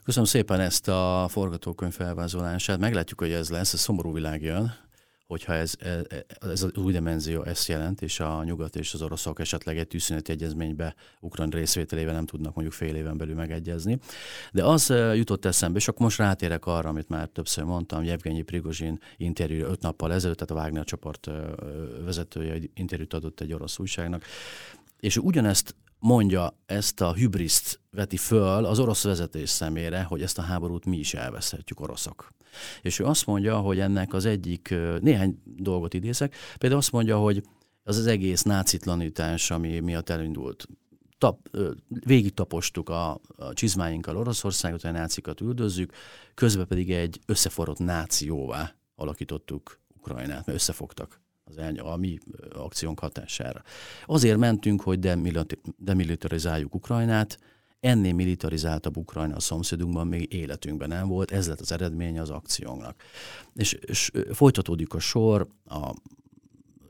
Köszönöm 0.05 0.29
szépen 0.29 0.61
ezt 0.61 0.89
a 0.89 1.27
forgatókönyv 1.31 1.93
felvázolását. 1.93 2.79
Meglátjuk, 2.79 3.21
hogy 3.21 3.33
ez 3.33 3.51
lesz. 3.51 3.73
A 3.73 3.77
szomorú 3.77 4.13
világ 4.13 4.43
jön 4.43 4.75
hogyha 5.33 5.55
ez, 5.55 5.75
ez, 5.79 6.03
ez 6.41 6.63
az 6.63 6.77
új 6.77 6.93
dimenzió 6.93 7.43
ezt 7.43 7.69
jelent, 7.69 8.03
és 8.03 8.21
a 8.21 8.45
nyugat 8.45 8.77
és 8.77 8.95
az 8.95 9.03
oroszok 9.03 9.41
esetleg 9.41 9.79
egy 9.79 9.87
tűzszüneti 9.87 10.33
egyezménybe 10.33 10.95
Ukrán 11.21 11.49
részvételével 11.49 12.15
nem 12.15 12.27
tudnak 12.27 12.55
mondjuk 12.55 12.77
fél 12.77 12.95
éven 12.95 13.17
belül 13.17 13.35
megegyezni. 13.35 13.99
De 14.53 14.65
az 14.65 14.89
jutott 15.15 15.45
eszembe, 15.45 15.79
és 15.79 15.89
akkor 15.89 16.03
most 16.03 16.19
rátérek 16.19 16.67
arra, 16.67 16.89
amit 16.89 17.09
már 17.09 17.29
többször 17.29 17.65
mondtam, 17.65 18.05
Jevgenyi 18.05 18.43
Prigozsin 18.43 19.01
interjúra 19.17 19.69
öt 19.69 19.83
nappal 19.83 20.13
ezelőtt, 20.13 20.39
tehát 20.39 20.63
a 20.63 20.65
Wagner 20.65 20.85
csoport 20.85 21.31
vezetője 22.05 22.59
interjút 22.75 23.15
adott 23.15 23.41
egy 23.41 23.53
orosz 23.53 23.79
újságnak, 23.79 24.25
és 25.01 25.17
ugyanezt 25.17 25.75
mondja 26.03 26.57
ezt 26.67 27.01
a 27.01 27.13
hibriszt 27.13 27.81
veti 27.91 28.17
föl 28.17 28.65
az 28.65 28.79
orosz 28.79 29.05
vezetés 29.05 29.49
szemére, 29.49 30.03
hogy 30.03 30.23
ezt 30.23 30.39
a 30.39 30.43
háborút 30.43 30.85
mi 30.85 30.97
is 30.97 31.15
elveszhetjük 31.15 31.81
oroszok. 31.81 32.33
És 32.83 32.99
ő 32.99 33.05
azt 33.05 33.27
mondja, 33.27 33.59
hogy 33.59 33.79
ennek 33.81 34.13
az 34.13 34.25
egyik, 34.25 34.75
néhány 35.01 35.43
dolgot 35.45 35.95
idézek, 35.95 36.35
például 36.59 36.81
azt 36.81 36.93
mondja, 36.93 37.19
hogy 37.19 37.43
az 37.83 37.97
az 37.97 38.07
egész 38.07 38.43
nácitlanítás, 38.43 39.51
ami 39.51 39.81
miatt 39.81 40.09
elindult, 40.09 40.67
tap, 41.19 41.49
végig 41.89 42.35
tapostuk 42.35 42.89
a, 42.89 43.21
a 43.37 43.53
csizmáinkkal 43.53 44.17
Oroszországot, 44.17 44.85
a 44.85 44.91
nácikat 44.91 45.41
üldözzük, 45.41 45.93
közben 46.35 46.67
pedig 46.67 46.93
egy 46.93 47.21
összeforrott 47.27 47.79
nációvá 47.79 48.75
alakítottuk 48.95 49.81
Ukrajnát, 49.97 50.47
mert 50.47 50.59
összefogtak 50.59 51.22
az 51.53 51.59
el, 51.59 51.75
a 51.77 51.97
mi 51.97 52.19
akciónk 52.53 52.99
hatására. 52.99 53.63
Azért 54.07 54.39
mentünk, 54.39 54.83
hogy 54.83 54.99
demilitarizáljuk 55.77 56.75
Ukrajnát, 56.75 57.39
ennél 57.81 58.15
militarizáltabb 58.15 58.97
Ukrajna 58.97 59.37
a 59.37 59.41
szomszédunkban 59.41 60.07
még 60.07 60.33
életünkben 60.33 60.89
nem 60.89 61.09
volt, 61.09 61.31
ez 61.31 61.49
lett 61.49 61.61
az 61.61 61.73
eredménye 61.73 62.21
az 62.21 62.31
akciónknak. 62.31 63.03
És, 63.55 63.73
és 63.73 64.11
folytatódik 64.33 64.95
a 64.95 64.99
sor, 64.99 65.49
a 65.65 65.95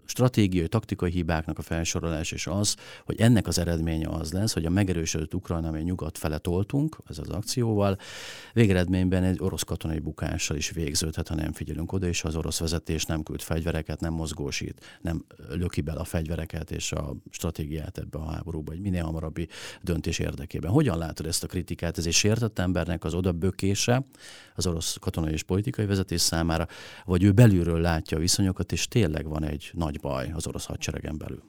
stratégiai, 0.04 0.68
taktikai 0.68 1.10
hibáknak 1.10 1.58
a 1.58 1.62
felsorolás 1.62 2.32
és 2.32 2.46
az, 2.46 2.76
hogy 3.04 3.20
ennek 3.20 3.46
az 3.46 3.58
eredménye 3.58 4.08
az 4.08 4.32
lesz, 4.32 4.52
hogy 4.52 4.64
a 4.64 4.70
megerősödött 4.70 5.34
Ukrajna, 5.34 5.68
amely 5.68 5.82
nyugat 5.82 6.18
fele 6.18 6.38
toltunk, 6.38 6.96
ez 7.08 7.18
az 7.18 7.28
akcióval, 7.28 7.98
végeredményben 8.52 9.22
egy 9.24 9.38
orosz 9.40 9.62
katonai 9.62 9.98
bukással 9.98 10.56
is 10.56 10.70
végződhet, 10.70 11.28
ha 11.28 11.34
nem 11.34 11.52
figyelünk 11.52 11.92
oda, 11.92 12.06
és 12.06 12.24
az 12.24 12.36
orosz 12.36 12.58
vezetés 12.58 13.04
nem 13.04 13.22
küld 13.22 13.40
fegyvereket, 13.40 14.00
nem 14.00 14.12
mozgósít, 14.12 14.98
nem 15.00 15.24
löki 15.48 15.80
bele 15.80 16.00
a 16.00 16.04
fegyvereket 16.04 16.70
és 16.70 16.92
a 16.92 17.16
stratégiát 17.30 17.98
ebbe 17.98 18.18
a 18.18 18.30
háborúba, 18.30 18.72
egy 18.72 18.80
minél 18.80 19.04
hamarabbi 19.04 19.48
döntés 19.82 20.18
érdekében. 20.18 20.70
Hogyan 20.70 20.98
látod 20.98 21.26
ezt 21.26 21.44
a 21.44 21.46
kritikát? 21.46 21.98
Ez 21.98 22.06
egy 22.06 22.12
sértett 22.12 22.58
embernek 22.58 23.04
az 23.04 23.14
odabökése 23.14 24.04
az 24.54 24.66
orosz 24.66 24.96
katonai 25.00 25.32
és 25.32 25.42
politikai 25.42 25.86
vezetés 25.86 26.20
számára, 26.20 26.66
vagy 27.04 27.22
ő 27.22 27.32
belülről 27.32 27.80
látja 27.80 28.16
a 28.16 28.20
viszonyokat, 28.20 28.72
és 28.72 28.88
tényleg 28.88 29.28
van 29.28 29.44
egy 29.44 29.70
nagy 29.74 29.91
baj 30.00 30.30
az 30.34 30.46
orosz 30.46 30.64
hadseregen 30.64 31.18
belül. 31.18 31.42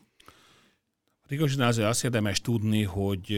Rigozsinál 1.27 1.67
azért 1.67 1.87
azt 1.87 2.03
érdemes 2.03 2.41
tudni, 2.41 2.83
hogy 2.83 3.31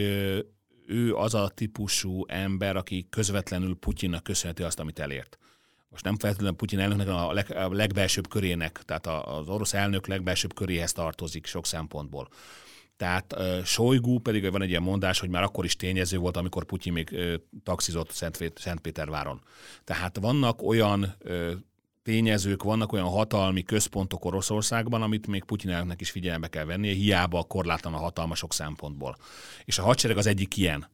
ő 0.86 1.14
az 1.14 1.34
a 1.34 1.48
típusú 1.48 2.24
ember, 2.26 2.76
aki 2.76 3.06
közvetlenül 3.10 3.76
Putyinnak 3.76 4.22
köszönheti 4.22 4.62
azt, 4.62 4.80
amit 4.80 4.98
elért. 4.98 5.38
Most 5.88 6.04
nem 6.04 6.18
feltétlenül 6.18 6.56
Putyin 6.56 6.78
elnöknek 6.78 7.08
a, 7.08 7.32
leg, 7.32 7.50
a 7.50 7.72
legbelsőbb 7.72 8.28
körének, 8.28 8.82
tehát 8.84 9.06
az 9.06 9.48
orosz 9.48 9.74
elnök 9.74 10.06
legbelsőbb 10.06 10.54
köréhez 10.54 10.92
tartozik 10.92 11.46
sok 11.46 11.66
szempontból. 11.66 12.28
Tehát 12.96 13.32
uh, 13.32 13.62
Sojgu 13.62 14.18
pedig 14.18 14.50
van 14.50 14.62
egy 14.62 14.68
ilyen 14.68 14.82
mondás, 14.82 15.18
hogy 15.18 15.28
már 15.28 15.42
akkor 15.42 15.64
is 15.64 15.76
tényező 15.76 16.18
volt, 16.18 16.36
amikor 16.36 16.64
Putyin 16.64 16.92
még 16.92 17.08
uh, 17.12 17.34
taxizott 17.62 18.10
Szent, 18.10 18.52
Szentpéterváron. 18.54 19.40
Tehát 19.84 20.18
vannak 20.18 20.62
olyan 20.62 21.14
uh, 21.24 21.52
tényezők, 22.06 22.62
vannak 22.62 22.92
olyan 22.92 23.08
hatalmi 23.08 23.62
központok 23.62 24.24
Oroszországban, 24.24 25.02
amit 25.02 25.26
még 25.26 25.44
Putyinelnek 25.44 26.00
is 26.00 26.10
figyelembe 26.10 26.48
kell 26.48 26.64
vennie, 26.64 26.94
hiába 26.94 27.42
korlátlan 27.42 27.94
a 27.94 27.98
hatalmasok 27.98 28.52
szempontból. 28.52 29.16
És 29.64 29.78
a 29.78 29.82
hadsereg 29.82 30.16
az 30.16 30.26
egyik 30.26 30.56
ilyen. 30.56 30.88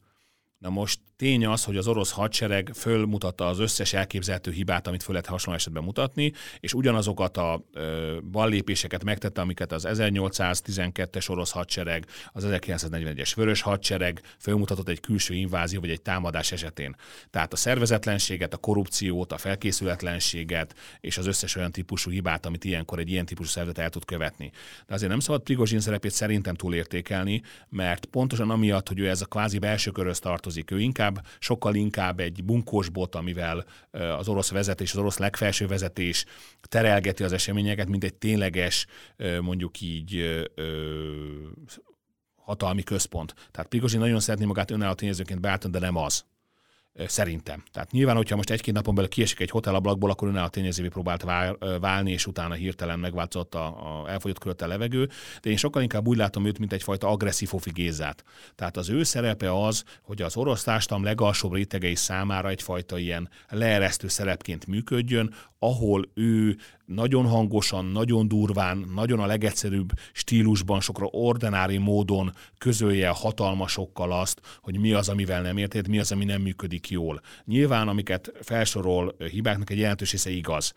Na 0.63 0.69
most 0.69 0.99
tény 1.15 1.45
az, 1.45 1.63
hogy 1.63 1.77
az 1.77 1.87
orosz 1.87 2.11
hadsereg 2.11 2.71
fölmutatta 2.75 3.47
az 3.47 3.59
összes 3.59 3.93
elképzelhető 3.93 4.51
hibát, 4.51 4.87
amit 4.87 5.03
föl 5.03 5.13
lehet 5.13 5.29
hasonló 5.29 5.59
esetben 5.59 5.83
mutatni, 5.83 6.33
és 6.59 6.73
ugyanazokat 6.73 7.37
a 7.37 7.63
ö, 7.73 8.17
ballépéseket 8.31 9.03
megtette, 9.03 9.41
amiket 9.41 9.71
az 9.71 9.85
1812-es 9.89 11.29
orosz 11.29 11.51
hadsereg, 11.51 12.05
az 12.31 12.47
1941-es 12.47 13.31
vörös 13.35 13.61
hadsereg 13.61 14.21
fölmutatott 14.39 14.87
egy 14.89 14.99
külső 14.99 15.33
invázió 15.33 15.79
vagy 15.79 15.89
egy 15.89 16.01
támadás 16.01 16.51
esetén. 16.51 16.95
Tehát 17.29 17.53
a 17.53 17.55
szervezetlenséget, 17.55 18.53
a 18.53 18.57
korrupciót, 18.57 19.31
a 19.31 19.37
felkészületlenséget 19.37 20.75
és 20.99 21.17
az 21.17 21.27
összes 21.27 21.55
olyan 21.55 21.71
típusú 21.71 22.11
hibát, 22.11 22.45
amit 22.45 22.63
ilyenkor 22.63 22.99
egy 22.99 23.09
ilyen 23.09 23.25
típusú 23.25 23.49
szervezet 23.49 23.83
el 23.83 23.89
tud 23.89 24.05
követni. 24.05 24.51
De 24.87 24.93
azért 24.93 25.11
nem 25.11 25.19
szabad 25.19 25.41
Prigozsin 25.41 25.79
szerepét 25.79 26.11
szerintem 26.11 26.55
túlértékelni, 26.55 27.41
mert 27.69 28.05
pontosan 28.05 28.49
amiatt, 28.49 28.87
hogy 28.87 28.99
ő 28.99 29.09
ez 29.09 29.21
a 29.21 29.25
kvázi 29.25 29.59
belső 29.59 29.91
köröz 29.91 30.19
tartozik, 30.19 30.51
ő 30.71 30.79
inkább 30.79 31.01
inkább, 31.03 31.25
sokkal 31.39 31.75
inkább 31.75 32.19
egy 32.19 32.43
bunkós 32.43 32.89
bot, 32.89 33.15
amivel 33.15 33.65
az 33.91 34.27
orosz 34.27 34.51
vezetés, 34.51 34.91
az 34.91 34.97
orosz 34.97 35.17
legfelső 35.17 35.67
vezetés 35.67 36.25
terelgeti 36.61 37.23
az 37.23 37.31
eseményeket, 37.31 37.87
mint 37.87 38.03
egy 38.03 38.13
tényleges, 38.13 38.85
mondjuk 39.41 39.81
így 39.81 40.43
hatalmi 42.35 42.83
központ. 42.83 43.33
Tehát 43.51 43.69
Prigozsin 43.69 43.99
nagyon 43.99 44.19
szeretné 44.19 44.45
magát 44.45 44.71
önálló 44.71 44.93
tényezőként 44.93 45.39
beállítani, 45.41 45.73
de 45.73 45.79
nem 45.79 45.95
az. 45.95 46.25
Szerintem. 46.95 47.63
Tehát 47.71 47.91
nyilván, 47.91 48.15
hogyha 48.15 48.35
most 48.35 48.49
egy-két 48.49 48.73
napon 48.73 48.95
belül 48.95 49.09
kiesik 49.09 49.39
egy 49.39 49.49
hotelablakból, 49.49 50.09
akkor 50.09 50.27
önálló 50.27 50.47
tényezővé 50.47 50.87
próbált 50.87 51.25
válni, 51.79 52.11
és 52.11 52.27
utána 52.27 52.53
hirtelen 52.53 52.99
megváltozott 52.99 53.55
a, 53.55 53.65
a 53.65 54.09
elfogyott 54.09 54.39
körött 54.39 54.61
a 54.61 54.67
levegő, 54.67 55.09
de 55.41 55.49
én 55.49 55.57
sokkal 55.57 55.81
inkább 55.81 56.07
úgy 56.07 56.17
látom 56.17 56.45
őt, 56.45 56.59
mint 56.59 56.73
egyfajta 56.73 57.07
agresszív 57.07 57.51
Gézát. 57.65 58.23
Tehát 58.55 58.77
az 58.77 58.89
ő 58.89 59.03
szerepe 59.03 59.65
az, 59.65 59.83
hogy 60.01 60.21
az 60.21 60.37
orosz 60.37 60.63
társadalom 60.63 61.03
legalsóbb 61.03 61.53
rétegei 61.53 61.95
számára 61.95 62.49
egyfajta 62.49 62.97
ilyen 62.97 63.29
leeresztő 63.49 64.07
szerepként 64.07 64.67
működjön, 64.67 65.33
ahol 65.59 66.09
ő 66.13 66.57
nagyon 66.85 67.25
hangosan, 67.25 67.85
nagyon 67.85 68.27
durván, 68.27 68.91
nagyon 68.95 69.19
a 69.19 69.25
legegyszerűbb 69.25 69.89
stílusban, 70.11 70.81
sokra 70.81 71.05
ordinári 71.05 71.77
módon 71.77 72.33
közölje 72.57 73.09
hatalmasokkal 73.09 74.11
azt, 74.11 74.41
hogy 74.61 74.79
mi 74.79 74.93
az, 74.93 75.09
amivel 75.09 75.41
nem 75.41 75.57
érted, 75.57 75.87
mi 75.87 75.99
az, 75.99 76.11
ami 76.11 76.25
nem 76.25 76.41
működik 76.41 76.89
jól. 76.89 77.21
Nyilván, 77.45 77.87
amiket 77.87 78.31
felsorol 78.41 79.15
hibáknak 79.17 79.69
egy 79.69 79.79
jelentős 79.79 80.11
része 80.11 80.29
igaz. 80.29 80.73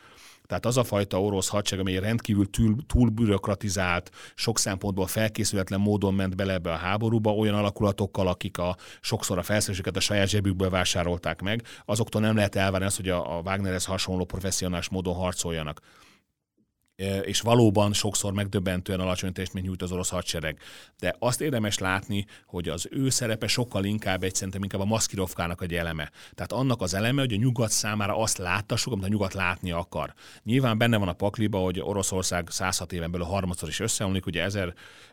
Tehát 0.46 0.66
az 0.66 0.76
a 0.76 0.84
fajta 0.84 1.22
orosz 1.22 1.48
hadsereg, 1.48 1.86
amely 1.86 1.98
rendkívül 1.98 2.50
túl, 2.50 2.76
túl 2.86 3.08
bürokratizált, 3.08 4.10
sok 4.34 4.58
szempontból 4.58 5.06
felkészületlen 5.06 5.80
módon 5.80 6.14
ment 6.14 6.36
bele 6.36 6.52
ebbe 6.52 6.72
a 6.72 6.76
háborúba, 6.76 7.34
olyan 7.34 7.54
alakulatokkal, 7.54 8.28
akik 8.28 8.58
a, 8.58 8.76
sokszor 9.00 9.38
a 9.38 9.42
felszereléseket 9.42 9.96
a 9.96 10.00
saját 10.00 10.28
zsebükből 10.28 10.70
vásárolták 10.70 11.40
meg, 11.42 11.62
azoktól 11.84 12.20
nem 12.20 12.36
lehet 12.36 12.56
elvárni 12.56 12.86
azt, 12.86 12.96
hogy 12.96 13.08
a, 13.08 13.36
a 13.36 13.40
Wagnerhez 13.40 13.84
hasonló 13.84 14.24
professzionális 14.24 14.88
módon 14.88 15.14
harcoljanak 15.14 15.80
és 17.22 17.40
valóban 17.40 17.92
sokszor 17.92 18.32
megdöbbentően 18.32 19.00
alacsony 19.00 19.32
teljesítményt 19.32 19.66
nyújt 19.66 19.82
az 19.82 19.92
orosz 19.92 20.08
hadsereg. 20.08 20.58
De 20.98 21.16
azt 21.18 21.40
érdemes 21.40 21.78
látni, 21.78 22.26
hogy 22.46 22.68
az 22.68 22.88
ő 22.90 23.08
szerepe 23.08 23.46
sokkal 23.46 23.84
inkább 23.84 24.22
egy 24.22 24.34
szerintem 24.34 24.62
inkább 24.62 24.80
a 24.80 24.84
maszkirovkának 24.84 25.62
egy 25.62 25.74
eleme. 25.74 26.10
Tehát 26.34 26.52
annak 26.52 26.80
az 26.80 26.94
eleme, 26.94 27.20
hogy 27.20 27.32
a 27.32 27.36
nyugat 27.36 27.70
számára 27.70 28.16
azt 28.18 28.38
láttassuk, 28.38 28.92
amit 28.92 29.04
a 29.04 29.08
nyugat 29.08 29.34
látni 29.34 29.70
akar. 29.70 30.14
Nyilván 30.42 30.78
benne 30.78 30.96
van 30.96 31.08
a 31.08 31.12
pakliba, 31.12 31.58
hogy 31.58 31.80
Oroszország 31.80 32.48
106 32.50 32.92
éven 32.92 33.10
belül 33.10 33.26
harmadszor 33.26 33.68
is 33.68 33.80
összeomlik, 33.80 34.26
ugye 34.26 34.46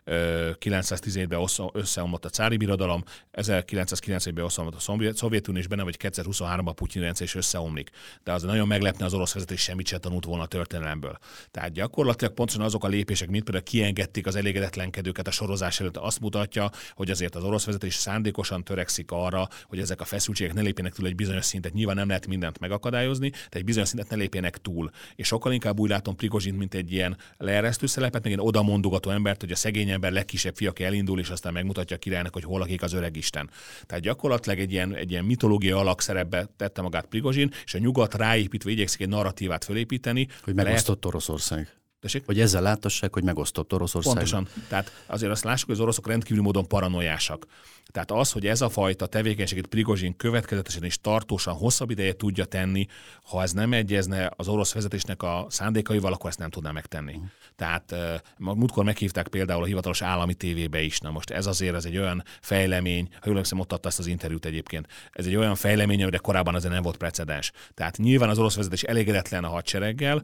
1917-ben 0.06 1.48
összeomlott 1.74 2.26
a 2.26 2.30
cári 2.30 2.58
birodalom, 2.58 3.04
1991-ben 3.34 4.43
összeomlott 4.43 4.76
a 4.76 5.13
Szovjetunió, 5.13 5.60
és 5.60 5.67
benne 5.67 5.84
vagy 5.84 5.98
2023-ban 6.00 6.74
Putyin 6.76 7.02
rendszer 7.02 7.26
is 7.26 7.36
összeomlik. 7.36 7.89
De 8.24 8.32
az 8.32 8.43
nagyon 8.43 8.67
meglepne 8.67 9.06
az 9.06 9.13
orosz 9.13 9.34
vezetés 9.34 9.62
semmit 9.62 9.88
se 9.88 9.98
tanult 9.98 10.26
volna 10.26 10.43
a 10.43 10.48
történelemből. 10.48 11.17
Tehát 11.52 11.72
Tehát 11.73 11.89
gyakorlatilag 11.89 12.33
pontosan 12.33 12.62
azok 12.62 12.83
a 12.83 12.88
lépések, 12.88 13.29
mint 13.29 13.43
például 13.43 13.63
kiengedték 13.63 14.27
az 14.27 14.36
elégedetlenkedőket 14.36 15.27
a 15.27 15.31
sorozás 15.31 15.79
előtt, 15.79 15.97
azt 15.97 16.19
mutatja, 16.19 16.69
hogy 16.95 17.09
azért 17.09 17.36
az 17.36 17.43
orosz 17.43 17.65
vezetés 17.65 17.95
szándékosan 17.95 18.63
törekszik 18.63 19.12
arra, 19.12 19.47
hogy 19.67 19.79
ezek 19.79 20.01
a 20.01 20.05
feszültségek 20.05 20.53
ne 20.53 20.62
lépjenek 20.62 20.93
túl 20.93 21.07
egy 21.07 21.15
bizonyos 21.15 21.45
szintet. 21.45 21.73
Nyilván 21.73 21.95
nem 21.95 22.07
lehet 22.07 22.27
mindent 22.27 22.59
megakadályozni, 22.59 23.29
de 23.29 23.57
egy 23.57 23.63
bizonyos 23.63 23.88
szintet 23.88 24.09
ne 24.09 24.15
lépjenek 24.15 24.57
túl. 24.57 24.89
És 25.15 25.27
sokkal 25.27 25.53
inkább 25.53 25.79
úgy 25.79 25.89
látom 25.89 26.15
Prigozsint, 26.15 26.57
mint 26.57 26.73
egy 26.73 26.91
ilyen 26.91 27.17
leeresztő 27.38 27.86
szerepet, 27.86 28.23
meg 28.23 28.31
egy 28.31 28.39
odamondogató 28.41 29.09
embert, 29.09 29.41
hogy 29.41 29.51
a 29.51 29.55
szegény 29.55 29.89
ember 29.89 30.12
legkisebb 30.12 30.55
fia 30.55 30.73
elindul, 30.75 31.19
és 31.19 31.29
aztán 31.29 31.53
megmutatja 31.53 31.95
a 31.95 31.99
királynak, 31.99 32.33
hogy 32.33 32.43
hol 32.43 32.59
lakik 32.59 32.81
az 32.81 32.93
öreg 32.93 33.15
Isten. 33.15 33.49
Tehát 33.86 34.03
gyakorlatilag 34.03 34.59
egy 34.59 34.71
ilyen, 34.71 34.95
egy 34.95 35.12
ilyen 35.12 35.25
mitológia 35.25 35.77
alakszerepbe 35.77 36.49
tette 36.57 36.81
magát 36.81 37.05
Prigozsin, 37.05 37.51
és 37.65 37.73
a 37.73 37.77
nyugat 37.77 38.13
ráépítve 38.13 38.71
igyekszik 38.71 39.01
egy 39.01 39.09
narratívát 39.09 39.63
fölépíteni. 39.63 40.27
Hogy 40.43 40.53
megosztott 40.53 41.03
lehet... 41.03 41.05
Oroszország. 41.05 41.62
Tessék? 42.03 42.25
Hogy 42.25 42.39
ezzel 42.39 42.61
látassák, 42.61 43.13
hogy 43.13 43.23
megosztott 43.23 43.73
Oroszország. 43.73 44.13
Pontosan. 44.13 44.47
Tehát 44.67 44.91
azért 45.05 45.31
azt 45.31 45.43
lássuk, 45.43 45.65
hogy 45.65 45.75
az 45.75 45.81
oroszok 45.81 46.07
rendkívül 46.07 46.43
módon 46.43 46.67
paranoiásak. 46.67 47.45
Tehát 47.93 48.12
az, 48.12 48.32
hogy 48.32 48.45
ez 48.45 48.62
a 48.62 48.69
fajta 48.69 49.06
tevékenységet 49.06 49.65
Prigozsin 49.65 50.15
következetesen 50.15 50.83
és 50.83 51.02
tartósan 51.02 51.54
hosszabb 51.54 51.89
ideje 51.89 52.13
tudja 52.13 52.46
tenni, 52.46 52.85
ha 53.23 53.41
ez 53.41 53.52
nem 53.52 53.73
egyezne 53.73 54.31
az 54.35 54.48
orosz 54.48 54.73
vezetésnek 54.73 55.23
a 55.23 55.46
szándékaival, 55.50 56.13
akkor 56.13 56.29
ezt 56.29 56.39
nem 56.39 56.50
tudná 56.50 56.71
megtenni. 56.71 57.13
Uh-huh. 57.13 57.29
Tehát 57.56 57.96
múltkor 58.37 58.83
meghívták 58.83 59.27
például 59.27 59.63
a 59.63 59.65
hivatalos 59.65 60.02
állami 60.02 60.33
tévébe 60.33 60.81
is. 60.81 61.00
Na 61.00 61.12
most 61.12 61.29
ez 61.29 61.46
azért 61.46 61.75
ez 61.75 61.85
egy 61.85 61.98
olyan 61.98 62.23
fejlemény, 62.41 63.08
ha 63.12 63.19
jól 63.23 63.33
emlékszem, 63.33 63.60
ott 63.60 63.73
adta 63.73 63.87
ezt 63.87 64.00
az 64.00 64.08
interjút 64.08 64.46
egyébként. 64.46 64.87
Ez 65.12 65.25
egy 65.25 65.35
olyan 65.35 65.56
fejlemény, 65.56 66.02
amire 66.02 66.17
korábban 66.17 66.56
azért 66.56 66.73
nem 66.73 66.83
volt 66.83 66.98
precedens. 66.98 67.52
Tehát 67.73 67.98
nyilván 67.98 68.29
az 68.29 68.39
orosz 68.39 68.56
vezetés 68.56 68.83
elégedetlen 68.83 69.44
a 69.44 69.50
hadsereggel, 69.50 70.23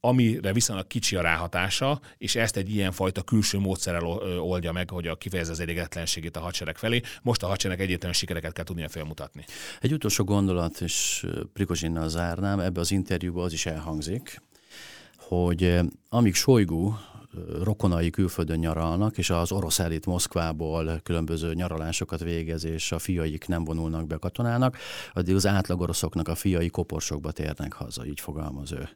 amire 0.00 0.52
viszonylag 0.52 0.86
kicsi 0.86 1.16
a 1.16 1.20
ráhatása, 1.20 2.00
és 2.18 2.36
ezt 2.36 2.56
egy 2.56 2.70
ilyenfajta 2.70 3.22
külső 3.22 3.58
módszerrel 3.58 4.04
oldja 4.38 4.72
meg, 4.72 4.90
hogy 4.90 5.06
a 5.06 5.16
kifejez 5.16 5.48
az 5.48 5.60
elégedetlenségét 5.60 6.36
a 6.36 6.40
hadsereg 6.40 6.63
felé. 6.72 7.00
Most 7.22 7.42
a 7.42 7.46
hadsereg 7.46 7.80
egyértelműen 7.80 8.18
sikereket 8.18 8.52
kell 8.52 8.64
tudnia 8.64 8.88
felmutatni. 8.88 9.44
Egy 9.80 9.92
utolsó 9.92 10.24
gondolat, 10.24 10.80
és 10.80 11.26
Prigozsinnal 11.52 12.08
zárnám, 12.08 12.60
ebbe 12.60 12.80
az 12.80 12.90
interjúban 12.90 13.44
az 13.44 13.52
is 13.52 13.66
elhangzik, 13.66 14.42
hogy 15.16 15.80
amíg 16.08 16.34
Sojgu 16.34 16.92
rokonai 17.62 18.10
külföldön 18.10 18.58
nyaralnak, 18.58 19.18
és 19.18 19.30
az 19.30 19.52
orosz 19.52 19.78
elit 19.78 20.06
Moszkvából 20.06 21.00
különböző 21.02 21.54
nyaralásokat 21.54 22.20
végez, 22.20 22.64
és 22.64 22.92
a 22.92 22.98
fiaik 22.98 23.46
nem 23.46 23.64
vonulnak 23.64 24.06
be 24.06 24.16
katonának, 24.16 24.76
addig 25.12 25.34
az 25.34 25.46
átlag 25.46 25.80
oroszoknak 25.80 26.28
a 26.28 26.34
fiai 26.34 26.68
koporsokba 26.68 27.32
térnek 27.32 27.72
haza, 27.72 28.06
így 28.06 28.20
fogalmaz 28.20 28.72
ő. 28.72 28.88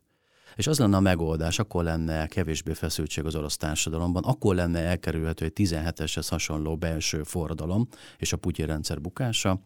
És 0.59 0.67
az 0.67 0.79
lenne 0.79 0.97
a 0.97 1.01
megoldás, 1.01 1.59
akkor 1.59 1.85
lenne 1.85 2.27
kevésbé 2.27 2.73
feszültség 2.73 3.25
az 3.25 3.35
orosz 3.35 3.57
társadalomban, 3.57 4.25
akkor 4.25 4.55
lenne 4.55 4.81
elkerülhető 4.81 5.45
egy 5.45 5.53
17-eshez 5.55 6.27
hasonló 6.31 6.77
belső 6.77 7.23
forradalom 7.23 7.89
és 8.17 8.33
a 8.33 8.37
Putyin 8.37 8.67
rendszer 8.67 9.01
bukása, 9.01 9.61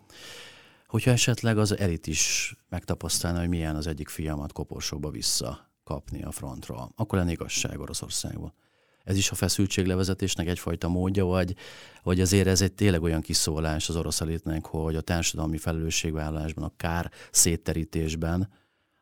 hogyha 0.86 1.10
esetleg 1.10 1.58
az 1.58 1.78
elit 1.78 2.06
is 2.06 2.54
megtapasztalna, 2.68 3.38
hogy 3.38 3.48
milyen 3.48 3.76
az 3.76 3.86
egyik 3.86 4.08
fiamat 4.08 4.52
koporsóba 4.52 5.10
vissza 5.10 5.70
kapni 5.84 6.22
a 6.22 6.30
frontról. 6.30 6.92
Akkor 6.96 7.18
lenne 7.18 7.30
igazság 7.30 7.80
Oroszországban. 7.80 8.54
Ez 9.04 9.16
is 9.16 9.30
a 9.30 9.34
feszültséglevezetésnek 9.34 10.48
egyfajta 10.48 10.88
módja, 10.88 11.24
vagy, 11.24 11.54
vagy 12.02 12.20
azért 12.20 12.46
ez 12.46 12.60
egy 12.60 12.72
tényleg 12.72 13.02
olyan 13.02 13.20
kiszólás 13.20 13.88
az 13.88 13.96
orosz 13.96 14.20
elitnek, 14.20 14.66
hogy 14.66 14.96
a 14.96 15.00
társadalmi 15.00 15.58
felelősségvállalásban, 15.58 16.64
a 16.64 16.72
kár 16.76 17.10
szétterítésben 17.30 18.48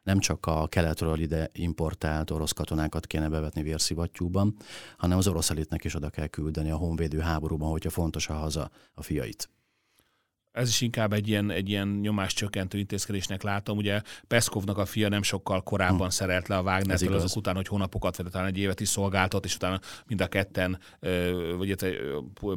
nem 0.02 0.18
csak 0.18 0.46
a 0.46 0.66
keletről 0.66 1.20
ide 1.20 1.50
importált 1.52 2.30
orosz 2.30 2.52
katonákat 2.52 3.06
kéne 3.06 3.28
bevetni 3.28 3.62
vérszivattyúban, 3.62 4.56
hanem 4.96 5.18
az 5.18 5.28
orosz 5.28 5.50
elitnek 5.50 5.84
is 5.84 5.94
oda 5.94 6.10
kell 6.10 6.26
küldeni 6.26 6.70
a 6.70 6.76
honvédő 6.76 7.18
háborúban, 7.18 7.70
hogyha 7.70 7.90
fontos 7.90 8.28
a 8.28 8.34
haza 8.34 8.70
a 8.94 9.02
fiait 9.02 9.50
ez 10.52 10.68
is 10.68 10.80
inkább 10.80 11.12
egy 11.12 11.28
ilyen, 11.28 11.50
egy 11.50 11.68
ilyen 11.68 11.88
nyomáscsökkentő 11.88 12.78
intézkedésnek 12.78 13.42
látom. 13.42 13.76
Ugye 13.76 14.02
Peszkovnak 14.26 14.78
a 14.78 14.84
fia 14.84 15.08
nem 15.08 15.22
sokkal 15.22 15.62
korábban 15.62 16.06
hm. 16.06 16.12
szerelt 16.12 16.48
le 16.48 16.56
a 16.56 16.62
Wagner-től 16.62 17.14
azok 17.14 17.36
után, 17.36 17.54
hogy 17.54 17.68
hónapokat, 17.68 18.16
vagy 18.16 18.30
talán 18.30 18.46
egy 18.46 18.58
évet 18.58 18.80
is 18.80 18.88
szolgáltat, 18.88 19.44
és 19.44 19.54
utána 19.54 19.80
mind 20.06 20.20
a 20.20 20.26
ketten, 20.26 20.78
vagy 21.58 21.76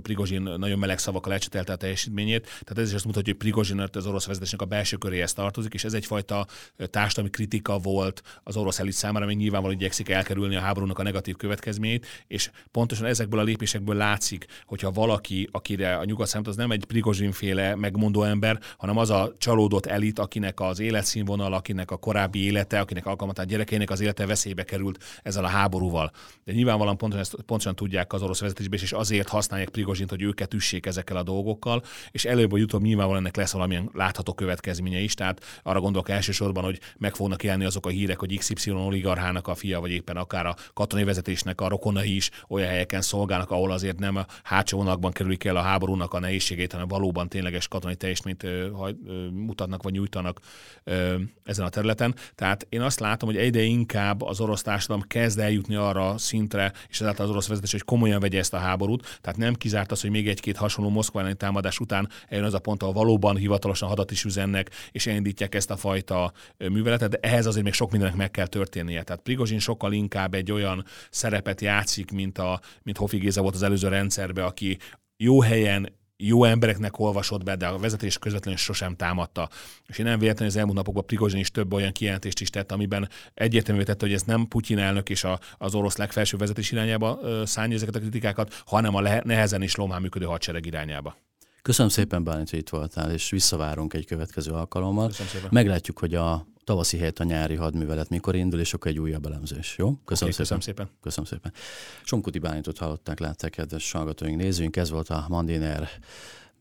Prigozsin 0.01 0.41
nagyon 0.41 0.79
meleg 0.79 0.99
szavakkal 0.99 1.31
lecsetelte 1.31 1.73
a 1.73 1.75
teljesítményét. 1.75 2.43
Tehát 2.43 2.77
ez 2.77 2.87
is 2.87 2.93
azt 2.93 3.05
mutatja, 3.05 3.31
hogy 3.31 3.41
Prigozsin 3.41 3.79
az 3.91 4.07
orosz 4.07 4.25
vezetésnek 4.25 4.61
a 4.61 4.65
belső 4.65 4.97
köréhez 4.97 5.33
tartozik, 5.33 5.73
és 5.73 5.83
ez 5.83 5.93
egyfajta 5.93 6.47
társadalmi 6.85 7.29
kritika 7.29 7.77
volt 7.77 8.21
az 8.43 8.57
orosz 8.57 8.79
elit 8.79 8.93
számára, 8.93 9.25
még 9.25 9.37
nyilvánvalóan 9.37 9.79
igyekszik 9.79 10.09
elkerülni 10.09 10.55
a 10.55 10.59
háborúnak 10.59 10.99
a 10.99 11.03
negatív 11.03 11.35
következményét, 11.35 12.05
és 12.27 12.51
pontosan 12.71 13.05
ezekből 13.05 13.39
a 13.39 13.43
lépésekből 13.43 13.95
látszik, 13.95 14.45
hogyha 14.65 14.91
valaki, 14.91 15.49
akire 15.51 15.95
a 15.95 16.03
nyugat 16.03 16.27
számít, 16.27 16.47
az 16.47 16.55
nem 16.55 16.71
egy 16.71 16.85
Prigozsin 16.85 17.31
féle 17.31 17.75
megmondó 17.83 18.23
ember, 18.23 18.59
hanem 18.77 18.97
az 18.97 19.09
a 19.09 19.35
csalódott 19.37 19.85
elit, 19.85 20.19
akinek 20.19 20.59
az 20.59 20.79
életszínvonal, 20.79 21.53
akinek 21.53 21.91
a 21.91 21.97
korábbi 21.97 22.43
élete, 22.43 22.79
akinek 22.79 23.05
alkalmatán 23.05 23.47
gyerekeinek 23.47 23.89
az 23.89 23.99
élete 23.99 24.25
veszélybe 24.25 24.63
került 24.63 25.03
ezzel 25.23 25.43
a 25.43 25.47
háborúval. 25.47 26.11
De 26.43 26.51
nyilvánvalóan 26.51 26.97
pontosan, 26.97 27.23
ezt, 27.23 27.35
pontosan 27.45 27.75
tudják 27.75 28.13
az 28.13 28.21
orosz 28.21 28.39
vezetésben, 28.39 28.79
és 28.79 28.91
azért 28.91 29.29
használják 29.29 29.69
Prigozsint, 29.69 30.09
hogy 30.09 30.21
őket 30.21 30.53
üssék 30.53 30.85
ezekkel 30.85 31.17
a 31.17 31.23
dolgokkal, 31.23 31.83
és 32.11 32.25
előbb 32.25 32.49
vagy 32.49 32.61
utóbb 32.61 32.81
nyilvánvalóan 32.81 33.19
ennek 33.19 33.35
lesz 33.35 33.51
valamilyen 33.51 33.89
látható 33.93 34.33
következménye 34.33 34.99
is. 34.99 35.13
Tehát 35.13 35.59
arra 35.63 35.79
gondolok 35.79 36.09
elsősorban, 36.09 36.63
hogy 36.63 36.79
meg 36.97 37.15
fognak 37.15 37.43
élni 37.43 37.65
azok 37.65 37.85
a 37.85 37.89
hírek, 37.89 38.19
hogy 38.19 38.37
XY 38.37 38.71
oligarchának 38.71 39.47
a 39.47 39.55
fia, 39.55 39.79
vagy 39.79 39.91
éppen 39.91 40.17
akár 40.17 40.45
a 40.45 40.55
katonai 40.73 41.05
vezetésnek 41.05 41.61
a 41.61 41.67
rokonai 41.67 42.15
is 42.15 42.29
olyan 42.47 42.69
helyeken 42.69 43.01
szolgálnak, 43.01 43.51
ahol 43.51 43.71
azért 43.71 43.99
nem 43.99 44.15
a 44.15 44.25
hátsó 44.43 44.77
vonalakban 44.77 45.11
kerülik 45.11 45.43
el 45.43 45.55
a 45.55 45.61
háborúnak 45.61 46.13
a 46.13 46.19
nehézségét, 46.19 46.71
hanem 46.71 46.87
valóban 46.87 47.29
tényleges 47.29 47.67
katonai 47.73 47.95
teljesítményt 47.95 48.45
mutatnak 49.31 49.83
vagy 49.83 49.93
nyújtanak 49.93 50.39
ezen 51.43 51.65
a 51.65 51.69
területen. 51.69 52.15
Tehát 52.35 52.65
én 52.69 52.81
azt 52.81 52.99
látom, 52.99 53.29
hogy 53.29 53.37
egyre 53.37 53.61
inkább 53.61 54.21
az 54.21 54.39
orosz 54.39 54.61
társadalom 54.61 55.03
kezd 55.07 55.39
eljutni 55.39 55.75
arra 55.75 56.17
szintre, 56.17 56.73
és 56.89 57.01
ezáltal 57.01 57.25
az 57.25 57.31
orosz 57.31 57.47
vezetés, 57.47 57.71
hogy 57.71 57.83
komolyan 57.83 58.19
vegye 58.19 58.37
ezt 58.37 58.53
a 58.53 58.57
háborút. 58.57 59.19
Tehát 59.21 59.39
nem 59.39 59.53
kizárt 59.53 59.91
az, 59.91 60.01
hogy 60.01 60.09
még 60.09 60.27
egy-két 60.27 60.57
hasonló 60.57 60.89
Moszkva 60.89 61.19
elleni 61.19 61.35
támadás 61.35 61.79
után 61.79 62.09
eljön 62.27 62.45
az 62.45 62.53
a 62.53 62.59
pont, 62.59 62.81
ahol 62.81 62.93
valóban 62.93 63.35
hivatalosan 63.35 63.89
hadat 63.89 64.11
is 64.11 64.23
üzennek, 64.23 64.69
és 64.91 65.07
elindítják 65.07 65.55
ezt 65.55 65.71
a 65.71 65.77
fajta 65.77 66.31
műveletet, 66.57 67.09
de 67.09 67.17
ehhez 67.21 67.45
azért 67.45 67.63
még 67.63 67.73
sok 67.73 67.91
mindennek 67.91 68.17
meg 68.17 68.31
kell 68.31 68.47
történnie. 68.47 69.03
Tehát 69.03 69.21
Prigozsin 69.21 69.59
sokkal 69.59 69.93
inkább 69.93 70.33
egy 70.33 70.51
olyan 70.51 70.85
szerepet 71.09 71.61
játszik, 71.61 72.11
mint, 72.11 72.37
a, 72.37 72.61
mint 72.83 72.97
Hofi 72.97 73.17
Géza 73.17 73.41
volt 73.41 73.55
az 73.55 73.63
előző 73.63 73.87
rendszerbe, 73.87 74.45
aki 74.45 74.77
jó 75.17 75.41
helyen 75.41 76.01
jó 76.27 76.43
embereknek 76.43 76.99
olvasott 76.99 77.43
be, 77.43 77.55
de 77.55 77.67
a 77.67 77.77
vezetés 77.77 78.17
közvetlenül 78.17 78.59
sosem 78.59 78.95
támadta. 78.95 79.49
És 79.87 79.97
én 79.97 80.05
nem 80.05 80.19
véletlenül 80.19 80.53
az 80.53 80.59
elmúlt 80.59 80.77
napokban 80.77 81.05
Prigozsin 81.05 81.39
is 81.39 81.51
több 81.51 81.73
olyan 81.73 81.91
kijelentést 81.91 82.39
is 82.39 82.49
tett, 82.49 82.71
amiben 82.71 83.09
egyértelművé 83.33 83.85
tette, 83.85 84.05
hogy 84.05 84.13
ez 84.13 84.23
nem 84.23 84.47
Putyin 84.47 84.77
elnök 84.77 85.09
és 85.09 85.23
a, 85.23 85.39
az 85.57 85.75
orosz 85.75 85.97
legfelső 85.97 86.37
vezetés 86.37 86.71
irányába 86.71 87.19
szánja 87.45 87.75
ezeket 87.75 87.95
a 87.95 87.99
kritikákat, 87.99 88.61
hanem 88.65 88.95
a 88.95 89.01
nehezen 89.01 89.61
és 89.61 89.75
lomán 89.75 90.01
működő 90.01 90.25
hadsereg 90.25 90.65
irányába. 90.65 91.17
Köszönöm 91.61 91.91
szépen, 91.91 92.23
Bálint, 92.23 92.49
hogy 92.49 92.59
itt 92.59 92.69
voltál, 92.69 93.11
és 93.11 93.29
visszavárunk 93.29 93.93
egy 93.93 94.05
következő 94.05 94.51
alkalommal. 94.51 95.11
Meglátjuk, 95.49 95.99
hogy 95.99 96.15
a 96.15 96.47
tavaszi 96.63 96.97
helyett 96.97 97.19
a 97.19 97.23
nyári 97.23 97.55
hadművelet 97.55 98.09
mikor 98.09 98.35
indul, 98.35 98.59
és 98.59 98.73
akkor 98.73 98.91
egy 98.91 98.99
újabb 98.99 99.25
elemzés. 99.25 99.75
Jó? 99.77 99.95
Köszönöm, 100.05 100.33
okay, 100.33 100.45
szépen. 100.45 100.59
köszönöm 100.59 100.61
szépen. 100.61 100.89
Köszönöm 101.01 101.25
szépen. 101.25 101.53
Sonkuti 102.03 102.39
Bálintot 102.39 102.77
hallották, 102.77 103.19
látták, 103.19 103.51
kedves 103.51 103.91
hallgatóink, 103.91 104.37
nézőink. 104.37 104.75
Ez 104.75 104.89
volt 104.89 105.09
a 105.09 105.25
Mandiner 105.29 105.89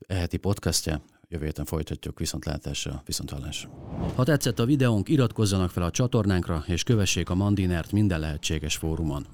heti 0.09 0.37
podcastja. 0.37 1.03
Jövő 1.29 1.45
héten 1.45 1.65
folytatjuk 1.65 2.19
viszontlátásra, 2.19 3.03
viszonthallásra. 3.07 3.71
Ha 4.15 4.25
tetszett 4.25 4.59
a 4.59 4.65
videónk, 4.65 5.09
iratkozzanak 5.09 5.71
fel 5.71 5.83
a 5.83 5.91
csatornánkra, 5.91 6.65
és 6.67 6.83
kövessék 6.83 7.31
a 7.31 7.35
Mandinert 7.35 7.93
minden 7.93 8.21
lehetséges 8.21 8.77
fórumon. 8.77 9.27